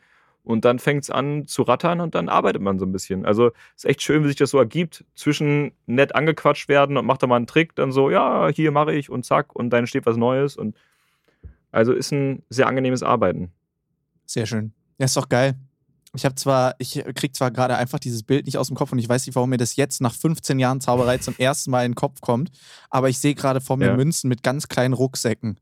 und 0.44 0.64
dann 0.64 0.78
fängt 0.78 1.02
es 1.02 1.10
an 1.10 1.46
zu 1.46 1.62
rattern 1.62 2.00
und 2.00 2.14
dann 2.14 2.30
arbeitet 2.30 2.62
man 2.62 2.78
so 2.78 2.86
ein 2.86 2.92
bisschen. 2.92 3.26
Also 3.26 3.50
ist 3.76 3.84
echt 3.84 4.00
schön, 4.00 4.24
wie 4.24 4.28
sich 4.28 4.36
das 4.36 4.50
so 4.50 4.58
ergibt. 4.58 5.04
Zwischen 5.14 5.72
nett 5.84 6.14
angequatscht 6.14 6.70
werden 6.70 6.96
und 6.96 7.04
macht 7.04 7.22
da 7.22 7.26
mal 7.26 7.36
einen 7.36 7.46
Trick, 7.46 7.74
dann 7.74 7.92
so, 7.92 8.08
ja, 8.08 8.48
hier 8.48 8.70
mache 8.70 8.94
ich 8.94 9.10
und 9.10 9.26
zack, 9.26 9.54
und 9.54 9.68
dann 9.70 9.86
steht 9.86 10.06
was 10.06 10.16
Neues. 10.16 10.56
Und 10.56 10.74
also 11.70 11.92
ist 11.92 12.12
ein 12.12 12.44
sehr 12.48 12.66
angenehmes 12.66 13.02
Arbeiten. 13.02 13.52
Sehr 14.24 14.46
schön. 14.46 14.72
Ja, 14.96 15.04
ist 15.04 15.18
doch 15.18 15.28
geil. 15.28 15.54
Ich 16.14 16.24
habe 16.24 16.34
zwar, 16.36 16.74
ich 16.78 17.02
krieg 17.14 17.36
zwar 17.36 17.50
gerade 17.50 17.76
einfach 17.76 17.98
dieses 17.98 18.22
Bild 18.22 18.46
nicht 18.46 18.56
aus 18.56 18.68
dem 18.68 18.76
Kopf 18.76 18.92
und 18.92 18.98
ich 18.98 19.08
weiß 19.08 19.26
nicht, 19.26 19.36
warum 19.36 19.50
mir 19.50 19.58
das 19.58 19.76
jetzt 19.76 20.00
nach 20.00 20.14
15 20.14 20.58
Jahren 20.58 20.80
Zauberei 20.80 21.18
zum 21.18 21.34
ersten 21.38 21.70
Mal 21.70 21.84
in 21.84 21.92
den 21.92 21.96
Kopf 21.96 22.20
kommt, 22.20 22.50
aber 22.90 23.08
ich 23.08 23.18
sehe 23.18 23.34
gerade 23.34 23.60
vor 23.60 23.76
mir 23.76 23.88
Ja. 23.88 23.96
Münzen 23.96 24.28
mit 24.28 24.42
ganz 24.42 24.68
kleinen 24.68 24.94
Rucksäcken. 24.94 25.58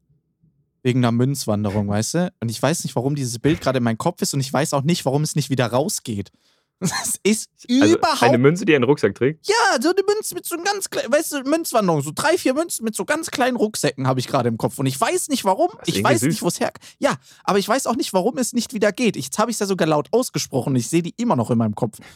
Wegen 0.82 1.00
einer 1.00 1.10
Münzwanderung, 1.10 1.88
weißt 1.88 2.14
du? 2.14 2.32
Und 2.38 2.48
ich 2.48 2.62
weiß 2.62 2.84
nicht, 2.84 2.94
warum 2.94 3.16
dieses 3.16 3.40
Bild 3.40 3.60
gerade 3.60 3.78
in 3.78 3.84
meinem 3.84 3.98
Kopf 3.98 4.22
ist 4.22 4.34
und 4.34 4.40
ich 4.40 4.52
weiß 4.52 4.72
auch 4.72 4.82
nicht, 4.82 5.04
warum 5.04 5.22
es 5.22 5.34
nicht 5.34 5.50
wieder 5.50 5.66
rausgeht. 5.66 6.30
Das 6.80 7.18
ist 7.22 7.50
Also 7.70 7.96
überhaupt 7.96 8.22
eine 8.22 8.38
Münze, 8.38 8.66
die 8.66 8.74
einen 8.74 8.84
Rucksack 8.84 9.14
trägt. 9.14 9.46
ja, 9.48 9.80
so 9.80 9.88
eine 9.88 10.02
Münze 10.06 10.34
mit 10.34 10.44
so 10.44 10.56
einem 10.56 10.64
ganz 10.64 10.90
kleinen, 10.90 11.10
weißt 11.10 11.32
du, 11.32 11.42
Münzwanderung, 11.44 12.02
so 12.02 12.10
drei, 12.14 12.36
vier 12.36 12.52
Münzen 12.54 12.84
mit 12.84 12.94
so 12.94 13.04
ganz 13.06 13.30
kleinen 13.30 13.56
Rucksäcken 13.56 14.06
habe 14.06 14.20
ich 14.20 14.26
gerade 14.28 14.48
im 14.48 14.58
Kopf. 14.58 14.78
Und 14.78 14.86
ich 14.86 15.00
weiß 15.00 15.28
nicht 15.28 15.44
warum. 15.44 15.70
Ich 15.86 16.04
weiß 16.04 16.20
süß. 16.20 16.28
nicht, 16.28 16.42
wo 16.42 16.48
es 16.48 16.60
her. 16.60 16.72
Ja, 16.98 17.16
aber 17.44 17.58
ich 17.58 17.68
weiß 17.68 17.86
auch 17.86 17.96
nicht, 17.96 18.12
warum 18.12 18.36
es 18.38 18.52
nicht 18.52 18.74
wieder 18.74 18.92
geht. 18.92 19.16
Jetzt 19.16 19.38
habe 19.38 19.50
ich 19.50 19.54
es 19.54 19.60
ja 19.60 19.66
sogar 19.66 19.88
laut 19.88 20.08
ausgesprochen 20.12 20.76
ich 20.76 20.88
sehe 20.88 21.02
die 21.02 21.14
immer 21.16 21.34
noch 21.36 21.50
in 21.50 21.58
meinem 21.58 21.74
Kopf. 21.74 21.98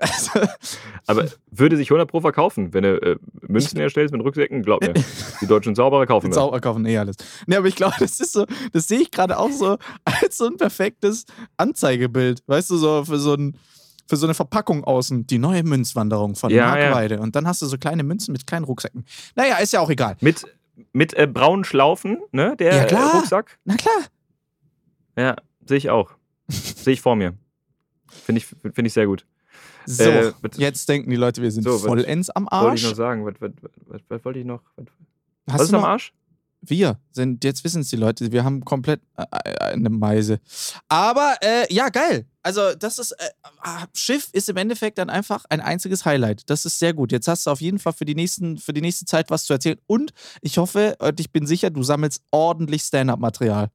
Also, 0.00 0.30
Aber 1.06 1.26
würde 1.50 1.76
sich 1.76 1.90
100 1.90 2.08
Pro 2.08 2.20
verkaufen, 2.20 2.72
wenn 2.72 2.84
du 2.84 3.02
äh, 3.02 3.16
Münzen 3.40 3.80
herstellst 3.80 4.12
mit 4.14 4.22
Rücksäcken? 4.22 4.62
Glaub 4.62 4.80
mir, 4.80 4.94
die 5.40 5.46
deutschen 5.48 5.74
Zauberer 5.74 6.06
kaufen 6.06 6.30
das. 6.30 6.36
Zauber 6.36 6.60
kaufen 6.60 6.86
eh 6.86 6.98
alles. 6.98 7.16
Nee, 7.48 7.56
aber 7.56 7.66
ich 7.66 7.74
glaube, 7.74 7.96
das 7.98 8.20
ist 8.20 8.32
so, 8.32 8.46
das 8.72 8.86
sehe 8.86 9.00
ich 9.00 9.10
gerade 9.10 9.36
auch 9.36 9.50
so 9.50 9.76
als 10.04 10.36
so 10.36 10.46
ein 10.46 10.56
perfektes 10.56 11.24
Anzeigebild. 11.56 12.42
Weißt 12.46 12.70
du, 12.70 12.76
so 12.76 13.04
für 13.04 13.18
so 13.18 13.34
ein. 13.34 13.56
Für 14.08 14.16
so 14.16 14.26
eine 14.26 14.32
Verpackung 14.34 14.84
außen, 14.84 15.26
die 15.26 15.38
neue 15.38 15.62
Münzwanderung 15.62 16.34
von 16.34 16.50
Ja, 16.50 16.68
Mark 16.68 17.10
ja. 17.10 17.20
Und 17.20 17.36
dann 17.36 17.46
hast 17.46 17.60
du 17.60 17.66
so 17.66 17.76
kleine 17.76 18.02
Münzen 18.02 18.32
mit 18.32 18.46
kleinen 18.46 18.64
Rucksäcken. 18.64 19.04
Naja, 19.36 19.56
ist 19.58 19.72
ja 19.74 19.80
auch 19.80 19.90
egal. 19.90 20.16
Mit, 20.22 20.44
mit 20.92 21.12
äh, 21.14 21.26
braunen 21.26 21.64
Schlaufen, 21.64 22.18
ne? 22.32 22.56
Der 22.58 22.74
Ja, 22.74 22.84
klar. 22.84 23.12
Äh, 23.12 23.16
Rucksack. 23.18 23.58
Na 23.64 23.76
klar. 23.76 24.04
Ja, 25.16 25.36
sehe 25.66 25.76
ich 25.76 25.90
auch. 25.90 26.12
sehe 26.48 26.94
ich 26.94 27.02
vor 27.02 27.16
mir. 27.16 27.34
Finde 28.08 28.38
ich, 28.38 28.46
find 28.46 28.86
ich 28.86 28.94
sehr 28.94 29.06
gut. 29.06 29.26
So, 29.84 30.02
Äh, 30.04 30.32
jetzt 30.56 30.88
denken 30.88 31.10
die 31.10 31.16
Leute, 31.16 31.42
wir 31.42 31.50
sind 31.50 31.64
So, 31.64 31.78
vollends 31.78 32.30
am 32.30 32.46
Was 32.50 32.60
wollte 32.62 32.76
ich 32.76 32.84
Arsch. 32.84 32.90
noch 32.90 32.96
sagen? 32.96 33.26
Was, 33.26 33.34
was, 33.40 33.50
was, 33.86 34.00
was 34.08 34.24
wollte 34.24 34.38
ich 34.38 34.46
noch? 34.46 34.62
Hast 34.76 34.88
was 35.46 35.62
ist 35.62 35.72
du 35.72 35.76
am 35.76 35.82
noch? 35.82 35.88
Arsch? 35.88 36.12
Wir 36.60 36.98
sind, 37.12 37.44
jetzt 37.44 37.62
wissen 37.62 37.82
es 37.82 37.88
die 37.88 37.96
Leute, 37.96 38.32
wir 38.32 38.42
haben 38.44 38.64
komplett 38.64 39.00
äh, 39.16 39.22
äh, 39.30 39.58
eine 39.72 39.90
Meise. 39.90 40.40
Aber 40.88 41.36
äh, 41.40 41.72
ja, 41.72 41.88
geil. 41.88 42.26
Also, 42.42 42.74
das 42.74 42.98
ist, 42.98 43.12
äh, 43.12 43.28
ah, 43.60 43.86
Schiff 43.94 44.28
ist 44.32 44.48
im 44.48 44.56
Endeffekt 44.56 44.98
dann 44.98 45.08
einfach 45.08 45.44
ein 45.50 45.60
einziges 45.60 46.04
Highlight. 46.04 46.50
Das 46.50 46.64
ist 46.64 46.78
sehr 46.78 46.94
gut. 46.94 47.12
Jetzt 47.12 47.28
hast 47.28 47.46
du 47.46 47.50
auf 47.50 47.60
jeden 47.60 47.78
Fall 47.78 47.92
für 47.92 48.04
die, 48.04 48.14
nächsten, 48.16 48.58
für 48.58 48.72
die 48.72 48.80
nächste 48.80 49.04
Zeit 49.04 49.30
was 49.30 49.44
zu 49.44 49.52
erzählen. 49.52 49.78
Und 49.86 50.12
ich 50.40 50.58
hoffe 50.58 50.96
ich 51.18 51.30
bin 51.30 51.46
sicher, 51.46 51.70
du 51.70 51.82
sammelst 51.82 52.22
ordentlich 52.32 52.82
Stand-up-Material. 52.82 53.70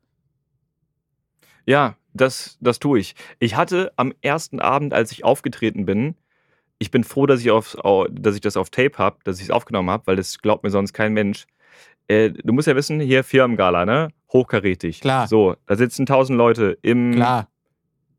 Ja, 1.66 1.96
das, 2.14 2.58
das 2.60 2.80
tue 2.80 3.00
ich. 3.00 3.16
Ich 3.40 3.56
hatte 3.56 3.94
am 3.96 4.14
ersten 4.22 4.60
Abend, 4.60 4.94
als 4.94 5.12
ich 5.14 5.24
aufgetreten 5.24 5.86
bin, 5.86 6.16
ich 6.80 6.92
bin 6.92 7.06
froh, 7.06 7.26
dass 7.26 7.40
ich, 7.40 7.50
auf, 7.52 7.78
au- 7.86 8.08
dass 8.10 8.36
ich 8.36 8.42
das 8.42 8.58
auf 8.58 8.70
Tape 8.70 8.98
habe, 8.98 9.20
dass 9.24 9.38
ich 9.38 9.46
es 9.46 9.52
aufgenommen 9.52 9.90
habe, 9.90 10.06
weil 10.08 10.18
das 10.18 10.40
glaubt 10.40 10.64
mir 10.64 10.70
sonst 10.70 10.92
kein 10.92 11.14
Mensch. 11.14 11.46
Äh, 12.08 12.32
du 12.32 12.54
musst 12.54 12.68
ja 12.68 12.76
wissen, 12.76 13.00
hier 13.00 13.24
Firmengala, 13.24 13.86
ne? 13.86 14.10
Hochkarätig. 14.32 15.02
Klar. 15.02 15.28
So, 15.28 15.56
da 15.66 15.76
sitzen 15.76 16.06
tausend 16.06 16.38
Leute 16.38 16.78
im, 16.82 17.14
Klar. 17.14 17.48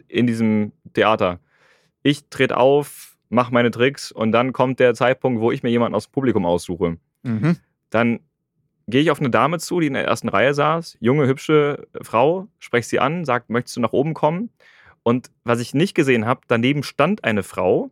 in 0.09 0.26
diesem 0.26 0.72
Theater. 0.93 1.41
Ich 2.03 2.28
trete 2.28 2.57
auf, 2.57 3.16
mache 3.28 3.53
meine 3.53 3.70
Tricks 3.70 4.12
und 4.12 4.32
dann 4.32 4.53
kommt 4.53 4.80
der 4.80 4.95
Zeitpunkt, 4.95 5.41
wo 5.41 5.51
ich 5.51 5.62
mir 5.62 5.70
jemanden 5.70 5.95
aus 5.95 6.07
dem 6.07 6.12
Publikum 6.12 6.47
aussuche. 6.47 6.99
Mhm. 7.22 7.57
Dann 7.91 8.20
gehe 8.87 9.01
ich 9.01 9.11
auf 9.11 9.20
eine 9.20 9.30
Dame 9.30 9.59
zu, 9.59 9.80
die 9.80 9.87
in 9.87 9.95
der 9.95 10.05
ersten 10.05 10.28
Reihe 10.28 10.55
saß, 10.55 10.99
junge, 11.01 11.26
hübsche 11.26 11.87
Frau, 12.03 12.49
spreche 12.59 12.89
sie 12.89 13.01
an, 13.01 13.24
sagt, 13.24 13.51
möchtest 13.51 13.76
du 13.76 13.80
nach 13.80 13.93
oben 13.93 14.14
kommen? 14.14 14.51
Und 15.03 15.30
was 15.45 15.61
ich 15.61 15.74
nicht 15.74 15.95
gesehen 15.95 16.26
habe, 16.26 16.43
daneben 16.49 16.82
stand 16.82 17.24
eine 17.24 17.43
Frau, 17.43 17.91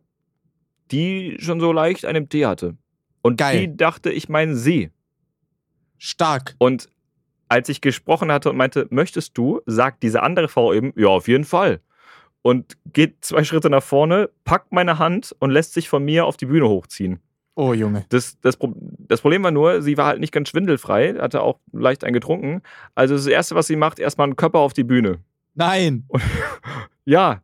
die 0.91 1.37
schon 1.39 1.59
so 1.59 1.71
leicht 1.71 2.05
einen 2.05 2.29
Tee 2.29 2.45
hatte. 2.45 2.75
Und 3.21 3.37
Geil. 3.37 3.59
die 3.59 3.77
dachte, 3.77 4.11
ich 4.11 4.29
meine 4.29 4.55
sie. 4.55 4.91
Stark. 6.03 6.55
Und 6.57 6.89
als 7.47 7.69
ich 7.69 7.79
gesprochen 7.79 8.29
hatte 8.29 8.49
und 8.49 8.57
meinte, 8.57 8.87
möchtest 8.89 9.37
du, 9.37 9.61
sagt 9.65 10.03
diese 10.03 10.21
andere 10.21 10.49
Frau 10.49 10.73
eben, 10.73 10.91
ja, 10.97 11.07
auf 11.07 11.29
jeden 11.29 11.45
Fall. 11.45 11.79
Und 12.41 12.77
geht 12.91 13.23
zwei 13.23 13.45
Schritte 13.45 13.69
nach 13.69 13.81
vorne, 13.81 14.29
packt 14.43 14.73
meine 14.73 14.99
Hand 14.99 15.33
und 15.39 15.51
lässt 15.51 15.73
sich 15.73 15.87
von 15.87 16.03
mir 16.03 16.25
auf 16.25 16.35
die 16.35 16.45
Bühne 16.45 16.67
hochziehen. 16.67 17.21
Oh, 17.55 17.73
Junge. 17.73 18.05
Das, 18.09 18.37
das, 18.41 18.57
das 18.59 19.21
Problem 19.21 19.43
war 19.43 19.51
nur, 19.51 19.81
sie 19.81 19.95
war 19.95 20.07
halt 20.07 20.19
nicht 20.19 20.33
ganz 20.33 20.49
schwindelfrei, 20.49 21.13
hatte 21.13 21.41
auch 21.41 21.59
leicht 21.71 22.03
einen 22.03 22.13
getrunken. 22.13 22.63
Also 22.95 23.15
das 23.15 23.27
Erste, 23.27 23.55
was 23.55 23.67
sie 23.67 23.77
macht, 23.77 23.97
erstmal 23.97 24.25
einen 24.25 24.35
Körper 24.35 24.59
auf 24.59 24.73
die 24.73 24.83
Bühne. 24.83 25.19
Nein. 25.55 26.07
Ja, 27.05 27.41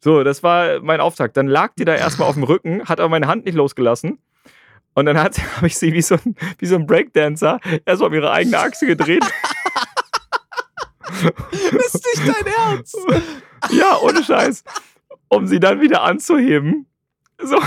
so, 0.00 0.24
das 0.24 0.42
war 0.42 0.80
mein 0.80 1.00
Auftakt. 1.00 1.36
Dann 1.36 1.46
lag 1.46 1.74
die 1.78 1.84
da 1.84 1.94
erstmal 1.94 2.28
auf 2.28 2.34
dem 2.34 2.42
Rücken, 2.42 2.84
hat 2.84 2.98
aber 2.98 3.08
meine 3.08 3.28
Hand 3.28 3.44
nicht 3.44 3.54
losgelassen. 3.54 4.18
Und 4.96 5.06
dann 5.06 5.18
hat- 5.22 5.38
habe 5.56 5.68
ich 5.68 5.78
sie 5.78 5.92
wie 5.92 6.02
so 6.02 6.16
ein, 6.16 6.34
wie 6.58 6.66
so 6.66 6.74
ein 6.74 6.86
Breakdancer 6.86 7.60
erstmal 7.84 8.08
um 8.08 8.14
ihre 8.14 8.32
eigene 8.32 8.58
Achse 8.58 8.86
gedreht. 8.86 9.24
Ist 11.52 11.94
nicht 11.94 12.26
dein 12.28 12.46
Ernst. 12.68 12.96
ja, 13.70 13.96
ohne 14.00 14.22
Scheiß. 14.24 14.64
Um 15.28 15.46
sie 15.46 15.60
dann 15.60 15.80
wieder 15.80 16.02
anzuheben. 16.02 16.86
So. 17.42 17.58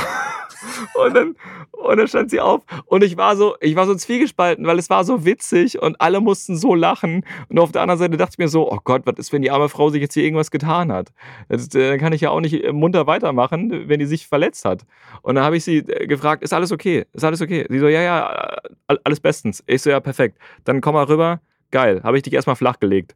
Und 0.93 1.15
dann, 1.15 1.36
und 1.72 1.97
dann 1.97 2.07
stand 2.07 2.30
sie 2.32 2.41
auf 2.41 2.63
und 2.86 3.03
ich 3.03 3.15
war 3.15 3.38
so, 3.38 3.55
ich 3.61 3.76
war 3.78 3.86
so 3.86 3.95
zwiegespalten, 3.95 4.65
weil 4.65 4.78
es 4.78 4.89
war 4.89 5.05
so 5.05 5.24
witzig 5.24 5.82
und 5.82 5.99
alle 6.01 6.20
mussten 6.20 6.57
so 6.57 6.76
lachen. 6.76 7.26
Und 7.47 7.59
auf 7.59 7.72
der 7.72 7.82
anderen 7.82 7.99
Seite 7.99 8.17
dachte 8.17 8.34
ich 8.34 8.38
mir 8.39 8.49
so, 8.49 8.70
oh 8.70 8.80
Gott, 8.84 9.03
was 9.05 9.17
ist, 9.17 9.32
wenn 9.32 9.41
die 9.41 9.51
arme 9.51 9.70
Frau 9.70 9.89
sich 9.89 10.01
jetzt 10.01 10.13
hier 10.13 10.24
irgendwas 10.24 10.51
getan 10.51 10.91
hat? 10.91 11.13
Das, 11.47 11.74
äh, 11.76 11.91
dann 11.91 11.99
kann 11.99 12.11
ich 12.13 12.22
ja 12.22 12.32
auch 12.32 12.41
nicht 12.41 12.61
äh, 12.61 12.74
munter 12.74 13.07
weitermachen, 13.07 13.88
wenn 13.88 13.99
die 13.99 14.05
sich 14.05 14.28
verletzt 14.28 14.65
hat. 14.65 14.86
Und 15.22 15.36
dann 15.36 15.43
habe 15.45 15.55
ich 15.55 15.63
sie 15.63 15.78
äh, 15.78 16.07
gefragt, 16.07 16.43
ist 16.43 16.53
alles 16.53 16.72
okay? 16.72 17.05
Ist 17.13 17.24
alles 17.24 17.41
okay? 17.41 17.65
Sie 17.70 17.80
so, 17.80 17.88
ja, 17.88 18.01
ja, 18.01 18.57
alles 18.88 19.20
bestens. 19.22 19.63
Ich 19.65 19.82
so, 19.82 19.89
ja, 19.89 19.99
perfekt. 20.01 20.38
Dann 20.65 20.82
komm 20.82 20.95
mal 20.95 21.05
rüber. 21.05 21.39
Geil. 21.72 22.01
Habe 22.03 22.17
ich 22.17 22.24
dich 22.24 22.34
erstmal 22.34 22.57
flach 22.57 22.80
gelegt. 22.80 23.15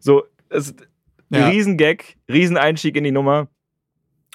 So, 0.00 0.24
es, 0.48 0.74
Ja. 1.30 1.46
Riesengag, 1.46 2.16
Rieseneinstieg 2.30 2.96
in 2.96 3.04
die 3.04 3.12
Nummer. 3.12 3.48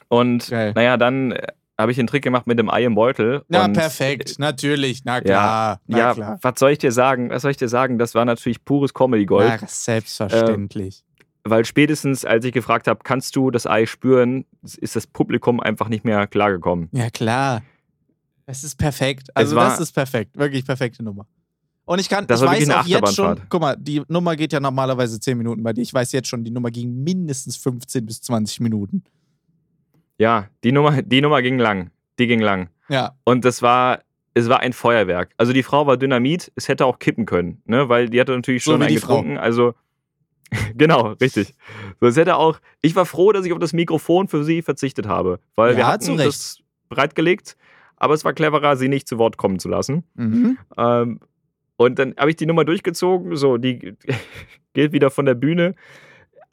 Und 0.09 0.49
Geil. 0.49 0.73
naja, 0.75 0.97
dann 0.97 1.31
äh, 1.33 1.47
habe 1.77 1.91
ich 1.91 1.97
den 1.97 2.07
Trick 2.07 2.23
gemacht 2.23 2.47
mit 2.47 2.57
dem 2.57 2.69
Ei 2.69 2.83
im 2.85 2.95
Beutel. 2.95 3.43
Na, 3.49 3.67
perfekt. 3.67 4.39
Natürlich. 4.39 5.03
Na 5.05 5.21
klar. 5.21 5.79
Na 5.87 5.97
ja, 5.97 6.13
klar. 6.13 6.39
was 6.41 6.53
soll 6.59 6.71
ich 6.71 6.79
dir 6.79 6.91
sagen? 6.91 7.29
Was 7.29 7.43
soll 7.43 7.51
ich 7.51 7.57
dir 7.57 7.69
sagen? 7.69 7.97
Das 7.99 8.15
war 8.15 8.25
natürlich 8.25 8.63
pures 8.65 8.93
Comedy-Gold. 8.93 9.61
Selbstverständlich. 9.69 11.03
Weil 11.43 11.63
spätestens, 11.65 12.25
als 12.25 12.43
ich 12.45 12.51
gefragt 12.51 12.87
habe, 12.87 12.99
kannst 13.03 13.35
du 13.35 13.51
das 13.51 13.67
Ei 13.67 13.85
spüren, 13.85 14.45
ist 14.63 14.95
das 14.95 15.07
Publikum 15.07 15.59
einfach 15.59 15.87
nicht 15.87 16.03
mehr 16.03 16.27
klargekommen. 16.27 16.89
Ja, 16.91 17.09
klar. 17.09 17.61
Es 18.45 18.63
ist 18.63 18.77
perfekt. 18.77 19.29
Also, 19.33 19.55
war- 19.55 19.69
das 19.69 19.79
ist 19.79 19.91
perfekt. 19.93 20.35
Wirklich 20.37 20.65
perfekte 20.65 21.03
Nummer. 21.03 21.25
Und 21.85 21.99
ich 21.99 22.09
kann, 22.09 22.27
Das 22.27 22.41
ich 22.41 22.47
weiß 22.47 22.69
auch 22.71 22.85
jetzt 22.85 23.15
schon, 23.15 23.39
guck 23.47 23.61
mal, 23.61 23.77
die 23.79 24.01
Nummer 24.09 24.35
geht 24.35 24.51
ja 24.51 24.59
normalerweise 24.59 25.21
10 25.21 25.37
Minuten 25.37 25.63
bei 25.63 25.71
dir. 25.71 25.81
Ich 25.81 25.93
weiß 25.93 26.11
jetzt 26.11 26.27
schon, 26.27 26.43
die 26.43 26.51
Nummer 26.51 26.69
ging 26.69 27.01
mindestens 27.01 27.55
15 27.55 28.05
bis 28.05 28.21
20 28.23 28.59
Minuten. 28.59 29.03
Ja, 30.17 30.47
die 30.63 30.71
Nummer, 30.71 31.01
die 31.01 31.21
Nummer 31.21 31.41
ging 31.41 31.57
lang. 31.59 31.91
Die 32.19 32.27
ging 32.27 32.39
lang. 32.39 32.69
Ja, 32.89 33.15
Und 33.23 33.45
das 33.45 33.61
war, 33.61 34.01
es 34.33 34.49
war 34.49 34.61
ein 34.61 34.73
Feuerwerk. 34.73 35.31
Also 35.37 35.53
die 35.53 35.63
Frau 35.63 35.85
war 35.87 35.97
Dynamit, 35.97 36.51
es 36.55 36.67
hätte 36.67 36.85
auch 36.85 36.99
kippen 36.99 37.25
können, 37.25 37.61
ne? 37.65 37.89
Weil 37.89 38.09
die 38.09 38.19
hatte 38.19 38.31
natürlich 38.33 38.63
So 38.63 38.71
schon 38.71 38.81
wie 38.81 38.85
einen 38.85 38.95
getrunken. 38.95 39.37
Also 39.37 39.73
genau, 40.75 41.09
richtig. 41.21 41.53
So, 41.99 42.07
es 42.07 42.15
hätte 42.15 42.37
auch. 42.37 42.59
Ich 42.81 42.95
war 42.95 43.05
froh, 43.05 43.31
dass 43.33 43.45
ich 43.45 43.51
auf 43.51 43.59
das 43.59 43.73
Mikrofon 43.73 44.27
für 44.29 44.43
sie 44.43 44.61
verzichtet 44.61 45.05
habe, 45.07 45.39
weil 45.55 45.75
wir 45.75 45.81
Ja, 45.81 45.87
hatten 45.87 46.03
zu 46.05 46.13
Recht. 46.13 46.27
das 46.27 46.59
bereitgelegt, 46.89 47.57
aber 47.97 48.13
es 48.13 48.23
war 48.23 48.31
cleverer, 48.33 48.77
sie 48.77 48.87
nicht 48.87 49.07
zu 49.09 49.17
Wort 49.17 49.35
kommen 49.37 49.59
zu 49.59 49.67
lassen. 49.69 50.03
mhm. 50.15 50.57
Ähm, 50.77 51.19
und 51.79 51.99
dann 51.99 52.15
habe 52.17 52.31
ich 52.31 52.37
die 52.37 52.45
Nummer 52.47 52.65
durchgezogen, 52.65 53.35
so, 53.35 53.57
die 53.57 53.95
geht 54.73 54.93
wieder 54.93 55.11
von 55.11 55.25
der 55.25 55.35
Bühne. 55.35 55.75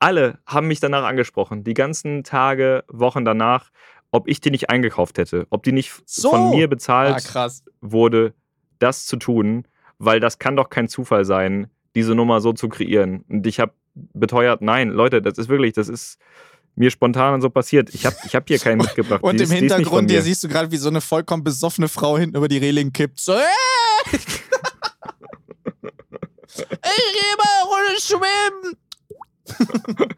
Alle 0.05 0.39
haben 0.47 0.69
mich 0.69 0.81
danach 0.81 1.05
angesprochen, 1.05 1.65
die 1.65 1.73
ganzen 1.73 2.25
Tage, 2.25 2.85
Wochen 2.89 3.25
danach, 3.25 3.71
ob 4.11 4.29
ich 4.29 4.39
die 4.41 4.51
nicht 4.51 4.69
eingekauft 4.69 5.17
hätte, 5.17 5.47
ob 5.49 5.63
die 5.63 5.73
nicht 5.73 5.93
So. 6.05 6.29
von 6.31 6.51
mir 6.51 6.65
ah, 6.65 6.69
bezahlt 6.69 7.25
krass. 7.25 7.65
wurde, 7.81 8.35
das 8.79 9.07
zu 9.07 9.17
tun, 9.17 9.67
weil 9.99 10.21
das 10.21 10.39
kann 10.39 10.57
doch 10.57 10.69
kein 10.69 10.89
Zufall 10.89 11.25
sein, 11.25 11.69
diese 11.95 12.15
Nummer 12.15 12.43
so 12.43 12.53
zu 12.53 12.69
kreieren. 12.69 13.25
Und 13.31 13.47
ich 13.47 13.61
habe 13.61 13.73
beteuert, 13.95 14.61
nein, 14.61 14.91
Leute, 14.91 15.23
das 15.23 15.39
ist 15.39 15.49
wirklich, 15.49 15.73
das 15.73 15.89
ist 15.89 16.19
mir 16.77 16.91
spontan 16.91 17.41
so 17.41 17.49
passiert. 17.49 17.95
Ich 17.95 18.05
habe 18.05 18.17
ich 18.27 18.35
hab 18.35 18.47
hier 18.47 18.59
keinen 18.59 18.79
mitgebracht. 18.83 19.23
Und 19.23 19.39
Die 19.41 19.45
im 19.45 19.51
ist- 19.51 19.57
Hintergrund, 19.59 20.11
hier 20.11 20.21
siehst 20.21 20.45
du 20.45 20.49
gerade, 20.49 20.71
wie 20.71 20.77
so 20.77 20.91
eine 20.91 21.01
vollkommen 21.01 21.45
besoffene 21.45 21.89
Frau 21.89 22.19
hinten 22.19 22.37
über 22.37 22.49
die 22.49 22.59
Reling 22.59 22.93
kippt. 22.93 23.21
So, 23.21 23.33
äh! 23.33 23.39
ich 24.13 24.27
geh 26.57 27.37
mal 27.39 27.63
Runde 27.65 28.01
schwimmen. 28.01 28.77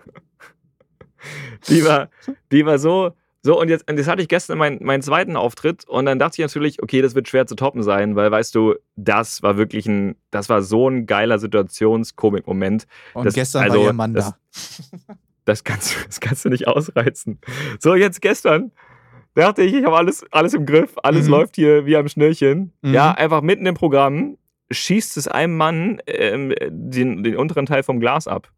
die 1.68 1.84
war, 1.84 2.08
die 2.52 2.64
war 2.66 2.78
so, 2.78 3.12
so 3.42 3.60
und 3.60 3.68
jetzt, 3.68 3.88
und 3.90 3.96
jetzt 3.96 4.08
hatte 4.08 4.22
ich 4.22 4.28
gestern 4.28 4.58
meinen, 4.58 4.82
meinen 4.84 5.02
zweiten 5.02 5.36
Auftritt 5.36 5.86
und 5.88 6.06
dann 6.06 6.18
dachte 6.18 6.40
ich 6.40 6.46
natürlich, 6.46 6.82
okay, 6.82 7.02
das 7.02 7.14
wird 7.14 7.28
schwer 7.28 7.46
zu 7.46 7.54
toppen 7.54 7.82
sein, 7.82 8.16
weil 8.16 8.30
weißt 8.30 8.54
du, 8.54 8.74
das 8.96 9.42
war 9.42 9.56
wirklich 9.56 9.86
ein, 9.86 10.16
das 10.30 10.48
war 10.48 10.62
so 10.62 10.88
ein 10.88 11.06
geiler 11.06 11.38
Situationskomik-Moment. 11.38 12.86
Und 13.14 13.24
Das- 13.26 13.34
gestern 13.34 13.64
also, 13.64 13.78
war 13.78 13.84
ihr 13.86 13.92
Mann 13.92 14.14
das- 14.14 14.32
da. 14.32 15.14
Das 15.44 15.62
kannst, 15.62 15.94
du- 15.94 16.06
das 16.06 16.20
kannst 16.20 16.44
du 16.44 16.48
nicht 16.48 16.66
ausreizen. 16.66 17.38
So, 17.78 17.94
jetzt 17.94 18.20
gestern 18.20 18.72
dachte 19.34 19.62
ich, 19.62 19.74
ich 19.74 19.84
habe 19.84 19.96
alles, 19.96 20.24
alles 20.32 20.54
im 20.54 20.66
Griff, 20.66 20.94
alles 21.02 21.26
Mhm. 21.26 21.30
läuft 21.30 21.56
hier 21.56 21.86
wie 21.86 21.96
am 21.96 22.08
Schnürchen. 22.08 22.72
Mhm. 22.82 22.94
Ja, 22.94 23.12
einfach 23.12 23.42
mitten 23.42 23.66
im 23.66 23.74
Programm 23.74 24.38
schießt 24.72 25.16
es 25.16 25.28
einem 25.28 25.56
Mann 25.56 26.00
ähm, 26.08 26.52
den, 26.68 27.22
den 27.22 27.36
unteren 27.36 27.66
Teil 27.66 27.84
vom 27.84 28.00
Glas 28.00 28.26
ab. 28.26 28.50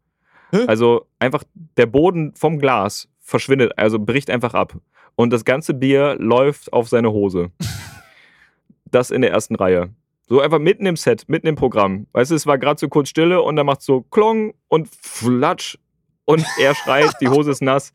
Hä? 0.51 0.65
Also 0.67 1.05
einfach 1.19 1.43
der 1.77 1.85
Boden 1.85 2.33
vom 2.35 2.59
Glas 2.59 3.07
verschwindet, 3.19 3.73
also 3.77 3.99
bricht 3.99 4.29
einfach 4.29 4.53
ab. 4.53 4.75
Und 5.15 5.31
das 5.31 5.45
ganze 5.45 5.73
Bier 5.73 6.15
läuft 6.19 6.71
auf 6.73 6.87
seine 6.87 7.11
Hose. 7.11 7.51
das 8.85 9.11
in 9.11 9.21
der 9.21 9.31
ersten 9.31 9.55
Reihe. 9.55 9.89
So 10.27 10.39
einfach 10.41 10.59
mitten 10.59 10.85
im 10.85 10.95
Set, 10.95 11.27
mitten 11.27 11.47
im 11.47 11.55
Programm. 11.55 12.07
Weißt 12.13 12.31
du, 12.31 12.35
es 12.35 12.45
war 12.45 12.57
gerade 12.57 12.79
so 12.79 12.87
kurz 12.87 13.09
Stille 13.09 13.41
und 13.41 13.55
dann 13.55 13.65
macht 13.65 13.81
so 13.81 14.01
Klong 14.01 14.53
und 14.67 14.87
Flatsch 14.87 15.77
und 16.25 16.45
er 16.59 16.75
schreit, 16.75 17.15
die 17.19 17.27
Hose 17.27 17.51
ist 17.51 17.61
nass. 17.61 17.93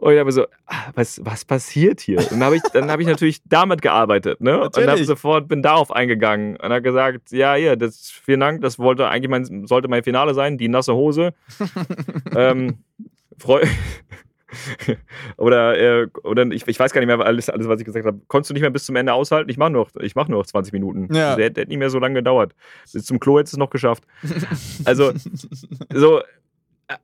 Und 0.00 0.14
ich 0.14 0.18
habe 0.18 0.32
so, 0.32 0.46
ah, 0.66 0.90
was, 0.94 1.20
was 1.24 1.44
passiert 1.44 2.00
hier? 2.00 2.18
Und 2.18 2.32
dann 2.32 2.42
habe 2.42 2.56
ich, 2.56 2.62
dann 2.72 2.90
hab 2.90 3.00
ich 3.00 3.06
natürlich 3.06 3.42
damit 3.44 3.82
gearbeitet, 3.82 4.40
ne? 4.40 4.58
Und 4.58 4.74
habe 4.74 4.86
Natürlich. 4.86 5.06
sofort, 5.06 5.46
bin 5.46 5.60
darauf 5.62 5.92
eingegangen 5.92 6.56
und 6.56 6.70
habe 6.70 6.80
gesagt, 6.80 7.30
ja, 7.32 7.54
hier, 7.54 7.76
das, 7.76 8.10
vielen 8.10 8.40
Dank, 8.40 8.62
das 8.62 8.78
wollte 8.78 9.08
eigentlich 9.08 9.28
mein, 9.28 9.66
sollte 9.66 9.88
mein 9.88 10.02
Finale 10.02 10.32
sein, 10.32 10.56
die 10.56 10.68
nasse 10.68 10.94
Hose. 10.94 11.34
ähm, 12.34 12.78
freu 13.38 13.62
oder, 15.36 15.78
äh, 15.78 16.08
oder 16.22 16.46
ich, 16.50 16.66
ich 16.66 16.78
weiß 16.80 16.92
gar 16.92 17.00
nicht 17.00 17.06
mehr 17.06 17.20
alles, 17.20 17.48
alles, 17.50 17.68
was 17.68 17.80
ich 17.80 17.86
gesagt 17.86 18.04
habe. 18.06 18.20
Konntest 18.26 18.50
du 18.50 18.54
nicht 18.54 18.62
mehr 18.62 18.70
bis 18.70 18.84
zum 18.84 18.96
Ende 18.96 19.12
aushalten? 19.12 19.50
Ich 19.50 19.58
mache 19.58 19.70
nur, 19.70 19.84
noch- 19.84 20.02
ich 20.02 20.14
mach 20.14 20.28
nur 20.28 20.38
noch 20.38 20.46
20 20.46 20.72
Minuten. 20.72 21.14
Ja. 21.14 21.36
Der, 21.36 21.50
der 21.50 21.62
hat 21.62 21.68
nicht 21.68 21.78
mehr 21.78 21.90
so 21.90 21.98
lange 21.98 22.14
gedauert. 22.16 22.54
Bis 22.92 23.04
zum 23.04 23.20
Klo 23.20 23.38
hättest 23.38 23.52
du 23.52 23.56
es 23.56 23.58
noch 23.58 23.70
geschafft. 23.70 24.04
Also, 24.84 25.12
so, 25.92 26.20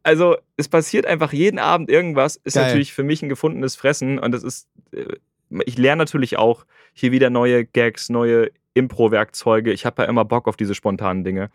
also 0.03 0.37
es 0.57 0.69
passiert 0.69 1.07
einfach 1.07 1.33
jeden 1.33 1.59
Abend 1.59 1.91
irgendwas. 1.91 2.37
Ist 2.37 2.55
Geil. 2.55 2.67
natürlich 2.67 2.93
für 2.93 3.03
mich 3.03 3.23
ein 3.23 3.29
gefundenes 3.29 3.77
Fressen 3.77 4.19
und 4.19 4.33
das 4.33 4.43
ist, 4.43 4.69
äh, 4.93 5.17
ich 5.65 5.79
lerne 5.79 6.01
natürlich 6.01 6.39
auch 6.39 6.67
hier 6.93 7.13
wieder 7.13 7.31
neue 7.31 7.65
Gags, 7.65 8.09
neue 8.09 8.51
Impro-Werkzeuge. 8.75 9.73
Ich 9.73 9.87
habe 9.87 10.03
ja 10.03 10.09
immer 10.09 10.25
Bock 10.25 10.49
auf 10.49 10.57
diese 10.57 10.75
spontanen 10.75 11.25
Dinge. 11.25 11.51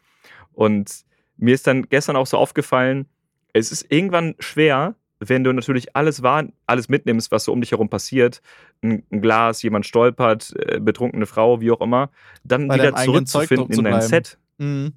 Und 0.53 1.03
mir 1.37 1.53
ist 1.53 1.67
dann 1.67 1.83
gestern 1.89 2.15
auch 2.15 2.27
so 2.27 2.37
aufgefallen, 2.37 3.05
es 3.53 3.71
ist 3.71 3.91
irgendwann 3.91 4.35
schwer, 4.39 4.95
wenn 5.19 5.43
du 5.43 5.53
natürlich 5.53 5.95
alles 5.95 6.23
wahr, 6.23 6.45
alles 6.65 6.89
mitnimmst, 6.89 7.31
was 7.31 7.43
so 7.43 7.53
um 7.53 7.61
dich 7.61 7.71
herum 7.71 7.89
passiert, 7.89 8.41
ein, 8.81 9.03
Glas, 9.09 9.61
jemand 9.61 9.85
stolpert, 9.85 10.53
äh, 10.57 10.79
betrunkene 10.79 11.27
Frau, 11.27 11.61
wie 11.61 11.71
auch 11.71 11.81
immer, 11.81 12.09
dann 12.43 12.67
Bei 12.67 12.75
wieder 12.75 12.95
zurückzufinden 12.95 13.71
zu 13.71 13.81
in 13.81 13.85
dein. 13.85 14.01
Set. 14.01 14.39
mhm, 14.57 14.93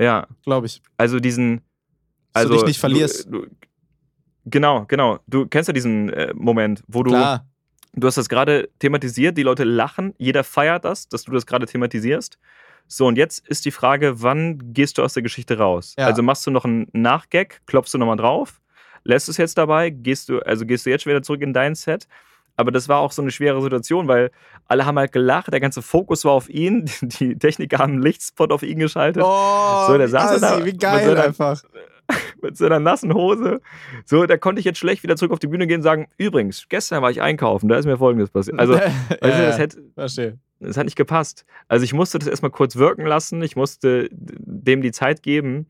Ja, 0.00 0.26
Glaube 0.44 0.66
ich. 0.66 0.82
also 0.96 1.20
diesen. 1.20 1.60
Also 2.32 2.50
du 2.50 2.54
dich 2.56 2.66
nicht 2.66 2.80
verlierst. 2.80 3.26
Du, 3.26 3.42
du, 3.42 3.46
genau, 4.46 4.84
genau. 4.86 5.18
Du 5.26 5.46
kennst 5.46 5.68
ja 5.68 5.72
diesen 5.72 6.10
äh, 6.10 6.32
Moment, 6.34 6.82
wo 6.88 7.02
du. 7.02 7.10
Klar. 7.10 7.46
Du 7.94 8.06
hast 8.06 8.16
das 8.16 8.30
gerade 8.30 8.70
thematisiert, 8.78 9.36
die 9.36 9.42
Leute 9.42 9.64
lachen, 9.64 10.14
jeder 10.16 10.44
feiert 10.44 10.86
das, 10.86 11.08
dass 11.10 11.24
du 11.24 11.32
das 11.32 11.44
gerade 11.44 11.66
thematisierst. 11.66 12.38
So, 12.88 13.06
und 13.06 13.18
jetzt 13.18 13.46
ist 13.46 13.66
die 13.66 13.70
Frage, 13.70 14.22
wann 14.22 14.72
gehst 14.72 14.96
du 14.96 15.02
aus 15.02 15.12
der 15.12 15.22
Geschichte 15.22 15.58
raus? 15.58 15.94
Ja. 15.98 16.06
Also 16.06 16.22
machst 16.22 16.46
du 16.46 16.50
noch 16.50 16.64
einen 16.64 16.88
Nachgag, 16.92 17.60
klopfst 17.66 17.92
du 17.92 17.98
nochmal 17.98 18.16
drauf, 18.16 18.62
lässt 19.04 19.28
es 19.28 19.36
jetzt 19.36 19.58
dabei, 19.58 19.90
gehst 19.90 20.30
du, 20.30 20.38
also 20.40 20.64
gehst 20.64 20.86
du 20.86 20.90
jetzt 20.90 21.04
wieder 21.04 21.22
zurück 21.22 21.42
in 21.42 21.52
dein 21.52 21.74
Set. 21.74 22.08
Aber 22.56 22.70
das 22.70 22.88
war 22.88 22.98
auch 23.00 23.12
so 23.12 23.20
eine 23.20 23.30
schwere 23.30 23.60
Situation, 23.60 24.08
weil 24.08 24.30
alle 24.68 24.86
haben 24.86 24.98
halt 24.98 25.12
gelacht, 25.12 25.52
der 25.52 25.60
ganze 25.60 25.82
Fokus 25.82 26.24
war 26.24 26.32
auf 26.32 26.48
ihn, 26.48 26.90
die 27.02 27.38
Techniker 27.38 27.76
haben 27.78 27.92
einen 27.94 28.02
Lichtspot 28.02 28.52
auf 28.52 28.62
ihn 28.62 28.78
geschaltet. 28.78 29.22
Oh, 29.22 29.84
So, 29.86 29.98
der 29.98 30.08
saß 30.08 30.40
da 30.40 30.64
wie 30.64 30.72
geil 30.72 31.08
seiner- 31.08 31.24
einfach. 31.24 31.62
mit 32.42 32.56
seiner 32.56 32.80
nassen 32.80 33.14
Hose. 33.14 33.60
So, 34.04 34.26
da 34.26 34.36
konnte 34.36 34.60
ich 34.60 34.64
jetzt 34.64 34.78
schlecht 34.78 35.02
wieder 35.02 35.16
zurück 35.16 35.32
auf 35.32 35.38
die 35.38 35.46
Bühne 35.46 35.66
gehen 35.66 35.78
und 35.78 35.82
sagen, 35.82 36.08
übrigens, 36.18 36.66
gestern 36.68 37.02
war 37.02 37.10
ich 37.10 37.22
einkaufen, 37.22 37.68
da 37.68 37.76
ist 37.76 37.86
mir 37.86 37.98
folgendes 37.98 38.30
passiert. 38.30 38.58
Also, 38.58 38.74
weißt 38.74 38.90
du, 39.20 39.28
das, 39.28 39.58
hätte, 39.58 39.82
verstehe. 39.94 40.38
das 40.60 40.76
hat 40.76 40.84
nicht 40.84 40.96
gepasst. 40.96 41.44
Also 41.68 41.84
ich 41.84 41.92
musste 41.92 42.18
das 42.18 42.28
erstmal 42.28 42.50
kurz 42.50 42.76
wirken 42.76 43.06
lassen, 43.06 43.42
ich 43.42 43.56
musste 43.56 44.08
dem 44.12 44.82
die 44.82 44.92
Zeit 44.92 45.22
geben 45.22 45.66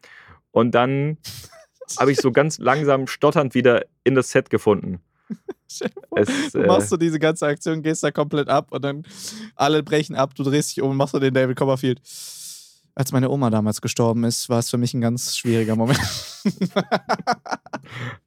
und 0.51 0.74
dann 0.74 1.18
habe 1.99 2.12
ich 2.12 2.18
so 2.18 2.32
ganz 2.32 2.59
langsam 2.59 3.07
stotternd 3.07 3.55
wieder 3.55 3.84
in 4.05 4.14
das 4.14 4.30
Set 4.30 4.51
gefunden. 4.51 5.01
Es, 6.14 6.53
Du 6.53 6.59
äh, 6.59 6.66
machst 6.66 6.90
so 6.90 6.99
diese 6.99 7.18
ganze 7.18 7.47
Aktion, 7.47 7.82
gehst 7.82 8.05
da 8.05 8.11
komplett 8.11 8.49
ab 8.49 8.68
und 8.72 8.84
dann 8.84 9.05
alle 9.55 9.82
brechen 9.82 10.14
ab, 10.14 10.34
du 10.34 10.43
drehst 10.43 10.76
dich 10.76 10.82
um 10.82 10.90
und 10.90 10.97
machst 10.99 11.12
so 11.12 11.18
den 11.18 11.32
David 11.32 11.57
Copperfield. 11.57 12.01
Als 12.95 13.11
meine 13.11 13.30
Oma 13.30 13.49
damals 13.49 13.80
gestorben 13.80 14.24
ist, 14.24 14.49
war 14.51 14.59
es 14.59 14.68
für 14.68 14.76
mich 14.76 14.93
ein 14.93 15.01
ganz 15.01 15.36
schwieriger 15.36 15.76
Moment. 15.76 15.99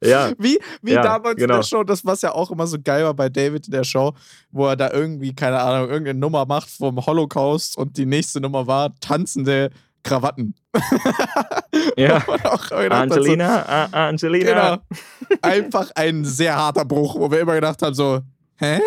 ja, 0.03 0.31
Wie, 0.39 0.57
wie 0.81 0.93
Ja, 0.93 1.03
damals 1.03 1.35
in 1.35 1.41
genau. 1.41 1.57
der 1.57 1.63
Show, 1.63 1.83
das 1.83 2.03
was 2.05 2.21
ja 2.23 2.31
auch 2.33 2.49
immer 2.49 2.65
so 2.65 2.77
geil 2.83 3.03
war 3.05 3.13
bei 3.13 3.29
David 3.29 3.67
in 3.67 3.71
der 3.71 3.83
Show, 3.83 4.13
wo 4.51 4.67
er 4.67 4.75
da 4.75 4.91
irgendwie, 4.91 5.33
keine 5.35 5.59
Ahnung, 5.59 5.89
irgendeine 5.89 6.17
Nummer 6.19 6.45
macht 6.47 6.69
vom 6.69 7.05
Holocaust 7.05 7.77
und 7.77 7.97
die 7.97 8.05
nächste 8.07 8.41
Nummer 8.41 8.65
war 8.65 8.91
tanzende 9.01 9.69
Krawatten. 10.03 10.55
ja. 11.97 12.23
So, 12.69 12.75
Angelina, 12.75 13.65
A- 13.91 14.07
Angelina. 14.09 14.77
Genau. 14.77 15.37
Einfach 15.41 15.91
ein 15.95 16.25
sehr 16.25 16.55
harter 16.55 16.85
Bruch, 16.85 17.15
wo 17.15 17.29
wir 17.29 17.39
immer 17.39 17.53
gedacht 17.55 17.81
haben, 17.81 17.93
so, 17.93 18.21
hä? 18.57 18.79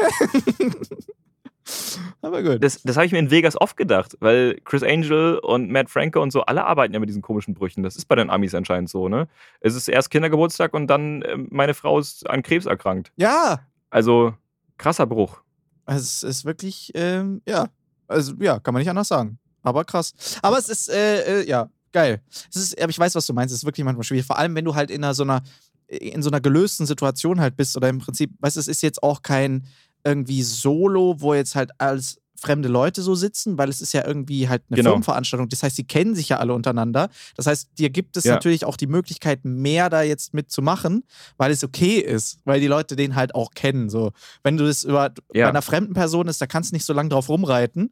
Aber 2.23 2.43
gut. 2.43 2.63
Das, 2.63 2.83
das 2.83 2.97
habe 2.97 3.07
ich 3.07 3.13
mir 3.13 3.19
in 3.19 3.31
Vegas 3.31 3.61
oft 3.61 3.77
gedacht, 3.77 4.17
weil 4.21 4.61
Chris 4.65 4.83
Angel 4.83 5.39
und 5.39 5.71
Matt 5.71 5.91
Franco 5.91 6.21
und 6.23 6.31
so, 6.33 6.43
alle 6.43 6.65
arbeiten 6.65 6.95
ja 6.95 7.01
mit 7.01 7.09
diesen 7.09 7.23
komischen 7.23 7.55
Brüchen. 7.55 7.83
Das 7.83 7.97
ist 7.97 8.07
bei 8.07 8.15
den 8.15 8.31
Amis 8.31 8.55
anscheinend 8.55 8.89
so, 8.91 9.09
ne? 9.09 9.29
Es 9.61 9.75
ist 9.75 9.89
erst 9.89 10.11
Kindergeburtstag 10.11 10.75
und 10.75 10.87
dann 10.87 11.23
äh, 11.23 11.37
meine 11.51 11.75
Frau 11.75 11.99
ist 11.99 12.29
an 12.29 12.43
Krebs 12.43 12.67
erkrankt. 12.67 13.13
Ja, 13.17 13.61
Also 13.91 14.35
krasser 14.77 15.07
Bruch. 15.07 15.41
es 15.87 16.23
ist 16.23 16.45
wirklich, 16.45 16.93
ähm, 16.95 17.43
ja, 17.47 17.69
also 18.07 18.35
ja, 18.41 18.59
kann 18.61 18.75
man 18.75 18.81
nicht 18.81 18.91
anders 18.91 19.09
sagen. 19.09 19.39
Aber 19.63 19.85
krass. 19.85 20.15
Aber 20.43 20.59
es 20.59 20.69
ist, 20.69 20.89
äh, 20.89 21.41
äh, 21.43 21.49
ja, 21.49 21.69
geil. 21.93 22.21
Es 22.51 22.57
ist, 22.57 22.81
aber 22.81 22.91
ich 22.91 22.99
weiß, 22.99 23.15
was 23.15 23.27
du 23.27 23.33
meinst. 23.35 23.53
Es 23.53 23.61
ist 23.61 23.67
wirklich 23.67 23.85
manchmal 23.85 24.05
schwierig. 24.05 24.25
Vor 24.27 24.39
allem, 24.39 24.55
wenn 24.55 24.65
du 24.65 24.75
halt 24.75 24.91
in 24.91 25.03
einer 25.05 25.15
so 25.15 25.25
einer, 25.25 25.43
in 25.89 26.23
so 26.23 26.31
einer 26.31 26.41
gelösten 26.41 26.87
Situation 26.87 27.41
halt 27.41 27.57
bist 27.57 27.77
oder 27.77 27.89
im 27.89 27.99
Prinzip, 27.99 28.31
weißt 28.41 28.57
du, 28.57 28.61
es 28.61 28.69
ist 28.69 28.83
jetzt 28.83 29.03
auch 29.03 29.23
kein 29.23 29.67
irgendwie 30.09 30.43
Solo, 30.43 31.17
wo 31.19 31.35
jetzt 31.35 31.55
halt 31.55 31.71
als 31.79 32.19
fremde 32.41 32.69
Leute 32.69 33.03
so 33.03 33.17
sitzen, 33.17 33.59
weil 33.59 33.69
es 33.69 33.81
ist 33.81 33.93
ja 33.93 34.07
irgendwie 34.07 34.49
halt 34.49 34.63
eine 34.69 34.77
Genau. 34.77 34.91
Firmenveranstaltung. 34.91 35.49
Das 35.49 35.65
heißt, 35.65 35.75
sie 35.75 35.83
kennen 35.83 36.15
sich 36.15 36.29
ja 36.29 36.37
alle 36.39 36.55
untereinander. 36.55 37.09
Das 37.37 37.49
heißt, 37.49 37.71
dir 37.79 37.91
gibt 37.91 38.17
es 38.17 38.23
Ja. 38.25 38.35
natürlich 38.35 38.65
auch 38.65 38.77
die 38.77 38.87
Möglichkeit, 38.87 39.45
mehr 39.45 39.91
da 39.91 40.03
jetzt 40.03 40.35
mitzumachen, 40.35 41.03
weil 41.37 41.51
es 41.51 41.65
okay 41.65 41.97
ist, 41.99 42.39
weil 42.45 42.61
die 42.61 42.69
Leute 42.69 42.95
den 42.95 43.17
halt 43.17 43.35
auch 43.35 43.51
kennen. 43.55 43.91
So, 43.91 44.13
wenn 44.45 44.57
du 44.57 44.65
das 44.67 44.85
über 44.85 45.13
Ja. 45.35 45.47
bei 45.47 45.49
einer 45.49 45.63
fremden 45.63 45.95
Person 45.95 46.29
ist, 46.29 46.41
da 46.41 46.47
kannst 46.47 46.71
du 46.71 46.77
nicht 46.77 46.85
so 46.87 46.93
lange 46.93 47.09
drauf 47.09 47.29
rumreiten. 47.29 47.91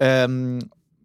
Ähm, 0.00 0.60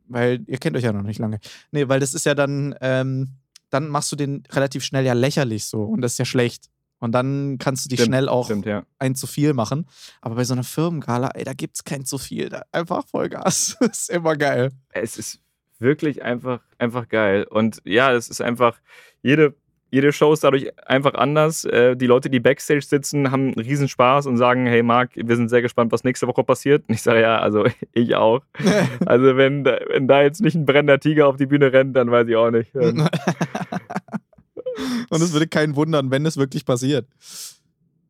weil 0.08 0.44
ihr 0.48 0.58
kennt 0.58 0.78
euch 0.78 0.84
ja 0.84 0.94
noch 0.94 1.04
nicht 1.04 1.20
lange. 1.20 1.40
Nee, 1.72 1.90
weil 1.90 2.00
das 2.00 2.14
ist 2.14 2.26
ja 2.26 2.36
dann, 2.36 2.74
ähm, 2.80 3.32
dann 3.70 3.90
machst 3.90 4.10
du 4.14 4.16
den 4.16 4.44
relativ 4.52 4.86
schnell 4.86 5.04
ja 5.06 5.12
lächerlich 5.12 5.66
so 5.66 5.84
und 5.84 6.00
das 6.00 6.14
ist 6.14 6.20
ja 6.20 6.26
schlecht. 6.26 6.70
Und 7.00 7.12
dann 7.12 7.58
kannst 7.60 7.86
du 7.86 7.90
dich 7.90 8.00
Stimmt, 8.00 8.16
schnell 8.16 8.30
auch 8.30 8.46
Stimmt, 8.46 8.66
ja. 8.66 8.84
ein 9.00 9.16
zu 9.16 9.28
viel 9.28 9.54
machen. 9.54 9.88
Aber 10.22 10.36
bei 10.36 10.44
so 10.44 10.54
einer 10.54 10.64
Firmengala, 10.64 11.30
ey, 11.36 11.44
da 11.44 11.54
gibt's 11.54 11.84
kein 11.84 12.06
zu 12.06 12.18
viel. 12.18 12.50
Da 12.50 12.64
einfach 12.72 13.06
Vollgas. 13.08 13.78
Das 13.88 14.02
ist 14.02 14.10
immer 14.10 14.36
geil. 14.36 14.72
Es 14.90 15.18
ist 15.18 15.40
wirklich 15.80 16.24
einfach, 16.24 16.62
einfach 16.80 17.08
geil. 17.08 17.46
Und 17.50 17.82
ja, 17.86 18.12
es 18.14 18.30
ist 18.30 18.42
einfach, 18.42 18.80
jede, 19.22 19.56
jede 19.90 20.12
Show 20.12 20.34
ist 20.34 20.44
dadurch 20.44 20.72
einfach 20.88 21.14
anders. 21.14 21.64
Äh, 21.66 21.96
die 21.96 22.08
Leute, 22.08 22.30
die 22.30 22.40
Backstage 22.40 22.82
sitzen, 22.82 23.32
haben 23.32 23.54
einen 23.54 23.60
Riesenspaß 23.60 24.26
und 24.26 24.38
sagen, 24.38 24.66
hey 24.66 24.84
Marc, 24.84 25.12
wir 25.16 25.36
sind 25.36 25.50
sehr 25.50 25.62
gespannt, 25.62 25.92
was 25.92 26.04
nächste 26.04 26.28
Woche 26.28 26.44
passiert. 26.44 26.84
Und 26.88 26.96
ich 26.96 27.02
sage, 27.02 27.22
ja, 27.22 27.40
also 27.40 27.66
ich 27.94 28.16
auch. 28.16 28.42
Also 29.06 29.38
wenn, 29.38 29.64
wenn 29.64 30.08
da 30.08 30.22
jetzt 30.22 30.42
nicht 30.42 30.56
ein 30.56 30.66
brennender 30.66 31.00
Tiger 31.00 31.28
auf 31.28 31.38
die 31.38 31.46
Bühne 31.46 31.72
rennt, 31.72 31.96
dann 31.96 32.12
weiß 32.12 32.28
ich 32.28 32.36
auch 32.36 32.52
nicht. 32.52 32.72
Und 35.10 35.22
es 35.22 35.34
würde 35.34 35.48
keinen 35.48 35.76
wundern, 35.76 36.12
wenn 36.12 36.26
es 36.26 36.38
wirklich 36.38 36.66
passiert. 36.66 37.08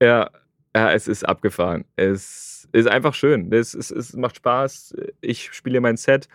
Ja, 0.01 0.29
ja, 0.75 0.91
es 0.91 1.07
ist 1.07 1.27
abgefahren. 1.27 1.85
Es 1.95 2.67
ist 2.71 2.87
einfach 2.87 3.13
schön. 3.13 3.51
Es, 3.51 3.73
es, 3.73 3.91
es 3.91 4.13
macht 4.13 4.37
Spaß. 4.37 4.95
Ich 5.21 5.51
spiele 5.53 5.81
mein 5.81 5.97
Set. 5.97 6.27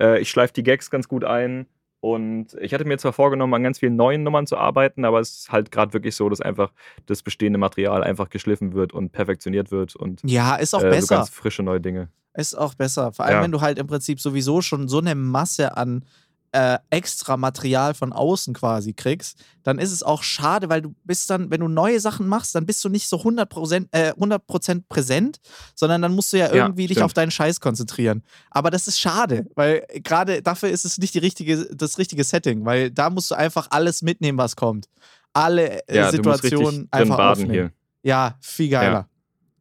Äh, 0.00 0.20
Ich 0.20 0.30
schleife 0.30 0.52
die 0.52 0.62
Gags 0.62 0.90
ganz 0.90 1.08
gut 1.08 1.24
ein. 1.24 1.66
Und 2.00 2.54
ich 2.60 2.74
hatte 2.74 2.84
mir 2.84 2.98
zwar 2.98 3.12
vorgenommen, 3.12 3.54
an 3.54 3.62
ganz 3.62 3.78
vielen 3.78 3.94
neuen 3.94 4.24
Nummern 4.24 4.48
zu 4.48 4.56
arbeiten, 4.56 5.04
aber 5.04 5.20
es 5.20 5.36
ist 5.42 5.52
halt 5.52 5.70
gerade 5.70 5.92
wirklich 5.92 6.16
so, 6.16 6.28
dass 6.28 6.40
einfach 6.40 6.72
das 7.06 7.22
bestehende 7.22 7.60
Material 7.60 8.02
einfach 8.02 8.28
geschliffen 8.28 8.72
wird 8.74 8.92
und 8.92 9.12
perfektioniert 9.12 9.70
wird 9.70 9.94
und 9.94 10.20
Ja, 10.24 10.56
ist 10.56 10.74
auch 10.74 10.80
äh, 10.80 10.86
so 10.86 10.90
besser. 10.90 11.16
ganz 11.18 11.30
frische 11.30 11.62
neue 11.62 11.80
Dinge. 11.80 12.08
Ist 12.34 12.54
auch 12.58 12.74
besser. 12.74 13.12
Vor 13.12 13.24
allem, 13.24 13.36
Ja. 13.36 13.42
wenn 13.44 13.52
du 13.52 13.60
halt 13.60 13.78
im 13.78 13.86
Prinzip 13.86 14.18
sowieso 14.20 14.62
schon 14.62 14.88
so 14.88 14.98
eine 14.98 15.14
Masse 15.14 15.76
an 15.76 16.04
äh, 16.52 16.78
extra 16.90 17.36
Material 17.36 17.94
von 17.94 18.12
außen 18.12 18.52
quasi 18.54 18.92
kriegst, 18.92 19.38
dann 19.62 19.78
ist 19.78 19.90
es 19.90 20.02
auch 20.02 20.22
schade, 20.22 20.68
weil 20.68 20.82
du 20.82 20.94
bist 21.04 21.30
dann, 21.30 21.50
wenn 21.50 21.60
du 21.60 21.68
neue 21.68 21.98
Sachen 21.98 22.28
machst, 22.28 22.54
dann 22.54 22.66
bist 22.66 22.84
du 22.84 22.88
nicht 22.90 23.08
so 23.08 23.16
100%, 23.16 23.88
äh, 23.92 24.12
100 24.12 24.88
präsent, 24.88 25.40
sondern 25.74 26.02
dann 26.02 26.14
musst 26.14 26.32
du 26.32 26.36
ja 26.38 26.48
Ja, 26.48 26.64
irgendwie 26.64 26.86
dich 26.86 26.96
stimmt. 26.96 27.06
auf 27.06 27.12
deinen 27.14 27.30
Scheiß 27.30 27.60
konzentrieren. 27.60 28.22
Aber 28.50 28.70
das 28.70 28.86
ist 28.86 29.00
schade, 29.00 29.46
weil 29.54 29.86
gerade 30.04 30.42
dafür 30.42 30.68
ist 30.68 30.84
es 30.84 30.98
nicht 30.98 31.14
die 31.14 31.18
richtige, 31.20 31.66
das 31.74 31.96
richtige 31.98 32.22
Setting, 32.24 32.64
weil 32.64 32.90
da 32.90 33.08
musst 33.10 33.30
du 33.30 33.34
einfach 33.34 33.68
alles 33.70 34.02
mitnehmen, 34.02 34.36
was 34.38 34.54
kommt. 34.56 34.88
Alle 35.32 35.86
äh, 35.88 35.96
Ja, 35.96 36.10
Situationen 36.10 36.88
einfach 36.90 37.18
aufnehmen. 37.18 37.50
hier. 37.52 37.72
Ja, 38.02 38.36
viel 38.40 38.68
geiler. 38.68 39.08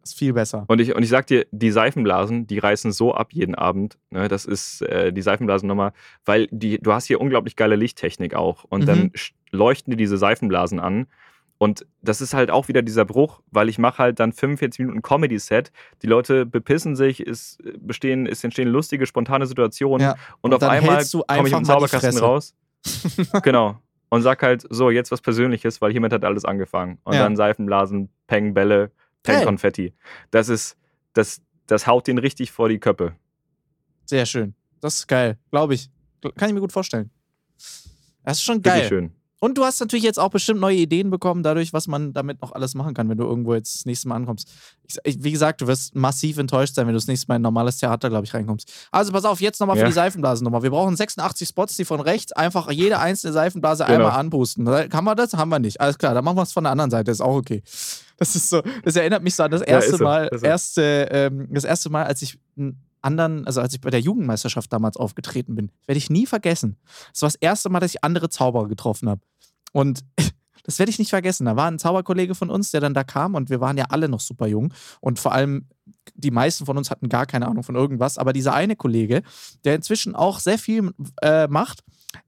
Ist 0.04 0.18
viel 0.18 0.34
besser. 0.34 0.66
Und 0.68 0.82
ich, 0.82 0.96
und 0.96 1.04
ich 1.04 1.10
sag 1.10 1.28
dir, 1.28 1.46
die 1.52 1.72
Seifenblasen, 1.72 2.48
die 2.48 2.60
reißen 2.60 2.92
so 2.92 3.14
ab 3.14 3.34
jeden 3.34 3.56
Abend. 3.56 3.98
Ne? 4.10 4.28
Das 4.28 4.46
ist 4.46 4.82
äh, 4.84 5.12
die 5.14 5.22
Seifenblasennummer, 5.22 5.94
weil 6.26 6.48
die, 6.52 6.80
du 6.80 6.94
hast 6.94 7.06
hier 7.06 7.22
unglaublich 7.22 7.56
geile 7.56 7.76
Lichttechnik 7.76 8.34
auch. 8.34 8.64
Und 8.66 8.82
Mhm. 8.82 8.86
dann 8.86 9.12
leuchten 9.52 9.92
dir 9.92 9.98
diese 9.98 10.18
Seifenblasen 10.18 10.80
an. 10.80 11.08
Und 11.58 11.86
das 12.02 12.22
ist 12.22 12.34
halt 12.34 12.50
auch 12.50 12.68
wieder 12.70 12.82
dieser 12.82 13.06
Bruch, 13.06 13.42
weil 13.52 13.70
ich 13.70 13.78
mache 13.78 14.00
halt 14.00 14.20
dann 14.20 14.34
45 14.34 14.80
Minuten 14.80 15.04
Comedy-Set. 15.04 15.72
Die 16.02 16.08
Leute 16.08 16.48
bepissen 16.48 16.96
sich, 16.96 17.20
es, 17.20 17.60
bestehen, 17.78 18.26
es 18.26 18.44
entstehen 18.44 18.68
lustige, 18.68 19.06
spontane 19.06 19.46
Situationen. 19.46 20.02
Ja. 20.08 20.12
Und, 20.42 20.54
Und 20.54 20.64
auf 20.64 20.68
einmal 20.68 21.04
komme 21.06 21.48
ich 21.48 21.54
im 21.54 21.64
Zauberkasten 21.64 22.18
raus. 22.18 22.56
genau. 23.44 23.78
Und 24.10 24.24
sag 24.24 24.42
halt, 24.42 24.66
so, 24.70 24.90
jetzt 24.90 25.12
was 25.12 25.22
Persönliches, 25.22 25.82
weil 25.82 25.92
hiermit 25.92 26.12
hat 26.12 26.26
alles 26.26 26.46
angefangen. 26.46 26.98
Und 27.04 27.14
Ja. 27.14 27.22
dann 27.24 27.36
Seifenblasen, 27.36 28.10
Peng, 28.28 28.54
Bälle, 28.56 28.92
Peng, 29.24 29.36
Geil. 29.36 29.46
Konfetti. 29.46 29.94
Das 30.32 30.50
ist, 30.50 30.78
das, 31.14 31.42
das 31.68 31.88
haut 31.88 32.08
den 32.08 32.18
richtig 32.18 32.52
vor 32.52 32.70
die 32.70 32.80
Köppe. 32.80 33.16
Sehr 34.06 34.26
schön. 34.26 34.56
Das 34.80 34.96
ist 34.96 35.08
geil, 35.08 35.38
glaube 35.52 35.76
ich. 35.76 35.90
Kann 36.36 36.50
ich 36.50 36.54
mir 36.54 36.62
gut 36.62 36.72
vorstellen. 36.72 37.12
Das 38.24 38.38
ist 38.38 38.44
schon 38.44 38.62
geil. 38.62 38.88
schön. 38.88 39.14
Und 39.44 39.58
du 39.58 39.64
hast 39.66 39.80
natürlich 39.80 40.04
jetzt 40.06 40.20
auch 40.20 40.30
bestimmt 40.30 40.60
neue 40.60 40.76
Ideen 40.78 41.10
bekommen, 41.10 41.42
dadurch, 41.42 41.74
was 41.74 41.88
man 41.88 42.14
damit 42.14 42.42
noch 42.44 42.52
alles 42.52 42.76
machen 42.76 42.94
kann, 42.94 43.10
wenn 43.10 43.18
du 43.18 43.24
irgendwo 43.24 43.56
jetzt 43.56 43.74
das 43.76 43.86
nächste 43.88 44.08
Mal 44.08 44.16
ankommst. 44.18 44.48
Ich, 45.04 45.24
wie 45.24 45.32
gesagt, 45.32 45.62
du 45.62 45.68
wirst 45.68 45.96
massiv 45.96 46.38
enttäuscht 46.38 46.76
sein, 46.76 46.86
wenn 46.86 46.94
du 46.94 46.98
das 46.98 47.08
nächste 47.08 47.28
Mal 47.28 47.36
in 47.38 47.40
ein 47.40 47.44
normales 47.44 47.78
Theater, 47.80 48.10
glaube 48.10 48.24
ich, 48.26 48.34
reinkommst. 48.36 48.72
Also 48.92 49.12
pass 49.12 49.26
auf, 49.26 49.42
jetzt 49.42 49.60
nochmal 49.60 49.78
für 49.78 49.82
Ja. 49.82 49.88
die 49.88 49.94
Seifenblasennummer. 49.94 50.62
Wir 50.62 50.70
brauchen 50.70 50.96
86 50.96 51.48
Spots, 51.50 51.76
die 51.76 51.86
von 51.86 52.00
rechts 52.02 52.32
einfach 52.34 52.70
jede 52.72 53.00
einzelne 53.00 53.34
Seifenblase 53.34 53.84
Genau. 53.86 53.96
einmal 54.06 54.12
anpusten. 54.20 54.64
Kann 54.90 55.04
man 55.04 55.18
das? 55.18 55.34
Haben 55.34 55.50
wir 55.50 55.58
nicht. 55.60 55.82
Alles 55.82 55.98
klar, 55.98 56.14
dann 56.14 56.24
machen 56.24 56.38
wir 56.38 56.44
es 56.44 56.52
von 56.54 56.64
der 56.64 56.72
anderen 56.72 56.92
Seite, 56.92 57.10
ist 57.10 57.22
auch 57.22 57.36
okay. 57.36 57.64
Das 58.18 58.36
ist 58.36 58.48
so, 58.52 58.62
das 58.84 58.96
erinnert 58.96 59.24
mich 59.24 59.34
so 59.34 59.42
an 59.42 59.50
das 59.50 59.62
Ja, 59.62 59.68
erste 59.68 59.98
so, 59.98 60.04
Mal, 60.04 60.30
so. 60.32 60.46
erste, 60.46 61.08
ähm, 61.10 61.48
das 61.52 61.64
erste 61.64 61.90
Mal, 61.90 62.04
als 62.06 62.22
ich 62.22 62.38
einen 62.56 62.80
anderen, 63.02 63.48
also 63.48 63.62
als 63.62 63.74
ich 63.74 63.82
bei 63.82 63.90
der 63.90 64.00
Jugendmeisterschaft 64.02 64.72
damals 64.72 64.96
aufgetreten 64.98 65.56
bin, 65.56 65.72
werde 65.88 65.98
ich 65.98 66.12
nie 66.12 66.28
vergessen. 66.28 66.78
Das 67.12 67.24
war 67.24 67.30
das 67.30 67.36
erste 67.38 67.70
Mal, 67.70 67.80
dass 67.80 67.96
ich 67.96 68.04
andere 68.04 68.30
Zauberer 68.30 68.68
getroffen 68.68 69.10
habe. 69.10 69.22
Und 69.72 70.02
das 70.64 70.80
werde 70.80 70.90
ich 70.90 71.00
nicht 71.00 71.10
vergessen. 71.10 71.46
Da 71.46 71.56
war 71.56 71.70
ein 71.70 71.80
Zauberkollege 71.80 72.36
von 72.36 72.50
uns, 72.50 72.72
der 72.72 72.82
dann 72.82 72.94
da 72.94 73.04
kam 73.04 73.36
und 73.36 73.50
wir 73.50 73.62
waren 73.62 73.78
ja 73.78 73.86
alle 73.90 74.10
noch 74.10 74.20
super 74.20 74.48
jung. 74.48 74.74
Und 75.00 75.20
vor 75.20 75.32
allem 75.34 75.68
die 76.16 76.32
meisten 76.32 76.66
von 76.66 76.78
uns 76.78 76.90
hatten 76.90 77.10
gar 77.10 77.26
keine 77.26 77.48
Ahnung 77.48 77.64
von 77.64 77.76
irgendwas. 77.76 78.18
Aber 78.18 78.34
dieser 78.34 78.54
eine 78.54 78.76
Kollege, 78.76 79.24
der 79.64 79.76
inzwischen 79.76 80.16
auch 80.16 80.40
sehr 80.40 80.58
viel 80.58 80.92
äh, 81.22 81.48
macht, 81.48 81.84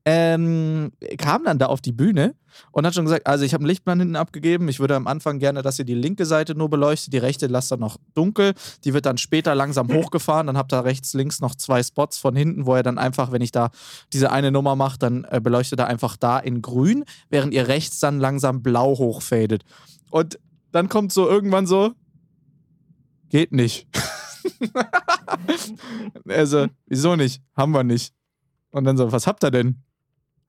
ähm, 0.05 0.91
kam 1.17 1.43
dann 1.43 1.59
da 1.59 1.67
auf 1.67 1.81
die 1.81 1.91
Bühne 1.91 2.35
und 2.71 2.85
hat 2.85 2.93
schon 2.93 3.05
gesagt, 3.05 3.27
also 3.27 3.45
ich 3.45 3.53
habe 3.53 3.61
einen 3.61 3.69
Lichtplan 3.69 3.99
hinten 3.99 4.15
abgegeben. 4.15 4.67
Ich 4.67 4.79
würde 4.79 4.95
am 4.95 5.07
Anfang 5.07 5.39
gerne, 5.39 5.61
dass 5.61 5.79
ihr 5.79 5.85
die 5.85 5.93
linke 5.93 6.25
Seite 6.25 6.55
nur 6.55 6.69
beleuchtet, 6.69 7.13
die 7.13 7.17
rechte 7.17 7.47
lasst 7.47 7.71
dann 7.71 7.79
noch 7.79 7.97
dunkel. 8.13 8.53
Die 8.83 8.93
wird 8.93 9.05
dann 9.05 9.17
später 9.17 9.55
langsam 9.55 9.91
hochgefahren. 9.93 10.47
Dann 10.47 10.57
habt 10.57 10.73
ihr 10.73 10.83
rechts, 10.83 11.13
links 11.13 11.39
noch 11.39 11.55
zwei 11.55 11.81
Spots 11.83 12.17
von 12.17 12.35
hinten, 12.35 12.65
wo 12.65 12.75
er 12.75 12.83
dann 12.83 12.97
einfach, 12.97 13.31
wenn 13.31 13.41
ich 13.41 13.51
da 13.51 13.71
diese 14.11 14.31
eine 14.31 14.51
Nummer 14.51 14.75
mache, 14.75 14.99
dann 14.99 15.25
äh, 15.29 15.39
beleuchtet 15.41 15.79
er 15.79 15.87
einfach 15.87 16.17
da 16.17 16.39
in 16.39 16.61
grün, 16.61 17.05
während 17.29 17.53
ihr 17.53 17.67
rechts 17.67 17.99
dann 17.99 18.19
langsam 18.19 18.61
blau 18.61 18.97
hochfadet. 18.97 19.63
Und 20.11 20.39
dann 20.71 20.89
kommt 20.89 21.13
so 21.13 21.27
irgendwann 21.27 21.67
so, 21.67 21.93
geht 23.29 23.51
nicht. 23.51 23.87
also, 26.27 26.67
wieso 26.87 27.15
nicht? 27.15 27.41
Haben 27.55 27.71
wir 27.71 27.83
nicht. 27.83 28.13
Und 28.73 28.85
dann 28.85 28.97
so, 28.97 29.11
was 29.11 29.27
habt 29.27 29.43
ihr 29.43 29.51
denn? 29.51 29.83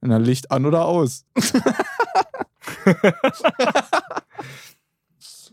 Und 0.01 0.09
dann 0.09 0.25
Licht 0.25 0.51
an 0.51 0.66
oder 0.66 0.87
aus. 0.87 1.25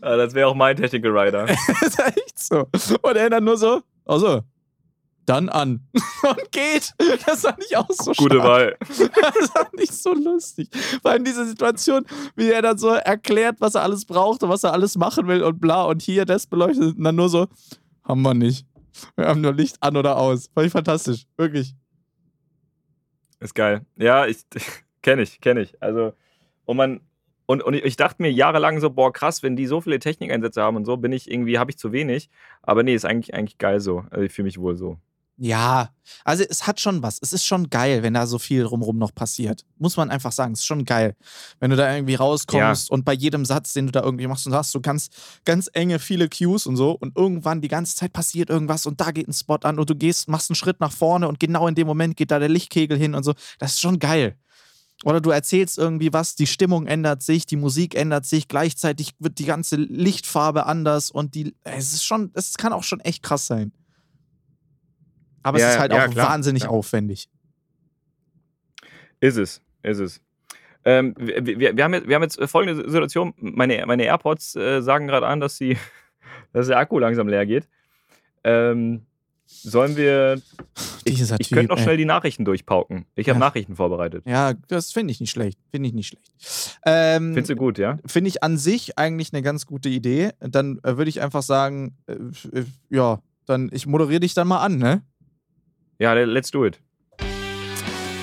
Ah, 0.04 0.16
das 0.16 0.34
wäre 0.34 0.48
auch 0.48 0.56
mein 0.56 0.76
Technical 0.76 1.16
Rider. 1.16 1.46
das 1.46 1.82
ist 1.82 1.98
echt 2.00 2.36
so. 2.36 2.66
Und 3.02 3.16
er 3.16 3.30
dann 3.30 3.44
nur 3.44 3.56
so, 3.56 3.82
also, 4.04 4.42
dann 5.26 5.48
an. 5.48 5.86
Und 6.28 6.50
geht. 6.50 6.92
Das 7.24 7.44
war 7.44 7.56
nicht 7.56 7.76
auch 7.76 7.88
so 7.88 8.10
Gute. 8.12 8.38
Wahl. 8.38 8.76
Das 8.80 9.54
war 9.54 9.68
nicht 9.76 9.94
so 9.94 10.12
lustig. 10.12 10.68
Vor 11.00 11.12
allem 11.12 11.22
diese 11.22 11.46
Situation, 11.46 12.04
wie 12.34 12.50
er 12.50 12.62
dann 12.62 12.78
so 12.78 12.88
erklärt, 12.88 13.60
was 13.60 13.76
er 13.76 13.82
alles 13.82 14.04
braucht 14.04 14.42
und 14.42 14.48
was 14.48 14.64
er 14.64 14.72
alles 14.72 14.96
machen 14.96 15.28
will 15.28 15.44
und 15.44 15.60
bla 15.60 15.84
und 15.84 16.02
hier 16.02 16.24
das 16.24 16.48
beleuchtet 16.48 16.96
und 16.96 17.04
dann 17.04 17.14
nur 17.14 17.28
so, 17.28 17.46
haben 18.02 18.22
wir 18.22 18.34
nicht. 18.34 18.66
Wir 19.14 19.28
haben 19.28 19.40
nur 19.40 19.54
Licht 19.54 19.76
an 19.80 19.96
oder 19.96 20.16
aus. 20.16 20.50
Fand 20.52 20.66
ich 20.66 20.72
fantastisch. 20.72 21.26
Wirklich. 21.36 21.76
Ist 23.42 23.54
geil. 23.54 23.84
Ja, 23.96 24.26
ich 24.26 24.44
kenne 25.02 25.22
ich, 25.22 25.40
kenne 25.40 25.62
ich. 25.62 25.82
Also, 25.82 26.12
und 26.64 26.76
man, 26.76 27.00
und, 27.46 27.62
und 27.62 27.74
ich 27.74 27.96
dachte 27.96 28.22
mir 28.22 28.30
jahrelang 28.30 28.80
so, 28.80 28.88
boah, 28.90 29.12
krass, 29.12 29.42
wenn 29.42 29.56
die 29.56 29.66
so 29.66 29.80
viele 29.80 29.98
Technikeinsätze 29.98 30.62
haben 30.62 30.76
und 30.76 30.84
so, 30.84 30.96
bin 30.96 31.12
ich 31.12 31.30
irgendwie, 31.30 31.58
habe 31.58 31.70
ich 31.72 31.78
zu 31.78 31.92
wenig. 31.92 32.30
Aber 32.62 32.82
nee, 32.84 32.94
ist 32.94 33.04
eigentlich, 33.04 33.34
eigentlich 33.34 33.58
geil 33.58 33.80
so. 33.80 34.04
Also 34.10 34.22
ich 34.24 34.32
fühle 34.32 34.46
mich 34.46 34.58
wohl 34.58 34.76
so. 34.76 34.98
Ja, 35.44 35.90
also 36.24 36.44
es 36.48 36.68
hat 36.68 36.78
schon 36.78 37.02
was. 37.02 37.18
Es 37.20 37.32
ist 37.32 37.44
schon 37.44 37.68
geil, 37.68 38.04
wenn 38.04 38.14
da 38.14 38.28
so 38.28 38.38
viel 38.38 38.62
rumrum 38.62 38.96
noch 38.96 39.12
passiert. 39.12 39.64
Muss 39.76 39.96
man 39.96 40.08
einfach 40.08 40.30
sagen. 40.30 40.52
Es 40.52 40.60
ist 40.60 40.66
schon 40.66 40.84
geil. 40.84 41.16
Wenn 41.58 41.70
du 41.72 41.76
da 41.76 41.92
irgendwie 41.92 42.14
rauskommst 42.14 42.92
und 42.92 43.04
bei 43.04 43.12
jedem 43.12 43.44
Satz, 43.44 43.72
den 43.72 43.86
du 43.86 43.92
da 43.92 44.04
irgendwie 44.04 44.28
machst, 44.28 44.46
und 44.46 44.52
du 44.52 44.56
hast 44.56 44.70
so 44.70 44.80
ganz, 44.80 45.10
ganz 45.44 45.68
enge, 45.72 45.98
viele 45.98 46.28
Cues 46.28 46.64
und 46.64 46.76
so 46.76 46.92
und 46.92 47.16
irgendwann 47.16 47.60
die 47.60 47.66
ganze 47.66 47.96
Zeit 47.96 48.12
passiert 48.12 48.50
irgendwas 48.50 48.86
und 48.86 49.00
da 49.00 49.10
geht 49.10 49.26
ein 49.26 49.32
Spot 49.32 49.56
an 49.62 49.80
und 49.80 49.90
du 49.90 49.96
gehst, 49.96 50.28
machst 50.28 50.48
einen 50.48 50.54
Schritt 50.54 50.78
nach 50.78 50.92
vorne 50.92 51.26
und 51.26 51.40
genau 51.40 51.66
in 51.66 51.74
dem 51.74 51.88
Moment 51.88 52.16
geht 52.16 52.30
da 52.30 52.38
der 52.38 52.48
Lichtkegel 52.48 52.96
hin 52.96 53.16
und 53.16 53.24
so. 53.24 53.34
Das 53.58 53.72
ist 53.72 53.80
schon 53.80 53.98
geil. 53.98 54.36
Oder 55.02 55.20
du 55.20 55.30
erzählst 55.30 55.76
irgendwie 55.76 56.12
was, 56.12 56.36
die 56.36 56.46
Stimmung 56.46 56.86
ändert 56.86 57.20
sich, 57.20 57.46
die 57.46 57.56
Musik 57.56 57.96
ändert 57.96 58.26
sich, 58.26 58.46
gleichzeitig 58.46 59.14
wird 59.18 59.40
die 59.40 59.46
ganze 59.46 59.74
Lichtfarbe 59.74 60.66
anders 60.66 61.10
und 61.10 61.34
die, 61.34 61.56
es 61.64 61.94
ist 61.94 62.04
schon, 62.04 62.30
es 62.34 62.56
kann 62.56 62.72
auch 62.72 62.84
schon 62.84 63.00
echt 63.00 63.24
krass 63.24 63.48
sein. 63.48 63.72
Aber 65.42 65.58
Ja, 65.58 65.66
es 65.66 65.74
ist 65.74 65.80
halt 65.80 65.92
ja, 65.92 66.06
auch 66.06 66.10
klar, 66.10 66.28
wahnsinnig 66.30 66.62
klar. 66.64 66.72
aufwendig. 66.72 67.28
Ist 69.20 69.36
es, 69.36 69.60
ist 69.82 69.98
es. 69.98 70.20
Ähm, 70.84 71.14
wir, 71.18 71.44
wir, 71.46 71.76
wir, 71.76 71.84
haben 71.84 71.94
jetzt, 71.94 72.08
wir 72.08 72.14
haben 72.16 72.22
jetzt 72.22 72.42
folgende 72.50 72.88
Situation. 72.90 73.34
Meine, 73.36 73.84
meine 73.86 74.04
AirPods 74.04 74.56
äh, 74.56 74.82
sagen 74.82 75.06
gerade 75.06 75.26
an, 75.26 75.40
dass, 75.40 75.56
sie, 75.56 75.76
dass 76.52 76.66
der 76.66 76.78
Akku 76.78 76.98
langsam 76.98 77.28
leer 77.28 77.46
geht. 77.46 77.68
Ähm, 78.44 79.06
sollen 79.46 79.96
wir. 79.96 80.40
Ich, 81.04 81.20
ich 81.20 81.28
Typ, 81.28 81.56
könnte 81.56 81.72
noch 81.72 81.78
schnell 81.78 81.96
die 81.96 82.04
Nachrichten 82.04 82.44
durchpauken. 82.44 83.06
Ich 83.14 83.28
habe 83.28 83.36
Ja. 83.38 83.46
Nachrichten 83.46 83.76
vorbereitet. 83.76 84.24
Ja, 84.26 84.54
das 84.68 84.92
finde 84.92 85.12
ich 85.12 85.20
nicht 85.20 85.30
schlecht. 85.30 85.58
Finde 85.70 85.88
ich 85.88 85.94
nicht 85.94 86.08
schlecht. 86.08 86.78
Ähm, 86.86 87.34
Findest 87.34 87.50
du 87.50 87.56
gut, 87.56 87.78
ja? 87.78 87.98
Finde 88.06 88.28
ich 88.28 88.42
an 88.42 88.56
sich 88.56 88.98
eigentlich 88.98 89.32
eine 89.32 89.42
ganz 89.42 89.66
gute 89.66 89.88
Idee. 89.88 90.30
Dann 90.40 90.78
äh, 90.82 90.96
würde 90.96 91.08
ich 91.10 91.20
einfach 91.20 91.42
sagen, 91.42 91.96
äh, 92.06 92.14
äh, 92.14 92.64
ja, 92.90 93.20
dann 93.46 93.68
ich 93.72 93.86
moderiere 93.86 94.20
dich 94.20 94.34
dann 94.34 94.48
mal 94.48 94.60
an, 94.60 94.78
ne? 94.78 95.02
Ja, 96.02 96.14
let's 96.14 96.50
do 96.50 96.66
it. 96.66 96.80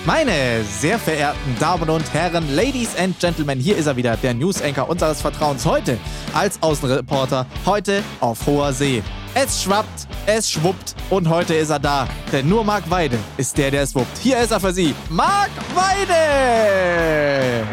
Meine 0.05 0.63
sehr 0.65 0.99
verehrten 0.99 1.55
Damen 1.61 1.89
und 1.89 2.13
Herren, 2.13 2.53
Ladies 2.53 2.93
and 2.97 3.17
Gentlemen, 3.21 3.57
hier 3.57 3.77
ist 3.77 3.86
er 3.86 3.95
wieder, 3.95 4.17
der 4.17 4.34
News 4.34 4.61
Anchor 4.61 4.89
unseres 4.89 5.21
Vertrauens. 5.21 5.65
Heute 5.65 5.97
als 6.34 6.61
Außenreporter, 6.61 7.45
heute 7.65 8.03
auf 8.19 8.45
hoher 8.45 8.73
See. 8.73 9.01
Es 9.34 9.63
schwappt, 9.63 10.09
es 10.25 10.51
schwuppt 10.51 10.93
und 11.09 11.30
heute 11.30 11.53
ist 11.53 11.69
er 11.69 11.80
da. 11.80 12.05
Denn 12.34 12.49
nur 12.49 12.65
Marc 12.65 12.89
Weide 12.89 13.17
ist 13.38 13.57
der, 13.57 13.71
der 13.71 13.84
es 13.84 13.95
wuppt. 13.95 14.17
Hier 14.17 14.39
ist 14.39 14.51
er 14.51 14.59
für 14.59 14.73
Sie, 14.73 14.93
Marc 15.09 15.51
Weide! 15.73 17.65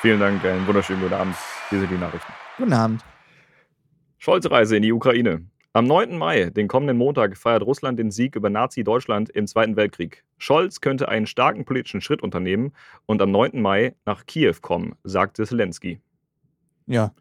Vielen 0.00 0.20
Dank, 0.20 0.42
einen 0.42 0.66
wunderschönen 0.66 1.02
guten 1.02 1.12
Abend. 1.12 1.36
Hier 1.68 1.80
sind 1.80 1.90
die 1.90 1.98
Nachrichten. 1.98 2.32
Guten 2.56 2.72
Abend. 2.72 3.04
Scholz-Reise 4.16 4.76
in 4.76 4.82
die 4.84 4.92
Ukraine. 4.92 5.49
Am 5.72 5.86
9. 5.86 6.18
Mai, 6.18 6.50
den 6.50 6.66
kommenden 6.66 6.96
Montag, 6.96 7.36
feiert 7.36 7.62
Russland 7.62 7.96
den 7.98 8.10
Sieg 8.10 8.34
über 8.34 8.50
Nazi-Deutschland 8.50 9.30
im 9.30 9.46
Zweiten 9.46 9.76
Weltkrieg. 9.76 10.24
Scholz 10.36 10.80
könnte 10.80 11.08
einen 11.08 11.26
starken 11.26 11.64
politischen 11.64 12.00
Schritt 12.00 12.22
unternehmen 12.22 12.72
und 13.06 13.22
am 13.22 13.30
9. 13.30 13.62
Mai 13.62 13.94
nach 14.04 14.26
Kiew 14.26 14.56
kommen, 14.60 14.96
sagte 15.04 15.46
Zelensky. 15.46 16.00
Ja, 16.86 17.12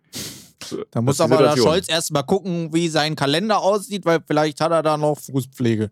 da 0.90 1.02
muss 1.04 1.22
aber 1.22 1.38
der. 1.38 1.58
Scholz 1.58 1.88
erst 1.90 2.12
mal 2.12 2.24
gucken, 2.24 2.74
wie 2.74 2.88
sein 2.88 3.16
Kalender 3.16 3.60
aussieht, 3.62 4.06
weil 4.06 4.20
vielleicht 4.26 4.62
hat 4.62 4.72
er 4.72 4.82
da 4.82 4.98
noch 4.98 5.20
Fußpflege. 5.20 5.92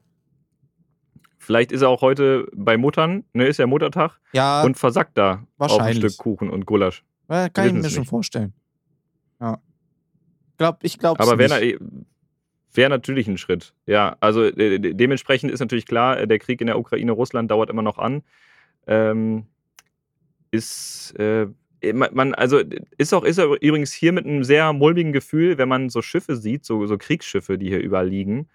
Vielleicht 1.37 1.71
ist 1.71 1.83
er 1.83 1.89
auch 1.89 2.01
heute 2.01 2.47
bei 2.55 2.75
Muttern, 2.75 3.23
ne, 3.33 3.45
ist 3.45 3.57
ja 3.57 3.67
Muttertag, 3.67 4.19
Ja, 4.33 4.63
und 4.63 4.77
versackt 4.77 5.15
da 5.17 5.45
auf 5.59 5.79
ein. 5.79 5.95
Stück 5.95 6.17
Kuchen 6.17 6.49
und 6.49 6.65
Gulasch. 6.65 7.05
äh, 7.27 7.51
kann 7.51 7.67
ich 7.67 7.73
mir 7.73 7.81
es 7.81 7.93
schon 7.93 8.05
vorstellen. 8.05 8.53
Ja. 9.39 9.59
Glaub, 10.57 10.79
ich 10.83 10.97
glaube 10.97 11.19
Aber 11.19 11.37
wäre 11.37 11.59
nicht. 11.63 11.79
Wär 12.73 12.89
natürlich 12.89 13.27
ein 13.27 13.37
Schritt. 13.37 13.73
Ja, 13.85 14.17
also 14.19 14.43
äh, 14.43 14.79
de- 14.79 14.93
dementsprechend 14.93 15.51
ist 15.51 15.59
natürlich 15.59 15.85
klar, 15.85 16.19
äh, 16.19 16.27
der 16.27 16.39
Krieg 16.39 16.61
in 16.61 16.67
der 16.67 16.79
Ukraine, 16.79 17.11
Russland 17.11 17.49
dauert 17.49 17.69
immer 17.69 17.81
noch 17.81 17.97
an. 17.97 18.23
Ähm, 18.87 19.45
ist, 20.51 21.13
äh, 21.19 21.47
man, 21.93 22.33
also 22.33 22.61
ist 22.97 23.13
auch, 23.13 23.23
ist 23.23 23.39
übrigens 23.39 23.93
hier 23.93 24.11
mit 24.11 24.25
einem 24.25 24.43
sehr 24.43 24.73
mulmigen 24.73 25.13
Gefühl, 25.13 25.57
wenn 25.57 25.69
man 25.69 25.89
so 25.89 26.01
Schiffe 26.01 26.35
sieht, 26.35 26.65
so, 26.65 26.85
so 26.87 26.97
Kriegsschiffe, 26.97 27.57
die 27.57 27.67
hier 27.67 27.81
überall 27.81 28.07
liegen. 28.07 28.47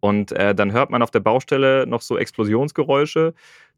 Und 0.00 0.32
äh, 0.32 0.54
dann 0.54 0.72
hört 0.72 0.90
man 0.90 1.02
auf 1.02 1.10
der 1.10 1.20
Baustelle 1.20 1.86
noch 1.86 2.02
so 2.02 2.18
Explosionsgeräusche. 2.18 3.32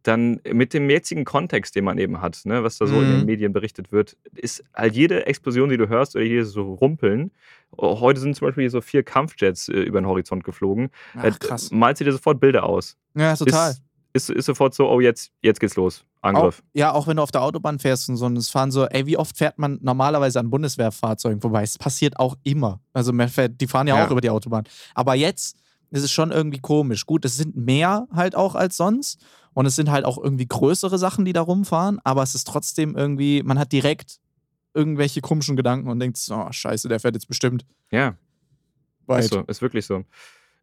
Dann 0.07 0.41
mit 0.53 0.73
dem 0.75 0.89
jetzigen 0.91 1.25
Kontext, 1.25 1.75
den 1.75 1.85
man 1.85 1.99
eben 1.99 2.21
hat, 2.21 2.41
ne, 2.45 2.63
was 2.63 2.79
da 2.79 2.87
so 2.87 3.01
in 3.03 3.09
den 3.09 3.21
Mhm. 3.21 3.27
Medien 3.27 3.53
berichtet 3.53 3.93
wird, 3.93 4.17
ist 4.35 4.63
halt 4.75 4.95
jede 4.95 5.27
Explosion, 5.27 5.69
die 5.69 5.77
du 5.77 5.89
hörst 5.89 6.15
oder 6.17 6.25
jedes 6.25 6.53
so 6.53 6.75
Rumpeln. 6.75 7.31
oh, 7.77 8.01
Heute 8.01 8.21
sind 8.21 8.37
zum 8.37 8.47
Beispiel 8.49 8.69
so 8.71 8.81
vier 8.81 9.03
Kampfjets 9.03 9.69
äh, 9.69 9.73
über 9.73 10.01
den 10.01 10.07
Horizont 10.07 10.45
geflogen. 10.45 10.91
Äh, 11.21 11.31
Ach, 11.33 11.39
krass. 11.39 11.71
Malst 11.71 12.01
du 12.01 12.05
dir 12.05 12.13
sofort 12.13 12.41
Bilder 12.41 12.65
aus. 12.65 12.97
Ja, 13.15 13.35
total. 13.37 13.71
Ist, 14.13 14.31
ist, 14.31 14.31
ist 14.31 14.47
sofort 14.47 14.75
so, 14.75 14.89
oh, 14.89 15.01
jetzt, 15.01 15.31
jetzt 15.43 15.61
geht's 15.61 15.77
los. 15.77 16.05
Auch, 16.23 16.29
Angriff. 16.31 16.63
ja, 16.73 16.93
auch 16.93 17.07
wenn 17.07 17.17
du 17.19 17.23
auf 17.23 17.31
der 17.31 17.43
Autobahn 17.43 17.79
fährst 17.79 18.09
und 18.09 18.17
so, 18.17 18.27
und 18.27 18.37
es 18.37 18.49
fahren 18.49 18.71
so, 18.71 18.85
ey, 18.87 19.07
wie 19.07 19.17
oft 19.17 19.37
fährt 19.37 19.59
man 19.59 19.79
normalerweise 19.83 20.41
an 20.41 20.51
Bundeswehrfahrzeugen 20.51 21.41
vorbei? 21.41 21.63
Es 21.63 21.79
passiert 21.79 22.19
auch 22.19 22.37
immer. 22.43 22.81
Also 22.93 23.13
fährt, 23.29 23.61
die 23.61 23.67
fahren 23.67 23.87
ja, 23.87 23.97
Ja. 23.97 24.07
auch 24.07 24.11
über 24.11 24.21
die 24.21 24.31
Autobahn. 24.31 24.65
Aber 24.95 25.15
jetzt 25.15 25.57
ist 25.91 26.03
es 26.03 26.11
schon 26.13 26.33
irgendwie 26.33 26.59
komisch. 26.59 27.07
Gut, 27.07 27.25
es 27.25 27.37
sind 27.37 27.57
mehr 27.57 28.09
halt 28.13 28.35
auch 28.35 28.55
als 28.57 28.77
sonst. 28.77 29.25
Und 29.57 29.65
es 29.65 29.75
sind 29.75 29.91
halt 29.91 30.05
auch 30.05 30.23
irgendwie 30.23 30.47
größere 30.47 30.99
Sachen, 30.99 31.25
die 31.25 31.33
da 31.33 31.41
rumfahren, 31.41 31.99
aber 32.05 32.23
es 32.23 32.35
ist 32.35 32.47
trotzdem 32.47 32.95
irgendwie, 32.95 33.43
man 33.43 33.59
hat 33.59 33.73
direkt 33.73 34.19
irgendwelche 34.75 35.23
komischen 35.23 35.57
Gedanken 35.57 35.89
und 35.89 35.99
denkt, 35.99 36.19
oh, 36.31 36.47
scheiße, 36.51 36.91
der 36.91 37.01
fährt 37.01 37.15
jetzt 37.15 37.27
bestimmt 37.27 37.65
Ja, 37.91 38.17
weit. 39.07 39.25
ist 39.25 39.33
so, 39.33 39.41
ist 39.47 39.63
wirklich 39.63 39.87
so. 39.87 40.05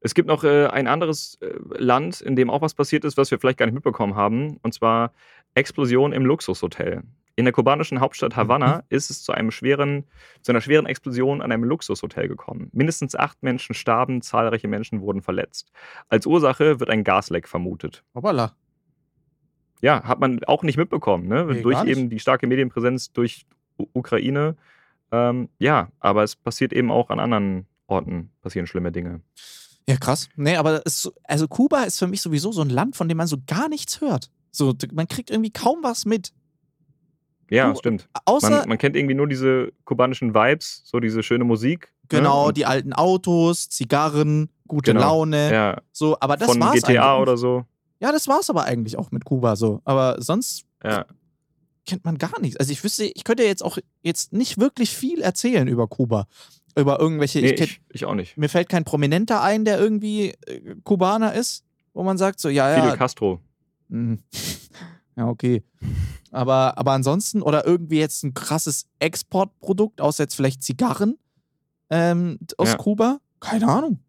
Es 0.02 0.14
gibt 0.14 0.28
noch 0.28 0.44
äh, 0.44 0.68
ein 0.68 0.86
anderes 0.86 1.39
äh, 1.41 1.56
Land, 1.76 2.22
in 2.22 2.36
dem 2.36 2.52
auch 2.52 2.62
was 2.62 2.76
passiert 2.76 3.04
ist, 3.04 3.18
was 3.18 3.32
wir 3.32 3.39
vielleicht 3.39 3.58
gar 3.58 3.66
nicht 3.66 3.74
mitbekommen 3.74 4.14
haben, 4.14 4.58
und 4.62 4.76
zwar 4.76 5.12
Explosion 5.56 6.14
im 6.14 6.28
Luxushotel. 6.28 7.02
In 7.36 7.46
der 7.46 7.52
kubanischen 7.52 8.00
Hauptstadt 8.00 8.36
Havanna 8.36 8.84
ist 8.89 9.10
es 9.10 9.24
zu, 9.24 9.32
einem 9.32 9.50
schweren, 9.50 10.04
zu 10.44 10.52
einer 10.52 10.62
schweren 10.62 10.86
Explosion 10.86 11.41
an 11.41 11.52
einem 11.52 11.64
Luxushotel 11.64 12.28
gekommen. 12.28 12.70
Mindestens 12.74 13.16
acht 13.16 13.41
Menschen 13.41 13.74
starben, 13.74 14.22
zahlreiche 14.22 14.68
Menschen 14.68 15.02
wurden 15.02 15.24
verletzt. 15.24 15.72
Als 16.10 16.28
Ursache 16.28 16.80
wird 16.80 16.91
ein 16.91 17.04
Gasleck 17.04 17.48
vermutet. 17.48 18.04
Hoppala. 18.14 18.56
Ja, 19.84 20.04
hat 20.06 20.20
man 20.20 20.42
auch 20.46 20.64
nicht 20.64 20.78
mitbekommen, 20.78 21.28
ne? 21.28 21.44
Nee, 21.46 21.62
durch 21.62 21.84
eben 21.84 22.10
die 22.10 22.20
starke 22.20 22.48
Medienpräsenz 22.48 23.12
durch 23.12 23.46
U 23.78 23.86
Ukraine. 23.94 24.56
Ähm, 25.12 25.50
ja, 25.60 25.90
aber 26.00 26.24
es 26.24 26.36
passiert 26.38 26.72
eben 26.74 26.90
auch 26.90 27.10
an 27.10 27.20
anderen 27.20 27.68
Orten, 27.88 28.32
passieren 28.42 28.66
schlimme 28.66 28.92
Dinge. 28.94 29.20
Ja, 29.88 29.98
krass. 29.98 30.30
Nee, 30.38 30.56
aber 30.56 30.82
es, 30.86 31.12
also 31.26 31.48
Kuba 31.50 31.84
ist 31.84 32.00
für 32.00 32.08
mich 32.08 32.22
sowieso 32.22 32.54
so 32.54 32.62
ein 32.62 32.70
Land, 32.70 32.96
von 32.96 33.10
dem 33.10 33.18
man 33.18 33.28
so 33.28 33.38
gar 33.46 33.68
nichts 33.68 34.00
hört. 34.00 34.32
So, 34.52 34.74
man 34.94 35.08
kriegt 35.10 35.30
irgendwie 35.30 35.52
kaum 35.52 35.80
was 35.84 36.06
mit. 36.06 36.32
Ja, 37.50 37.70
Du- 37.72 37.78
stimmt. 37.78 38.08
Außer, 38.26 38.50
Man, 38.50 38.70
man 38.70 38.78
kennt 38.78 38.96
irgendwie 38.96 39.16
nur 39.16 39.28
diese 39.28 39.74
kubanischen 39.84 40.34
Vibes, 40.34 40.82
so 40.86 41.00
diese 41.02 41.22
schöne 41.24 41.44
Musik. 41.44 41.92
ne? 42.04 42.20
genau, 42.20 42.48
Und- 42.48 42.58
die 42.58 42.66
alten 42.66 42.94
Autos, 42.94 43.68
Zigarren, 43.70 44.50
gute 44.68 44.94
Genau, 44.94 45.02
Laune. 45.08 45.52
Ja, 45.52 45.82
So, 45.92 46.18
aber 46.22 46.38
das 46.38 46.50
von 46.50 46.62
war's 46.62 46.82
GTA 46.82 47.16
eigentlich. 47.16 47.22
oder 47.22 47.38
so. 47.38 47.66
Ja, 48.00 48.12
das 48.12 48.28
war's 48.28 48.50
aber 48.50 48.64
eigentlich 48.66 48.98
auch 48.98 49.12
mit 49.12 49.26
Kuba 49.26 49.56
so. 49.56 49.82
Aber 49.86 50.22
sonst 50.22 50.66
Ja. 50.84 51.06
kennt 51.86 52.04
man 52.06 52.18
gar 52.18 52.39
nichts. 52.41 52.58
Also 52.58 52.72
ich 52.72 52.84
wüsste, 52.84 53.06
ich 53.06 53.24
könnte 53.24 53.44
jetzt 53.44 53.64
auch 53.64 53.78
jetzt 54.02 54.34
nicht 54.34 54.60
wirklich 54.60 54.96
viel 54.96 55.22
erzählen 55.22 55.68
über 55.68 55.88
Kuba. 55.88 56.28
Über 56.76 57.00
irgendwelche. 57.00 57.39
Nee, 57.39 57.52
ich 57.52 57.56
kenn, 57.56 57.66
ich, 57.66 57.82
ich 57.89 58.06
auch 58.06 58.16
nicht. 58.16 58.36
mir 58.38 58.50
fällt 58.50 58.68
kein 58.68 58.84
Prominenter 58.84 59.41
ein, 59.41 59.64
der 59.64 59.80
irgendwie 59.80 60.30
äh, 60.48 60.76
Kubaner 60.84 61.34
ist, 61.34 61.64
wo 61.94 62.04
man 62.04 62.18
sagt, 62.18 62.39
so, 62.39 62.50
ja, 62.50 62.74
Fidel 62.74 62.89
ja. 62.89 62.98
Castro. 62.98 63.39
Mhm. 63.89 64.20
Ja, 65.16 65.28
okay. 65.28 65.62
Aber, 66.32 66.76
aber 66.80 66.94
ansonsten, 66.94 67.44
oder 67.44 67.68
irgendwie 67.68 68.00
jetzt 68.00 68.24
ein 68.24 68.34
krasses 68.34 68.88
Exportprodukt, 68.98 70.02
außer 70.02 70.24
jetzt 70.24 70.34
vielleicht 70.34 70.64
Zigarren 70.64 71.20
ähm, 71.91 72.39
aus 72.58 72.70
Ja. 72.70 72.78
Kuba? 72.78 73.20
Keine 73.39 73.68
Ahnung. 73.68 74.00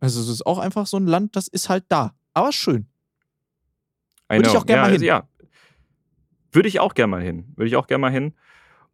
Also 0.00 0.22
es 0.22 0.28
ist 0.28 0.46
auch 0.46 0.58
einfach 0.58 0.86
so 0.86 0.96
ein 0.96 1.06
Land, 1.06 1.36
das 1.36 1.48
ist 1.48 1.68
halt 1.68 1.84
da. 1.90 2.14
Aber 2.32 2.50
schön. 2.52 2.86
Würde 4.28 4.48
ich 4.48 4.56
auch 4.56 4.66
gern 4.66 4.78
ja, 4.78 4.82
mal 4.82 4.92
hin. 4.92 5.02
Ja. 5.02 5.28
Würde 6.52 6.68
ich 6.68 6.80
auch 6.80 6.94
gerne 6.94 7.10
mal 7.10 7.22
hin. 7.22 7.52
Würde 7.56 7.68
ich 7.68 7.76
auch 7.76 7.86
gerne 7.86 8.00
mal 8.00 8.10
hin. 8.10 8.34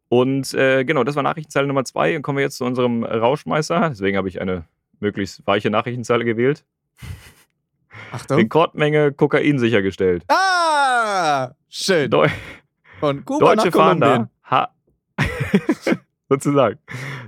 Und 0.09 0.53
äh, 0.53 0.83
genau, 0.83 1.03
das 1.03 1.15
war 1.15 1.23
Nachrichtenzeile 1.23 1.67
Nummer 1.67 1.85
zwei. 1.85 2.11
Dann 2.11 2.21
kommen 2.21 2.37
wir 2.37 2.43
jetzt 2.43 2.57
zu 2.57 2.65
unserem 2.65 3.03
Rauschmeister. 3.03 3.89
Deswegen 3.89 4.17
habe 4.17 4.27
ich 4.27 4.41
eine 4.41 4.65
möglichst 4.99 5.45
weiche 5.47 5.69
Nachrichtenzeile 5.69 6.25
gewählt. 6.25 6.65
Achtung. 8.11 8.37
Rekordmenge 8.37 9.13
Kokain 9.13 9.57
sichergestellt. 9.57 10.23
Ah! 10.27 11.51
Schön. 11.69 12.11
Deu 12.11 12.27
Von 12.99 13.23
Kuba 13.23 13.55
Deutsche 13.55 13.69
nach. 13.69 13.73
Fahnder 13.73 14.29
ha 14.43 14.69
sozusagen. 16.29 16.77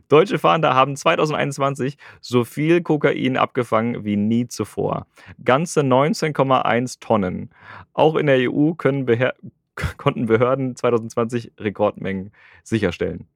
Deutsche 0.07 0.39
Fahnder 0.39 0.73
haben 0.73 0.95
2021 0.95 1.97
so 2.21 2.43
viel 2.43 2.81
Kokain 2.81 3.37
abgefangen 3.37 4.03
wie 4.05 4.15
nie 4.15 4.47
zuvor. 4.47 5.07
Ganze 5.43 5.81
19,1 5.81 6.99
Tonnen. 6.99 7.49
Auch 7.93 8.15
in 8.15 8.27
der 8.27 8.51
EU 8.51 8.73
Beher 8.73 9.33
konnten 9.97 10.25
Behörden 10.25 10.75
2020 10.75 11.53
Rekordmengen 11.59 12.31
sicherstellen. 12.63 13.27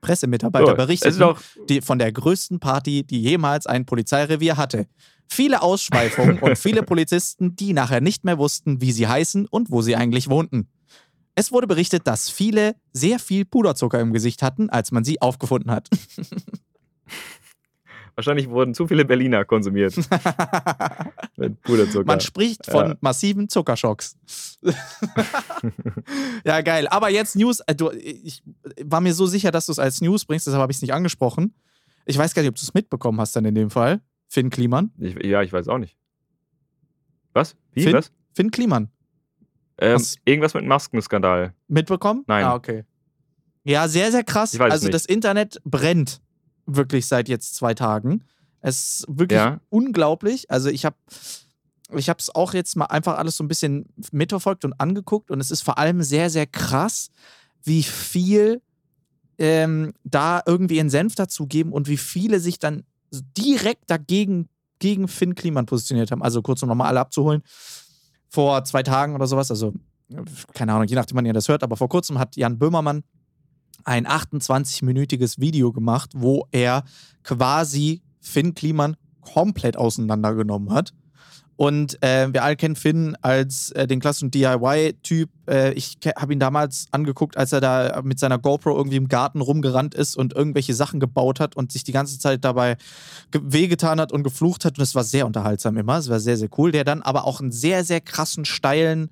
Pressemitarbeiter 0.00 0.70
So, 0.70 0.74
berichteten 0.74 1.34
die, 1.68 1.82
von 1.82 1.98
der 1.98 2.10
größten 2.10 2.58
Party, 2.58 3.04
die 3.04 3.20
jemals 3.20 3.66
ein 3.66 3.84
Polizeirevier 3.84 4.56
hatte. 4.56 4.86
Viele 5.28 5.62
Ausschweifungen 5.62 6.38
und 6.38 6.58
viele 6.58 6.82
Polizisten, 6.84 7.54
die 7.54 7.72
nachher 7.72 8.00
nicht 8.00 8.24
mehr 8.24 8.38
wussten, 8.38 8.80
wie 8.80 8.92
sie 8.92 9.06
heißen 9.06 9.46
und 9.46 9.70
wo 9.70 9.82
sie 9.82 9.96
eigentlich 9.96 10.28
wohnten. 10.28 10.68
Es 11.34 11.52
wurde 11.52 11.66
berichtet, 11.66 12.06
dass 12.06 12.28
viele 12.30 12.74
sehr 12.92 13.18
viel 13.18 13.44
Puderzucker 13.44 14.00
im 14.00 14.12
Gesicht 14.12 14.42
hatten, 14.42 14.68
als 14.70 14.92
man 14.92 15.04
sie 15.04 15.20
aufgefunden 15.22 15.70
hat. 15.70 15.88
wahrscheinlich 18.16 18.50
wurden 18.50 18.74
zu 18.74 18.86
viele 18.86 19.04
Berliner 19.04 19.44
konsumiert 19.44 19.96
mit 21.36 21.62
Puderzucker. 21.62 22.04
Man 22.04 22.20
spricht 22.20 22.66
von 22.66 22.88
Ja. 22.90 22.96
massiven 23.00 23.48
Zuckerschocks. 23.48 24.16
ja, 26.44 26.60
geil. 26.60 26.86
Aber 26.88 27.08
jetzt 27.08 27.36
News. 27.36 27.60
Äh, 27.60 27.74
du, 27.74 27.90
ich 27.90 28.42
war 28.84 29.00
mir 29.00 29.14
so 29.14 29.26
sicher, 29.26 29.50
dass 29.50 29.66
du 29.66 29.72
es 29.72 29.78
als 29.78 30.00
News 30.00 30.24
bringst, 30.26 30.46
deshalb 30.46 30.60
habe 30.60 30.72
ich 30.72 30.76
es 30.78 30.82
nicht 30.82 30.92
angesprochen. 30.92 31.54
Ich 32.04 32.18
weiß 32.18 32.34
gar 32.34 32.42
nicht, 32.42 32.50
ob 32.50 32.56
du 32.56 32.62
es 32.62 32.74
mitbekommen 32.74 33.20
hast 33.20 33.36
dann 33.36 33.44
in 33.44 33.54
dem 33.54 33.70
Fall. 33.70 34.00
Finn 34.28 34.50
Kliman. 34.50 34.92
ich, 34.98 35.14
ja, 35.24 35.42
ich 35.42 35.52
weiß 35.52 35.68
auch 35.68 35.78
nicht. 35.78 35.96
Was? 37.32 37.56
Wie? 37.72 37.82
Finn? 37.82 37.94
Was? 37.94 38.12
Finn 38.34 38.50
Kliman. 38.50 38.90
Ähm, 39.80 39.94
Was? 39.96 40.16
irgendwas 40.24 40.54
mit 40.54 40.64
Maskenskandal. 40.64 41.54
Mitbekommen? 41.68 42.24
Nein. 42.26 42.44
Ah, 42.44 42.54
okay. 42.54 42.84
Ja, 43.64 43.88
sehr, 43.88 44.10
sehr 44.10 44.24
krass. 44.24 44.58
Also 44.58 44.86
nicht. 44.86 44.94
das 44.94 45.04
Internet 45.06 45.60
brennt 45.64 46.20
wirklich 46.66 47.06
seit 47.06 47.28
jetzt 47.28 47.54
zwei 47.56 47.74
Tagen. 47.74 48.24
Es 48.60 49.00
ist 49.00 49.06
wirklich 49.08 49.38
Ja. 49.38 49.60
unglaublich. 49.70 50.50
Also 50.50 50.68
ich 50.68 50.84
habe 50.84 50.96
ich 51.96 52.08
habe 52.08 52.18
es 52.20 52.32
auch 52.32 52.54
jetzt 52.54 52.76
mal 52.76 52.84
einfach 52.86 53.18
alles 53.18 53.36
so 53.36 53.42
ein 53.42 53.48
bisschen 53.48 53.86
mitverfolgt 54.12 54.64
und 54.64 54.74
angeguckt 54.74 55.30
und 55.30 55.40
es 55.40 55.50
ist 55.50 55.62
vor 55.62 55.76
allem 55.78 56.02
sehr, 56.02 56.30
sehr 56.30 56.46
krass, 56.46 57.10
wie 57.64 57.82
viel 57.82 58.62
ähm, 59.38 59.92
da 60.04 60.42
irgendwie 60.46 60.78
in 60.78 60.88
Senf 60.90 61.14
dazugeben 61.16 61.72
und 61.72 61.88
wie 61.88 61.96
viele 61.96 62.38
sich 62.38 62.58
dann 62.60 62.84
direkt 63.36 63.90
dagegen 63.90 64.48
gegen 64.78 65.08
Finn 65.08 65.34
Kliman 65.34 65.66
positioniert 65.66 66.10
haben. 66.12 66.22
Also 66.22 66.42
kurz 66.42 66.62
um 66.62 66.68
nochmal 66.68 66.88
alle 66.88 67.00
abzuholen. 67.00 67.42
Vor 68.30 68.64
zwei 68.64 68.82
Tagen 68.82 69.14
oder 69.14 69.26
sowas, 69.26 69.50
also 69.50 69.74
keine 70.54 70.72
Ahnung, 70.72 70.86
je 70.86 70.96
nachdem, 70.96 71.16
wann 71.16 71.26
ihr 71.26 71.32
das 71.32 71.48
hört, 71.48 71.62
aber 71.62 71.76
vor 71.76 71.88
kurzem 71.88 72.18
hat 72.18 72.36
Jan 72.36 72.58
Böhmermann 72.58 73.02
ein 73.84 74.06
28-minütiges 74.06 75.40
Video 75.40 75.72
gemacht, 75.72 76.10
wo 76.14 76.46
er 76.50 76.84
quasi 77.22 78.02
Finn 78.20 78.54
Kliman 78.54 78.96
komplett 79.20 79.76
auseinandergenommen 79.76 80.72
hat. 80.72 80.92
Und 81.60 82.02
äh, 82.02 82.32
wir 82.32 82.42
alle 82.42 82.56
kennen 82.56 82.74
Finn 82.74 83.18
als 83.20 83.70
äh, 83.72 83.86
den 83.86 84.00
klassischen 84.00 84.30
DIY-Typ. 84.30 85.28
Äh, 85.46 85.74
ich 85.74 85.98
habe 86.16 86.32
ihn 86.32 86.40
damals 86.40 86.86
angeguckt, 86.90 87.36
als 87.36 87.52
er 87.52 87.60
da 87.60 88.00
mit 88.02 88.18
seiner 88.18 88.38
GoPro 88.38 88.74
irgendwie 88.74 88.96
im 88.96 89.08
Garten 89.08 89.42
rumgerannt 89.42 89.94
ist 89.94 90.16
und 90.16 90.32
irgendwelche 90.32 90.72
Sachen 90.72 91.00
gebaut 91.00 91.38
hat 91.38 91.56
und 91.56 91.70
sich 91.70 91.84
die 91.84 91.92
ganze 91.92 92.18
Zeit 92.18 92.46
dabei 92.46 92.78
ge- 93.30 93.42
wehgetan 93.44 94.00
hat 94.00 94.10
und 94.10 94.22
geflucht 94.22 94.64
hat. 94.64 94.78
Und 94.78 94.82
es 94.84 94.94
war 94.94 95.04
sehr 95.04 95.26
unterhaltsam 95.26 95.76
immer. 95.76 95.98
Es 95.98 96.08
war 96.08 96.18
sehr, 96.18 96.38
sehr 96.38 96.48
cool. 96.56 96.72
Der 96.72 96.84
dann 96.84 97.02
aber 97.02 97.26
auch 97.26 97.42
einen 97.42 97.52
sehr, 97.52 97.84
sehr 97.84 98.00
krassen, 98.00 98.46
steilen 98.46 99.10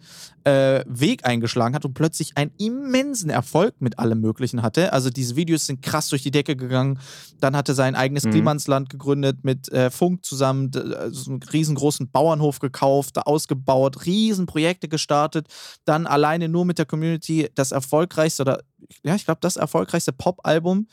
äh, 0.49 0.85
Weg 0.87 1.27
eingeschlagen 1.27 1.75
hat 1.75 1.85
und 1.85 1.95
plötzlich 1.95 2.37
einen 2.37 2.53
immensen 2.59 3.29
Erfolg 3.29 3.75
mit 3.81 3.99
allem 3.99 4.21
Möglichen 4.21 4.63
hatte. 4.63 4.93
Also 4.93 5.11
diese 5.11 5.37
Videos 5.37 5.67
sind 5.67 5.83
krass 5.83 6.09
durch 6.09 6.23
die 6.23 6.31
Decke 6.31 6.57
gegangen. 6.57 6.99
Dann 7.41 7.55
hatte 7.55 7.73
er 7.73 7.75
sein 7.75 7.95
eigenes 7.95 8.25
Mhm. 8.25 8.31
Klimansland 8.31 8.89
gegründet 8.89 9.45
mit 9.45 9.71
äh, 9.73 9.91
Funk 9.91 10.25
zusammen, 10.25 10.71
äh, 10.75 11.11
so 11.11 11.31
einen 11.31 11.43
riesengroßen 11.43 12.11
Bauernhof 12.11 12.61
gekauft, 12.61 13.19
ausgebaut, 13.19 14.07
Riesenprojekte 14.07 14.89
gestartet. 14.89 15.49
Dann 15.85 16.07
alleine 16.07 16.49
nur 16.49 16.65
mit 16.65 16.79
der 16.79 16.87
Community 16.87 17.49
das 17.55 17.73
erfolgreichste 17.73 18.43
oder 18.43 18.63
ja, 19.05 19.15
ich 19.15 19.25
glaube, 19.25 19.41
das 19.43 19.57
erfolgreichste 19.57 20.13
Pop-Album 20.13 20.87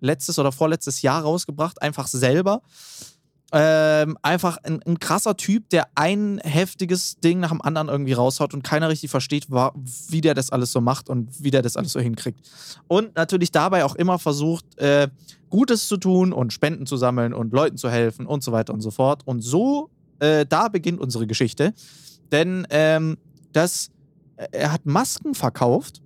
letztes 0.00 0.38
oder 0.38 0.52
vorletztes 0.52 1.02
Jahr 1.02 1.22
rausgebracht, 1.22 1.82
einfach 1.82 2.06
selber. 2.06 2.62
Ähm, 3.54 4.16
einfach 4.22 4.56
ein, 4.62 4.82
ein 4.84 4.98
krasser 4.98 5.36
Typ, 5.36 5.68
der 5.68 5.86
ein 5.94 6.38
heftiges 6.42 7.16
Ding 7.16 7.38
nach 7.40 7.50
dem 7.50 7.60
anderen 7.60 7.88
irgendwie 7.88 8.14
raushaut 8.14 8.54
und 8.54 8.62
keiner 8.64 8.88
richtig 8.88 9.10
versteht, 9.10 9.50
wa- 9.50 9.74
wie 10.08 10.22
der 10.22 10.32
das 10.34 10.50
alles 10.50 10.72
so 10.72 10.80
macht 10.80 11.10
und 11.10 11.28
wie 11.44 11.50
der 11.50 11.60
das 11.60 11.76
alles 11.76 11.92
so 11.92 12.00
hinkriegt. 12.00 12.40
Und 12.88 13.14
natürlich 13.14 13.50
dabei 13.52 13.84
auch 13.84 13.94
immer 13.94 14.18
versucht, 14.18 14.64
äh, 14.78 15.08
Gutes 15.50 15.86
zu 15.86 15.98
tun 15.98 16.32
und 16.32 16.52
Spenden 16.52 16.86
zu 16.86 16.96
sammeln 16.96 17.34
und 17.34 17.52
Leuten 17.52 17.76
zu 17.76 17.90
helfen 17.90 18.24
und 18.26 18.42
so 18.42 18.52
weiter 18.52 18.72
und 18.72 18.80
so 18.80 18.90
fort. 18.90 19.22
Und 19.26 19.42
so, 19.42 19.90
äh, 20.18 20.46
da 20.46 20.68
beginnt 20.68 20.98
unsere 21.00 21.26
Geschichte. 21.26 21.74
Denn 22.32 22.66
ähm, 22.70 23.18
dass 23.52 23.90
äh, 24.36 24.46
er 24.52 24.72
hat 24.72 24.86
Masken 24.86 25.34
verkauft 25.34 26.01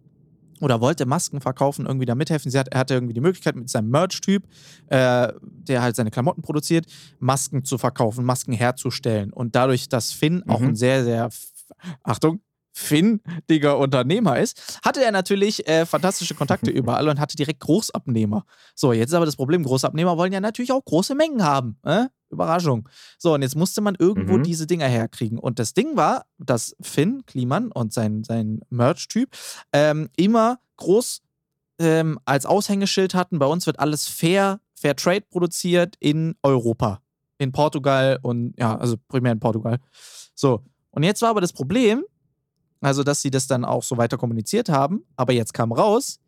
oder 0.60 0.80
wollte 0.80 1.06
Masken 1.06 1.40
verkaufen, 1.40 1.86
irgendwie 1.86 2.06
da 2.06 2.14
mithelfen. 2.14 2.50
Sie 2.50 2.58
hat, 2.58 2.68
er 2.68 2.80
hatte 2.80 2.94
irgendwie 2.94 3.14
die 3.14 3.20
Möglichkeit 3.20 3.56
mit 3.56 3.68
seinem 3.68 3.90
Merch-Typ, 3.90 4.44
äh, 4.88 5.32
der 5.40 5.82
halt 5.82 5.96
seine 5.96 6.10
Klamotten 6.10 6.42
produziert, 6.42 6.86
Masken 7.18 7.64
zu 7.64 7.78
verkaufen, 7.78 8.24
Masken 8.24 8.52
herzustellen. 8.52 9.32
Und 9.32 9.54
dadurch, 9.54 9.88
dass 9.88 10.12
Finn 10.12 10.42
mhm. 10.44 10.50
auch 10.50 10.60
ein 10.60 10.76
sehr, 10.76 11.04
sehr, 11.04 11.28
Achtung, 12.02 12.40
findiger 12.76 13.78
Unternehmer 13.78 14.38
ist, 14.38 14.80
hatte 14.84 15.02
er 15.02 15.10
natürlich 15.10 15.66
äh, 15.66 15.86
fantastische 15.86 16.34
Kontakte 16.34 16.70
überall 16.72 17.08
und 17.08 17.18
hatte 17.18 17.34
direkt 17.34 17.60
Großabnehmer. 17.60 18.44
So, 18.74 18.92
jetzt 18.92 19.08
ist 19.08 19.14
aber 19.14 19.24
das 19.24 19.36
Problem, 19.36 19.62
Großabnehmer 19.62 20.18
wollen 20.18 20.32
ja 20.32 20.40
natürlich 20.40 20.72
auch 20.72 20.84
große 20.84 21.14
Mengen 21.14 21.42
haben. 21.42 21.78
Äh? 21.84 22.06
Überraschung. 22.30 22.88
So, 23.18 23.34
und 23.34 23.42
jetzt 23.42 23.56
musste 23.56 23.80
man 23.80 23.94
irgendwo 23.98 24.38
mhm. 24.38 24.42
diese 24.42 24.66
Dinger 24.66 24.86
herkriegen. 24.86 25.38
Und 25.38 25.58
das 25.58 25.74
Ding 25.74 25.96
war, 25.96 26.26
dass 26.38 26.76
Finn 26.80 27.24
Kliman 27.26 27.72
und 27.72 27.92
sein, 27.92 28.24
sein 28.24 28.60
Merch-Typ 28.70 29.30
ähm, 29.72 30.08
immer 30.16 30.58
groß 30.76 31.22
ähm, 31.78 32.18
als 32.24 32.46
Aushängeschild 32.46 33.14
hatten, 33.14 33.38
bei 33.38 33.46
uns 33.46 33.66
wird 33.66 33.78
alles 33.78 34.06
fair, 34.06 34.60
fair 34.74 34.96
Trade 34.96 35.24
produziert 35.30 35.96
in 36.00 36.34
Europa. 36.42 37.00
In 37.38 37.52
Portugal 37.52 38.18
und 38.22 38.54
ja, 38.58 38.76
also 38.76 38.96
primär 39.08 39.32
in 39.32 39.40
Portugal. 39.40 39.78
So, 40.34 40.62
und 40.90 41.02
jetzt 41.02 41.20
war 41.20 41.30
aber 41.30 41.42
das 41.42 41.52
Problem, 41.52 42.04
also, 42.80 43.02
dass 43.02 43.22
sie 43.22 43.30
das 43.30 43.46
dann 43.46 43.64
auch 43.64 43.82
so 43.82 43.96
weiter 43.96 44.16
kommuniziert 44.16 44.68
haben. 44.68 45.04
Aber 45.16 45.32
jetzt 45.32 45.54
kam 45.54 45.72
raus, 45.72 46.20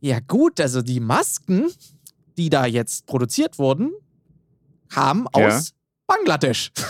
ja 0.00 0.20
gut, 0.20 0.60
also 0.60 0.82
die 0.82 1.00
Masken, 1.00 1.70
die 2.36 2.50
da 2.50 2.66
jetzt 2.66 3.06
produziert 3.06 3.58
wurden, 3.58 3.92
ja. 5.36 5.46
aus 5.48 5.74
Bangladesch. 6.06 6.72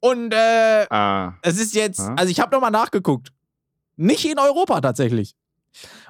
Und 0.00 0.32
äh, 0.32 0.86
ah. 0.90 1.34
es 1.42 1.58
ist 1.58 1.74
jetzt, 1.74 2.00
ah. 2.00 2.14
also 2.16 2.30
ich 2.30 2.40
habe 2.40 2.54
nochmal 2.54 2.70
nachgeguckt. 2.70 3.32
Nicht 3.96 4.24
in 4.24 4.38
Europa 4.38 4.80
tatsächlich. 4.80 5.34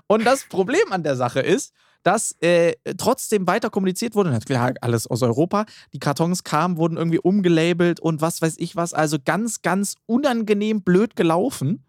Und 0.07 0.25
das 0.25 0.45
Problem 0.45 0.93
an 0.93 1.03
der 1.03 1.17
Sache 1.17 1.41
ist, 1.41 1.73
dass 2.03 2.37
äh, 2.41 2.75
trotzdem 2.97 3.47
weiter 3.47 3.71
kommuniziert 3.71 4.15
wurde. 4.15 4.31
Natürlich 4.31 4.63
alles 4.81 5.07
aus 5.07 5.23
Europa. 5.23 5.67
Die 5.93 5.99
Kartons 5.99 6.45
kamen, 6.45 6.77
wurden 6.77 6.97
irgendwie 6.97 7.19
umgelabelt 7.19 8.01
und 8.01 8.21
was 8.21 8.41
weiß 8.41 8.57
ich 8.59 8.77
was. 8.77 8.95
Also 8.95 9.19
ganz, 9.23 9.63
ganz 9.63 9.95
unangenehm 10.07 10.83
blöd 10.83 11.17
gelaufen. 11.17 11.85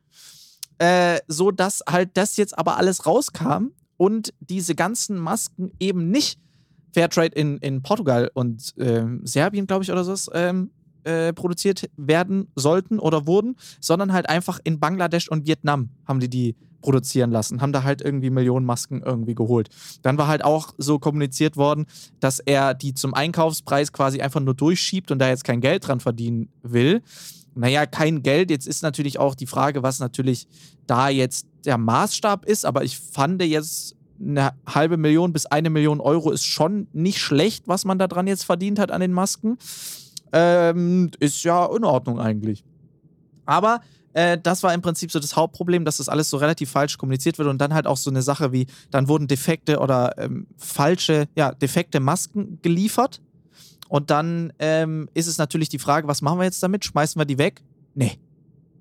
Äh, 0.77 1.19
so 1.27 1.51
dass 1.51 1.83
halt 1.87 2.11
das 2.15 2.37
jetzt 2.37 2.57
aber 2.57 2.77
alles 2.77 3.05
rauskam 3.05 3.71
und 3.97 4.33
diese 4.39 4.75
ganzen 4.75 5.17
Masken 5.17 5.73
eben 5.79 6.09
nicht 6.09 6.39
Fairtrade 6.93 7.35
in, 7.35 7.57
in 7.57 7.81
Portugal 7.81 8.29
und 8.33 8.77
äh, 8.77 9.05
Serbien, 9.23 9.67
glaube 9.67 9.83
ich, 9.83 9.91
oder 9.91 10.03
so 10.03 10.31
ähm, 10.33 10.71
äh, 11.03 11.33
produziert 11.33 11.89
werden 11.97 12.47
sollten 12.55 12.99
oder 12.99 13.25
wurden, 13.25 13.55
sondern 13.79 14.13
halt 14.13 14.29
einfach 14.29 14.59
in 14.63 14.79
Bangladesch 14.79 15.29
und 15.29 15.47
Vietnam 15.47 15.89
haben 16.05 16.19
die 16.19 16.29
die 16.29 16.55
produzieren 16.81 17.31
lassen, 17.31 17.61
haben 17.61 17.73
da 17.73 17.83
halt 17.83 18.01
irgendwie 18.01 18.29
Millionen 18.29 18.65
Masken 18.65 19.01
irgendwie 19.03 19.35
geholt. 19.35 19.69
Dann 20.01 20.17
war 20.17 20.27
halt 20.27 20.43
auch 20.43 20.73
so 20.77 20.99
kommuniziert 20.99 21.57
worden, 21.57 21.85
dass 22.19 22.39
er 22.39 22.73
die 22.73 22.93
zum 22.93 23.13
Einkaufspreis 23.13 23.91
quasi 23.91 24.21
einfach 24.21 24.39
nur 24.39 24.53
durchschiebt 24.53 25.11
und 25.11 25.19
da 25.19 25.29
jetzt 25.29 25.43
kein 25.43 25.61
Geld 25.61 25.87
dran 25.87 25.99
verdienen 25.99 26.49
will. 26.63 27.01
Naja, 27.55 27.85
kein 27.85 28.23
Geld. 28.23 28.51
Jetzt 28.51 28.67
ist 28.67 28.83
natürlich 28.83 29.19
auch 29.19 29.35
die 29.35 29.47
Frage, 29.47 29.83
was 29.83 29.99
natürlich 29.99 30.47
da 30.87 31.09
jetzt 31.09 31.47
der 31.65 31.77
Maßstab 31.77 32.45
ist, 32.45 32.65
aber 32.65 32.83
ich 32.83 32.97
fand 32.97 33.41
jetzt 33.43 33.95
eine 34.20 34.51
halbe 34.67 34.97
Million 34.97 35.34
bis 35.34 35.45
eine 35.45 35.70
Million 35.70 35.99
Euro 36.01 36.32
ist 36.32 36.45
schon 36.45 36.88
nicht 36.93 37.20
schlecht, 37.20 37.67
was 37.67 37.86
man 37.86 37.99
da 37.99 38.07
dran 38.07 38.28
jetzt 38.28 38.43
verdient 38.43 38.80
hat 38.80 38.91
an 38.91 39.01
den 39.01 39.13
Masken. 39.13 39.57
Ähm, 40.32 41.09
ist 41.20 41.43
ja 41.43 41.65
in 41.65 41.84
Ordnung 41.84 42.20
eigentlich. 42.20 42.63
Aber 43.45 43.82
äh, 44.13 44.38
das 44.38 44.63
war 44.63 44.74
im 44.74 44.82
Prinzip 44.82 45.11
so 45.11 45.20
das 45.20 45.36
Hauptproblem, 45.36 45.86
dass 45.86 45.97
das 45.97 46.09
alles 46.09 46.30
so 46.30 46.38
relativ 46.38 46.70
falsch 46.70 46.97
kommuniziert 46.97 47.38
wird 47.38 47.47
und 47.47 47.59
dann 47.59 47.74
halt 47.74 47.88
auch 47.88 47.97
so 47.97 48.09
eine 48.09 48.22
Sache 48.22 48.51
wie, 48.51 48.67
dann 48.91 49.07
wurden 49.07 49.28
defekte 49.28 49.80
oder 49.80 50.17
ähm, 50.17 50.47
falsche, 50.57 51.28
ja, 51.36 51.51
defekte 51.53 51.99
Masken 51.99 52.59
geliefert. 52.61 53.22
Und 53.88 54.11
dann 54.11 54.53
ähm, 54.59 55.09
ist 55.15 55.28
es 55.28 55.39
natürlich 55.39 55.70
die 55.70 55.80
Frage, 55.80 56.07
was 56.07 56.22
machen 56.22 56.39
wir 56.39 56.45
jetzt 56.45 56.61
damit? 56.61 56.86
Schmeißen 56.86 57.20
wir 57.20 57.26
die 57.26 57.38
weg? 57.38 57.63
Nee. 57.95 58.20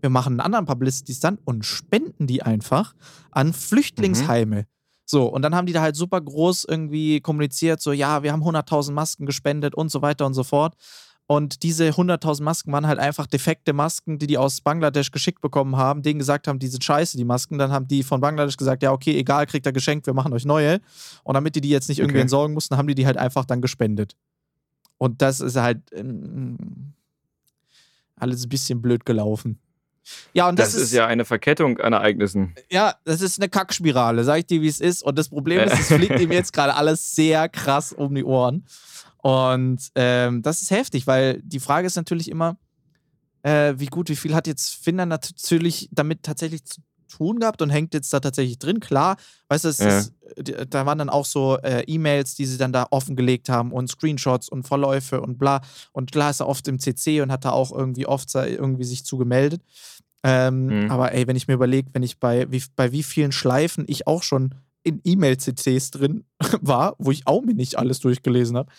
Wir 0.00 0.10
machen 0.10 0.34
einen 0.34 0.40
anderen 0.40 0.66
Publicity-Stand 0.66 1.40
und 1.44 1.64
spenden 1.64 2.26
die 2.26 2.42
einfach 2.42 2.94
an 3.30 3.52
Flüchtlingsheime. 3.52 4.60
Mhm. 4.60 4.77
So, 5.10 5.26
und 5.26 5.40
dann 5.40 5.54
haben 5.54 5.64
die 5.64 5.72
da 5.72 5.80
halt 5.80 5.96
super 5.96 6.20
groß 6.20 6.64
irgendwie 6.68 7.20
kommuniziert, 7.20 7.80
so, 7.80 7.92
ja, 7.92 8.22
wir 8.22 8.30
haben 8.30 8.42
100.000 8.42 8.92
Masken 8.92 9.24
gespendet 9.24 9.74
und 9.74 9.90
so 9.90 10.02
weiter 10.02 10.26
und 10.26 10.34
so 10.34 10.44
fort. 10.44 10.74
Und 11.26 11.62
diese 11.62 11.88
100.000 11.88 12.42
Masken 12.42 12.72
waren 12.72 12.86
halt 12.86 12.98
einfach 12.98 13.26
defekte 13.26 13.72
Masken, 13.72 14.18
die 14.18 14.26
die 14.26 14.36
aus 14.36 14.60
Bangladesch 14.60 15.10
geschickt 15.10 15.40
bekommen 15.40 15.76
haben, 15.76 16.02
denen 16.02 16.18
gesagt 16.18 16.46
haben, 16.46 16.58
die 16.58 16.68
sind 16.68 16.84
scheiße, 16.84 17.16
die 17.16 17.24
Masken. 17.24 17.56
Dann 17.58 17.70
haben 17.70 17.88
die 17.88 18.02
von 18.02 18.20
Bangladesch 18.20 18.58
gesagt, 18.58 18.82
ja, 18.82 18.92
okay, 18.92 19.16
egal, 19.18 19.46
kriegt 19.46 19.64
er 19.64 19.72
geschenkt, 19.72 20.06
wir 20.06 20.14
machen 20.14 20.32
euch 20.34 20.44
neue. 20.44 20.80
Und 21.24 21.34
damit 21.34 21.54
die 21.56 21.62
die 21.62 21.70
jetzt 21.70 21.88
nicht 21.88 21.98
okay. 21.98 22.04
irgendwie 22.04 22.20
entsorgen 22.20 22.52
mussten, 22.52 22.76
haben 22.76 22.88
die 22.88 22.94
die 22.94 23.06
halt 23.06 23.16
einfach 23.16 23.46
dann 23.46 23.62
gespendet. 23.62 24.14
Und 24.98 25.22
das 25.22 25.40
ist 25.40 25.56
halt 25.56 25.80
ähm, 25.92 26.92
alles 28.16 28.44
ein 28.44 28.48
bisschen 28.50 28.82
blöd 28.82 29.06
gelaufen. 29.06 29.58
Ja, 30.32 30.48
und 30.48 30.58
das, 30.58 30.72
das 30.72 30.74
ist, 30.76 30.82
ist, 30.88 30.92
ja 30.92 31.06
eine 31.06 31.24
Verkettung 31.24 31.78
an 31.78 31.92
Ereignissen. 31.92 32.54
Ja, 32.70 32.94
das 33.04 33.20
ist 33.20 33.38
eine 33.38 33.48
Kackspirale, 33.48 34.24
sag 34.24 34.38
ich 34.38 34.46
dir, 34.46 34.62
wie 34.62 34.68
es 34.68 34.80
ist. 34.80 35.02
Und 35.02 35.18
das 35.18 35.28
Problem 35.28 35.60
ist, 35.60 35.78
es 35.78 35.86
fliegt 35.94 36.20
ihm 36.20 36.32
jetzt 36.32 36.52
gerade 36.52 36.74
alles 36.74 37.14
sehr 37.14 37.48
krass 37.48 37.92
um 37.92 38.14
die 38.14 38.24
Ohren. 38.24 38.64
Und 39.18 39.80
ähm, 39.94 40.42
das 40.42 40.62
ist 40.62 40.70
heftig, 40.70 41.06
weil 41.06 41.40
die 41.42 41.60
Frage 41.60 41.86
ist 41.86 41.96
natürlich 41.96 42.30
immer, 42.30 42.56
äh, 43.42 43.74
wie 43.76 43.86
gut, 43.86 44.08
wie 44.08 44.16
viel 44.16 44.34
hat 44.34 44.46
jetzt 44.46 44.74
Finder 44.74 45.06
natürlich 45.06 45.88
damit 45.92 46.22
tatsächlich 46.22 46.64
zu 46.64 46.80
tun 47.08 47.40
gehabt 47.40 47.62
und 47.62 47.70
hängt 47.70 47.94
jetzt 47.94 48.12
da 48.12 48.20
tatsächlich 48.20 48.58
drin. 48.58 48.80
Klar, 48.80 49.16
weißt 49.48 49.64
du, 49.64 49.68
ja. 49.68 49.98
ist, 49.98 50.12
da 50.68 50.86
waren 50.86 50.98
dann 50.98 51.08
auch 51.08 51.24
so 51.24 51.56
äh, 51.58 51.82
E-Mails, 51.86 52.34
die 52.34 52.46
sie 52.46 52.58
dann 52.58 52.72
da 52.72 52.86
offengelegt 52.90 53.48
haben 53.48 53.72
und 53.72 53.88
Screenshots 53.88 54.48
und 54.48 54.64
Verläufe 54.66 55.20
und 55.20 55.38
bla. 55.38 55.62
Und 55.92 56.12
klar 56.12 56.30
ist 56.30 56.40
er 56.40 56.48
oft 56.48 56.68
im 56.68 56.78
CC 56.78 57.22
und 57.22 57.32
hat 57.32 57.44
da 57.44 57.50
auch 57.50 57.72
irgendwie 57.72 58.06
oft 58.06 58.34
irgendwie 58.34 58.84
sich 58.84 59.04
zugemeldet. 59.04 59.62
Ähm, 60.24 60.84
mhm. 60.84 60.90
Aber 60.90 61.12
ey, 61.12 61.26
wenn 61.26 61.36
ich 61.36 61.48
mir 61.48 61.54
überlege, 61.54 61.88
wenn 61.92 62.02
ich 62.02 62.18
bei 62.18 62.50
wie, 62.50 62.62
bei 62.76 62.92
wie 62.92 63.02
vielen 63.02 63.32
Schleifen 63.32 63.84
ich 63.88 64.06
auch 64.06 64.22
schon 64.22 64.54
in 64.82 65.00
E-Mail-CCs 65.04 65.90
drin 65.92 66.24
war, 66.60 66.96
wo 66.98 67.10
ich 67.10 67.26
auch 67.26 67.42
mir 67.42 67.54
nicht 67.54 67.78
alles 67.78 68.00
durchgelesen 68.00 68.56
habe, 68.56 68.70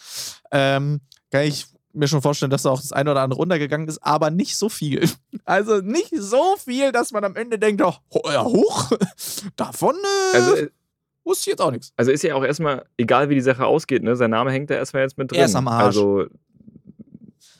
ähm, 0.51 1.01
kann 1.31 1.43
ich 1.43 1.67
mir 1.93 2.07
schon 2.07 2.21
vorstellen, 2.21 2.51
dass 2.51 2.63
da 2.63 2.69
auch 2.69 2.81
das 2.81 2.91
eine 2.91 3.11
oder 3.11 3.21
andere 3.21 3.41
untergegangen 3.41 3.87
ist, 3.87 3.99
aber 3.99 4.29
nicht 4.31 4.57
so 4.57 4.69
viel. 4.69 5.07
Also 5.45 5.81
nicht 5.81 6.11
so 6.15 6.57
viel, 6.63 6.91
dass 6.91 7.11
man 7.11 7.23
am 7.23 7.35
Ende 7.35 7.57
denkt, 7.57 7.81
oh, 7.81 8.21
ja, 8.25 8.43
hoch, 8.43 8.91
davon 9.55 9.95
äh, 9.95 10.37
also, 10.37 10.55
äh, 10.57 10.69
wusste 11.23 11.49
ich 11.49 11.53
jetzt 11.53 11.61
auch 11.61 11.71
nichts. 11.71 11.91
Also 11.97 12.11
ist 12.11 12.23
ja 12.23 12.35
auch 12.35 12.43
erstmal, 12.43 12.85
egal 12.97 13.29
wie 13.29 13.35
die 13.35 13.41
Sache 13.41 13.65
ausgeht, 13.65 14.03
ne, 14.03 14.15
sein 14.15 14.29
Name 14.29 14.51
hängt 14.51 14.69
da 14.69 14.75
erstmal 14.75 15.01
jetzt 15.01 15.17
mit 15.17 15.31
drin. 15.31 15.39
Er 15.39 15.45
ist 15.45 15.55
am 15.55 15.67
Arsch. 15.67 15.85
Also 15.85 16.27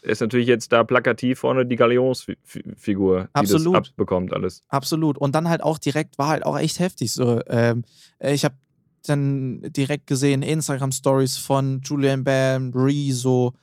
ist 0.01 0.21
natürlich 0.21 0.47
jetzt 0.47 0.71
da 0.71 0.83
plakativ 0.83 1.39
vorne 1.39 1.65
die 1.65 1.75
Galionsfigur, 1.75 3.23
die 3.23 3.29
Absolut. 3.33 3.75
das 3.75 3.89
abbekommt 3.89 4.33
alles. 4.33 4.63
Absolut. 4.69 5.17
Und 5.17 5.35
dann 5.35 5.49
halt 5.49 5.61
auch 5.63 5.77
direkt, 5.77 6.17
war 6.17 6.29
halt 6.29 6.45
auch 6.45 6.57
echt 6.57 6.79
heftig. 6.79 7.11
So, 7.11 7.41
ähm, 7.47 7.83
ich 8.19 8.45
habe 8.45 8.55
dann 9.05 9.61
direkt 9.61 10.07
gesehen 10.07 10.41
Instagram-Stories 10.41 11.37
von 11.37 11.81
Julian 11.83 12.23
Bam, 12.23 12.71
Rezo, 12.73 13.53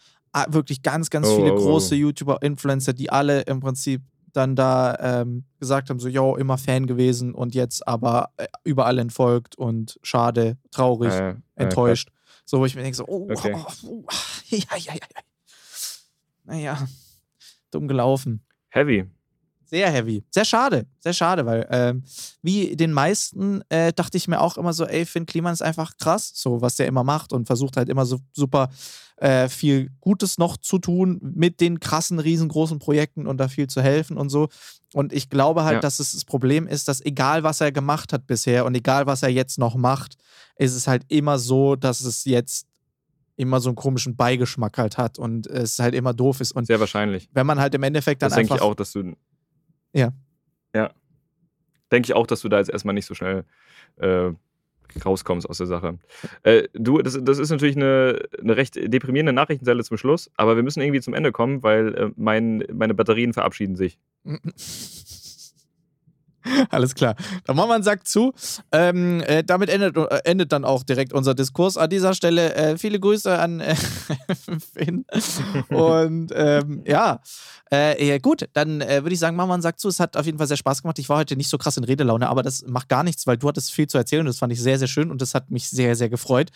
wirklich 0.48 0.82
ganz, 0.82 1.10
ganz 1.10 1.28
oh, 1.28 1.36
viele 1.36 1.54
oh, 1.54 1.56
große 1.56 1.94
oh. 1.94 1.98
YouTuber, 1.98 2.42
Influencer, 2.42 2.92
die 2.92 3.10
alle 3.10 3.42
im 3.42 3.60
Prinzip 3.60 4.02
dann 4.32 4.54
da 4.54 4.96
ähm, 5.00 5.44
gesagt 5.58 5.88
haben, 5.88 5.98
so, 5.98 6.08
yo, 6.08 6.36
immer 6.36 6.58
Fan 6.58 6.86
gewesen 6.86 7.34
und 7.34 7.54
jetzt 7.54 7.86
aber 7.88 8.30
äh, 8.36 8.46
überall 8.64 8.98
entfolgt 8.98 9.56
und 9.56 9.98
schade, 10.02 10.58
traurig, 10.70 11.12
äh, 11.12 11.36
enttäuscht. 11.54 12.10
Äh, 12.10 12.12
so, 12.44 12.60
wo 12.60 12.66
ich 12.66 12.76
mir 12.76 12.82
denke, 12.82 12.96
so, 12.96 13.06
oh, 13.06 13.28
okay. 13.30 13.54
oh, 13.56 13.66
oh, 13.86 14.04
oh, 14.06 14.14
ja, 14.50 14.76
ja, 14.76 14.94
ja, 14.94 15.20
naja, 16.46 16.86
dumm 17.70 17.88
gelaufen. 17.88 18.42
Heavy. 18.68 19.06
Sehr 19.68 19.90
heavy. 19.90 20.24
Sehr 20.30 20.44
schade. 20.44 20.86
Sehr 21.00 21.12
schade, 21.12 21.44
weil 21.44 21.66
ähm, 21.70 22.04
wie 22.40 22.76
den 22.76 22.92
meisten 22.92 23.62
äh, 23.68 23.92
dachte 23.92 24.16
ich 24.16 24.28
mir 24.28 24.40
auch 24.40 24.56
immer 24.56 24.72
so, 24.72 24.84
ey, 24.84 25.04
Finn 25.04 25.26
Kliman 25.26 25.52
ist 25.52 25.62
einfach 25.62 25.96
krass, 25.98 26.30
so 26.34 26.62
was 26.62 26.76
der 26.76 26.86
immer 26.86 27.02
macht 27.02 27.32
und 27.32 27.46
versucht 27.46 27.76
halt 27.76 27.88
immer 27.88 28.06
so 28.06 28.20
super 28.32 28.68
äh, 29.16 29.48
viel 29.48 29.90
Gutes 30.00 30.38
noch 30.38 30.56
zu 30.56 30.78
tun 30.78 31.18
mit 31.20 31.60
den 31.60 31.80
krassen, 31.80 32.20
riesengroßen 32.20 32.78
Projekten 32.78 33.26
und 33.26 33.38
da 33.38 33.48
viel 33.48 33.66
zu 33.66 33.82
helfen 33.82 34.16
und 34.16 34.28
so. 34.28 34.48
Und 34.94 35.12
ich 35.12 35.30
glaube 35.30 35.64
halt, 35.64 35.76
ja. 35.76 35.80
dass 35.80 35.98
es 35.98 36.12
das 36.12 36.24
Problem 36.24 36.68
ist, 36.68 36.86
dass 36.86 37.04
egal 37.04 37.42
was 37.42 37.60
er 37.60 37.72
gemacht 37.72 38.12
hat 38.12 38.28
bisher 38.28 38.66
und 38.66 38.74
egal 38.76 39.06
was 39.06 39.24
er 39.24 39.30
jetzt 39.30 39.58
noch 39.58 39.74
macht, 39.74 40.16
ist 40.56 40.74
es 40.74 40.86
halt 40.86 41.02
immer 41.08 41.38
so, 41.38 41.74
dass 41.74 42.02
es 42.02 42.24
jetzt 42.24 42.66
immer 43.36 43.60
so 43.60 43.68
einen 43.68 43.76
komischen 43.76 44.16
Beigeschmack 44.16 44.78
halt 44.78 44.98
hat 44.98 45.18
und 45.18 45.46
es 45.46 45.78
halt 45.78 45.94
immer 45.94 46.14
doof 46.14 46.40
ist. 46.40 46.52
Und 46.52 46.66
Sehr 46.66 46.80
wahrscheinlich. 46.80 47.28
Wenn 47.32 47.46
man 47.46 47.60
halt 47.60 47.74
im 47.74 47.82
Endeffekt 47.82 48.22
dann 48.22 48.30
das 48.30 48.38
einfach. 48.38 48.56
denke 48.56 48.64
ich 48.64 48.70
auch, 48.70 48.74
dass 48.74 48.92
du. 48.92 49.14
Ja. 49.92 50.12
Ja. 50.74 50.90
Denke 51.92 52.06
ich 52.06 52.14
auch, 52.14 52.26
dass 52.26 52.40
du 52.40 52.48
da 52.48 52.58
jetzt 52.58 52.70
erstmal 52.70 52.94
nicht 52.94 53.06
so 53.06 53.14
schnell 53.14 53.44
äh, 53.96 54.30
rauskommst 55.04 55.48
aus 55.48 55.58
der 55.58 55.66
Sache. 55.66 55.98
Äh, 56.42 56.68
du, 56.72 56.98
das, 56.98 57.18
das 57.22 57.38
ist 57.38 57.50
natürlich 57.50 57.76
eine, 57.76 58.22
eine 58.40 58.56
recht 58.56 58.76
deprimierende 58.76 59.32
Nachrichtenzelle 59.32 59.84
zum 59.84 59.96
Schluss, 59.96 60.30
aber 60.36 60.56
wir 60.56 60.62
müssen 60.62 60.80
irgendwie 60.80 61.00
zum 61.00 61.14
Ende 61.14 61.32
kommen, 61.32 61.62
weil 61.62 61.94
äh, 61.94 62.10
mein, 62.16 62.64
meine 62.72 62.94
Batterien 62.94 63.32
verabschieden 63.32 63.76
sich. 63.76 63.98
Alles 66.70 66.94
klar. 66.94 67.14
Der 67.46 67.54
Maumann 67.54 67.82
sagt 67.82 68.08
zu. 68.08 68.32
Ähm, 68.72 69.20
äh, 69.22 69.44
damit 69.44 69.70
endet, 69.70 69.96
äh, 69.96 70.20
endet, 70.24 70.52
dann 70.52 70.64
auch 70.64 70.82
direkt 70.82 71.12
unser 71.12 71.34
Diskurs 71.34 71.76
an 71.76 71.90
dieser 71.90 72.14
Stelle. 72.14 72.54
Äh, 72.54 72.78
viele 72.78 73.00
Grüße 73.00 73.38
an 73.38 73.60
äh, 73.60 73.74
Finn. 74.74 75.04
Und 75.68 76.32
ähm, 76.34 76.82
ja, 76.86 77.20
äh, 77.70 78.18
gut, 78.20 78.48
dann 78.52 78.80
äh, 78.80 79.02
würde 79.02 79.14
ich 79.14 79.18
sagen, 79.18 79.36
Maumann 79.36 79.62
sagt 79.62 79.80
zu. 79.80 79.88
Es 79.88 80.00
hat 80.00 80.16
auf 80.16 80.26
jeden 80.26 80.38
Fall 80.38 80.46
sehr 80.46 80.56
Spaß 80.56 80.82
gemacht. 80.82 80.98
Ich 80.98 81.08
war 81.08 81.18
heute 81.18 81.36
nicht 81.36 81.48
so 81.48 81.58
krass 81.58 81.76
in 81.76 81.84
Redelaune, 81.84 82.28
aber 82.28 82.42
das 82.42 82.64
macht 82.66 82.88
gar 82.88 83.02
nichts, 83.02 83.26
weil 83.26 83.36
du 83.36 83.48
hattest 83.48 83.72
viel 83.72 83.86
zu 83.86 83.98
erzählen 83.98 84.26
das 84.26 84.38
fand 84.38 84.52
ich 84.52 84.60
sehr, 84.60 84.78
sehr 84.78 84.88
schön 84.88 85.10
und 85.10 85.22
das 85.22 85.34
hat 85.34 85.50
mich 85.50 85.68
sehr, 85.68 85.96
sehr 85.96 86.08
gefreut. 86.08 86.50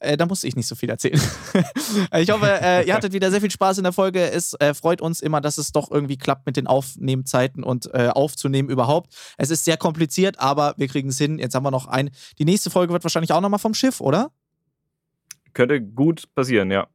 Äh, 0.00 0.16
da 0.16 0.26
musste 0.26 0.46
ich 0.46 0.56
nicht 0.56 0.66
so 0.66 0.74
viel 0.74 0.90
erzählen. 0.90 1.20
ich 2.16 2.30
hoffe, 2.30 2.46
äh, 2.62 2.86
ihr 2.86 2.94
hattet 2.94 3.12
wieder 3.12 3.30
sehr 3.30 3.40
viel 3.40 3.50
Spaß 3.50 3.78
in 3.78 3.84
der 3.84 3.92
Folge. 3.92 4.30
Es 4.30 4.54
äh, 4.54 4.74
freut 4.74 5.00
uns 5.00 5.20
immer, 5.20 5.40
dass 5.40 5.58
es 5.58 5.72
doch 5.72 5.90
irgendwie 5.90 6.16
klappt 6.16 6.46
mit 6.46 6.56
den 6.56 6.66
Aufnehmzeiten 6.66 7.64
und 7.64 7.92
äh, 7.94 8.08
aufzunehmen 8.08 8.68
überhaupt. 8.68 9.14
Es 9.36 9.50
ist 9.50 9.64
sehr 9.64 9.76
kompliziert, 9.76 10.38
aber 10.38 10.74
wir 10.76 10.88
kriegen 10.88 11.08
es 11.08 11.18
hin. 11.18 11.38
Jetzt 11.38 11.54
haben 11.54 11.64
wir 11.64 11.70
noch 11.70 11.86
ein. 11.86 12.10
Die 12.38 12.44
nächste 12.44 12.70
Folge 12.70 12.92
wird 12.92 13.04
wahrscheinlich 13.04 13.32
auch 13.32 13.40
nochmal 13.40 13.58
vom 13.58 13.74
Schiff, 13.74 14.00
oder? 14.00 14.30
Könnte 15.52 15.80
gut 15.80 16.32
passieren, 16.34 16.70
ja. 16.70 16.86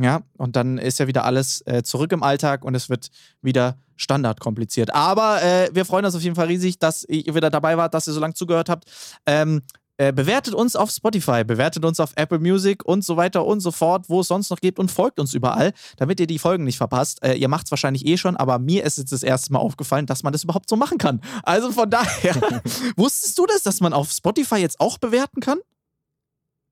Ja, 0.00 0.22
und 0.36 0.54
dann 0.54 0.78
ist 0.78 1.00
ja 1.00 1.08
wieder 1.08 1.24
alles 1.24 1.60
äh, 1.66 1.82
zurück 1.82 2.12
im 2.12 2.22
Alltag 2.22 2.64
und 2.64 2.76
es 2.76 2.88
wird 2.88 3.08
wieder 3.42 3.78
standardkompliziert. 3.96 4.94
Aber 4.94 5.42
äh, 5.42 5.70
wir 5.72 5.84
freuen 5.84 6.04
uns 6.04 6.14
auf 6.14 6.22
jeden 6.22 6.36
Fall 6.36 6.46
riesig, 6.46 6.78
dass 6.78 7.02
ihr 7.02 7.34
wieder 7.34 7.50
dabei 7.50 7.76
wart, 7.76 7.94
dass 7.94 8.06
ihr 8.06 8.12
so 8.12 8.20
lange 8.20 8.34
zugehört 8.34 8.68
habt. 8.68 8.84
Ähm, 9.26 9.62
äh, 9.98 10.12
bewertet 10.12 10.54
uns 10.54 10.76
auf 10.76 10.90
Spotify, 10.90 11.44
bewertet 11.44 11.84
uns 11.84 12.00
auf 12.00 12.12
Apple 12.14 12.38
Music 12.38 12.84
und 12.84 13.04
so 13.04 13.16
weiter 13.16 13.44
und 13.44 13.60
so 13.60 13.72
fort, 13.72 14.08
wo 14.08 14.20
es 14.20 14.28
sonst 14.28 14.48
noch 14.50 14.60
gibt 14.60 14.78
und 14.78 14.90
folgt 14.90 15.18
uns 15.18 15.34
überall, 15.34 15.72
damit 15.96 16.20
ihr 16.20 16.26
die 16.26 16.38
Folgen 16.38 16.64
nicht 16.64 16.78
verpasst. 16.78 17.22
Äh, 17.22 17.34
ihr 17.34 17.48
macht 17.48 17.66
es 17.66 17.72
wahrscheinlich 17.72 18.06
eh 18.06 18.16
schon, 18.16 18.36
aber 18.36 18.58
mir 18.58 18.84
ist 18.84 18.98
jetzt 18.98 19.12
das 19.12 19.22
erste 19.22 19.52
Mal 19.52 19.58
aufgefallen, 19.58 20.06
dass 20.06 20.22
man 20.22 20.32
das 20.32 20.44
überhaupt 20.44 20.68
so 20.68 20.76
machen 20.76 20.98
kann. 20.98 21.20
Also 21.42 21.72
von 21.72 21.90
daher, 21.90 22.34
wusstest 22.96 23.36
du 23.38 23.46
das, 23.46 23.62
dass 23.64 23.80
man 23.80 23.92
auf 23.92 24.10
Spotify 24.10 24.56
jetzt 24.56 24.80
auch 24.80 24.98
bewerten 24.98 25.40
kann? 25.40 25.58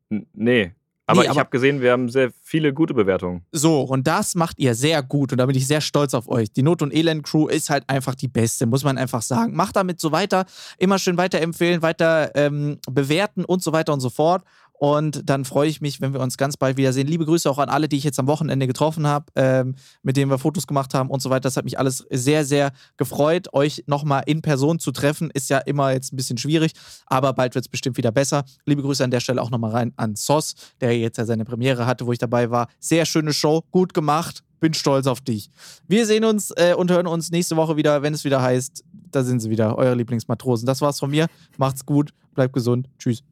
N 0.09 0.27
nee, 0.33 0.73
aber 1.07 1.23
nee, 1.23 1.29
ich 1.31 1.39
habe 1.39 1.51
gesehen, 1.51 1.81
wir 1.81 1.93
haben 1.93 2.09
sehr 2.09 2.33
viele 2.43 2.75
gute 2.75 2.93
Bewertungen. 2.93 3.45
So, 3.53 3.83
und 3.83 4.07
das 4.09 4.35
macht 4.35 4.59
ihr 4.59 4.75
sehr 4.75 5.03
gut 5.05 5.31
und 5.31 5.39
da 5.39 5.47
bin 5.47 5.57
ich 5.57 5.67
sehr 5.67 5.81
stolz 5.81 6.15
auf 6.15 6.29
euch. 6.29 6.51
Die 6.53 6.63
Not- 6.63 6.83
und 6.83 6.93
Elend-Crew 6.93 7.47
ist 7.47 7.71
halt 7.71 7.85
einfach 7.89 8.17
die 8.17 8.27
beste, 8.27 8.67
muss 8.67 8.83
man 8.83 8.99
einfach 8.99 9.23
sagen. 9.23 9.55
Macht 9.55 9.77
damit 9.77 10.01
so 10.01 10.11
weiter, 10.11 10.47
immer 10.79 10.99
schön 10.99 11.17
weiterempfehlen, 11.17 11.83
weiter 11.83 12.35
ähm, 12.35 12.79
bewerten 12.91 13.45
und 13.45 13.63
so 13.63 13.73
weiter 13.73 13.93
und 13.93 14.01
so 14.01 14.11
fort. 14.11 14.43
Und 14.79 15.29
dann 15.29 15.45
freue 15.45 15.69
ich 15.69 15.81
mich, 15.81 16.01
wenn 16.01 16.13
wir 16.13 16.21
uns 16.21 16.37
ganz 16.37 16.57
bald 16.57 16.77
wiedersehen. 16.77 17.07
Liebe 17.07 17.25
Grüße 17.25 17.51
auch 17.51 17.59
an 17.59 17.69
alle, 17.69 17.89
die 17.89 17.97
ich 17.97 18.05
jetzt 18.05 18.19
am 18.19 18.27
Wochenende 18.27 18.67
getroffen 18.67 19.07
habe, 19.07 19.27
ähm, 19.35 19.75
mit 20.03 20.17
denen 20.17 20.31
wir 20.31 20.39
Fotos 20.39 20.67
gemacht 20.67 20.93
haben 20.93 21.09
und 21.09 21.23
so 21.23 21.31
weiter. 21.31 21.43
Das 21.43 21.57
hat 21.57 21.65
mich 21.65 21.79
alles 21.79 22.05
sehr, 22.11 22.45
sehr 22.45 22.73
gefreut. 22.97 23.53
Euch 23.55 23.85
nochmal 23.87 24.25
in 24.27 24.43
Person 24.43 24.79
zu 24.79 24.93
treffen, 24.93 25.31
ist 25.33 25.49
ja 25.49 25.59
immer 25.59 25.93
jetzt 25.93 26.13
ein 26.13 26.17
bisschen 26.17 26.37
schwierig, 26.39 26.73
aber 27.07 27.33
bald 27.33 27.55
wird 27.55 27.65
es 27.65 27.69
bestimmt 27.69 27.97
wieder 27.97 28.13
besser. 28.13 28.45
Liebe 28.67 28.83
Grüße 28.83 29.03
an 29.03 29.11
der 29.11 29.21
Stelle 29.21 29.41
auch 29.41 29.51
nochmal 29.51 29.71
rein 29.71 29.93
an 29.97 30.15
Sos, 30.17 30.55
der 30.81 30.99
jetzt 30.99 31.17
ja 31.17 31.25
seine 31.25 31.45
Premiere 31.45 31.87
hatte, 31.87 32.07
wo 32.07 32.13
ich 32.13 32.19
dabei 32.19 32.51
war. 32.51 32.69
Sehr 32.79 33.07
schöne 33.07 33.33
Show, 33.33 33.65
gut 33.71 33.95
gemacht. 33.95 34.43
Bin 34.61 34.73
stolz 34.73 35.07
auf 35.07 35.21
dich. 35.21 35.51
Wir 35.87 36.07
sehen 36.07 36.25
uns 36.25 36.51
äh, 36.57 36.75
und 36.75 36.91
hören 36.91 37.07
uns 37.07 37.31
nächste 37.31 37.57
Woche 37.57 37.77
wieder, 37.77 38.03
wenn 38.03 38.15
es 38.15 38.25
wieder 38.25 38.41
heißt, 38.41 38.85
da 39.11 39.23
sind 39.23 39.41
sie 39.41 39.51
wieder, 39.51 39.77
eure 39.77 39.95
Lieblingsmatrosen. 39.95 40.67
Das 40.67 40.81
war's 40.81 40.99
von 40.99 41.11
mir. 41.11 41.27
Macht's 41.59 41.85
gut, 41.85 42.13
bleibt 42.35 42.55
gesund. 42.55 42.89
Tschüss. 42.99 43.23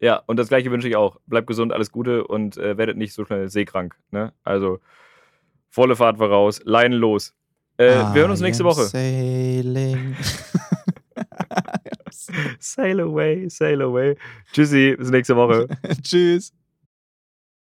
Ja, 0.00 0.22
und 0.26 0.38
das 0.38 0.48
gleiche 0.48 0.70
wünsche 0.70 0.88
ich 0.88 0.96
auch. 0.96 1.18
Bleibt 1.26 1.46
gesund, 1.46 1.72
alles 1.72 1.90
Gute 1.90 2.26
und 2.26 2.56
äh, 2.56 2.76
werdet 2.76 2.96
nicht 2.96 3.14
so 3.14 3.24
schnell 3.24 3.48
seekrank. 3.48 3.96
Ne? 4.10 4.32
Also 4.44 4.80
volle 5.68 5.96
Fahrt 5.96 6.18
voraus, 6.18 6.60
Leinen 6.64 6.98
los. 6.98 7.34
Äh, 7.76 7.94
wir 8.12 8.22
hören 8.22 8.30
uns 8.30 8.40
nächste 8.40 8.64
Woche. 8.64 8.84
Sailing. 8.84 10.16
sail 12.58 13.00
away, 13.00 13.48
sail 13.48 13.82
away. 13.82 14.16
Tschüssi, 14.52 14.96
bis 14.98 15.10
nächste 15.10 15.36
Woche. 15.36 15.68
Tschüss. 16.02 16.52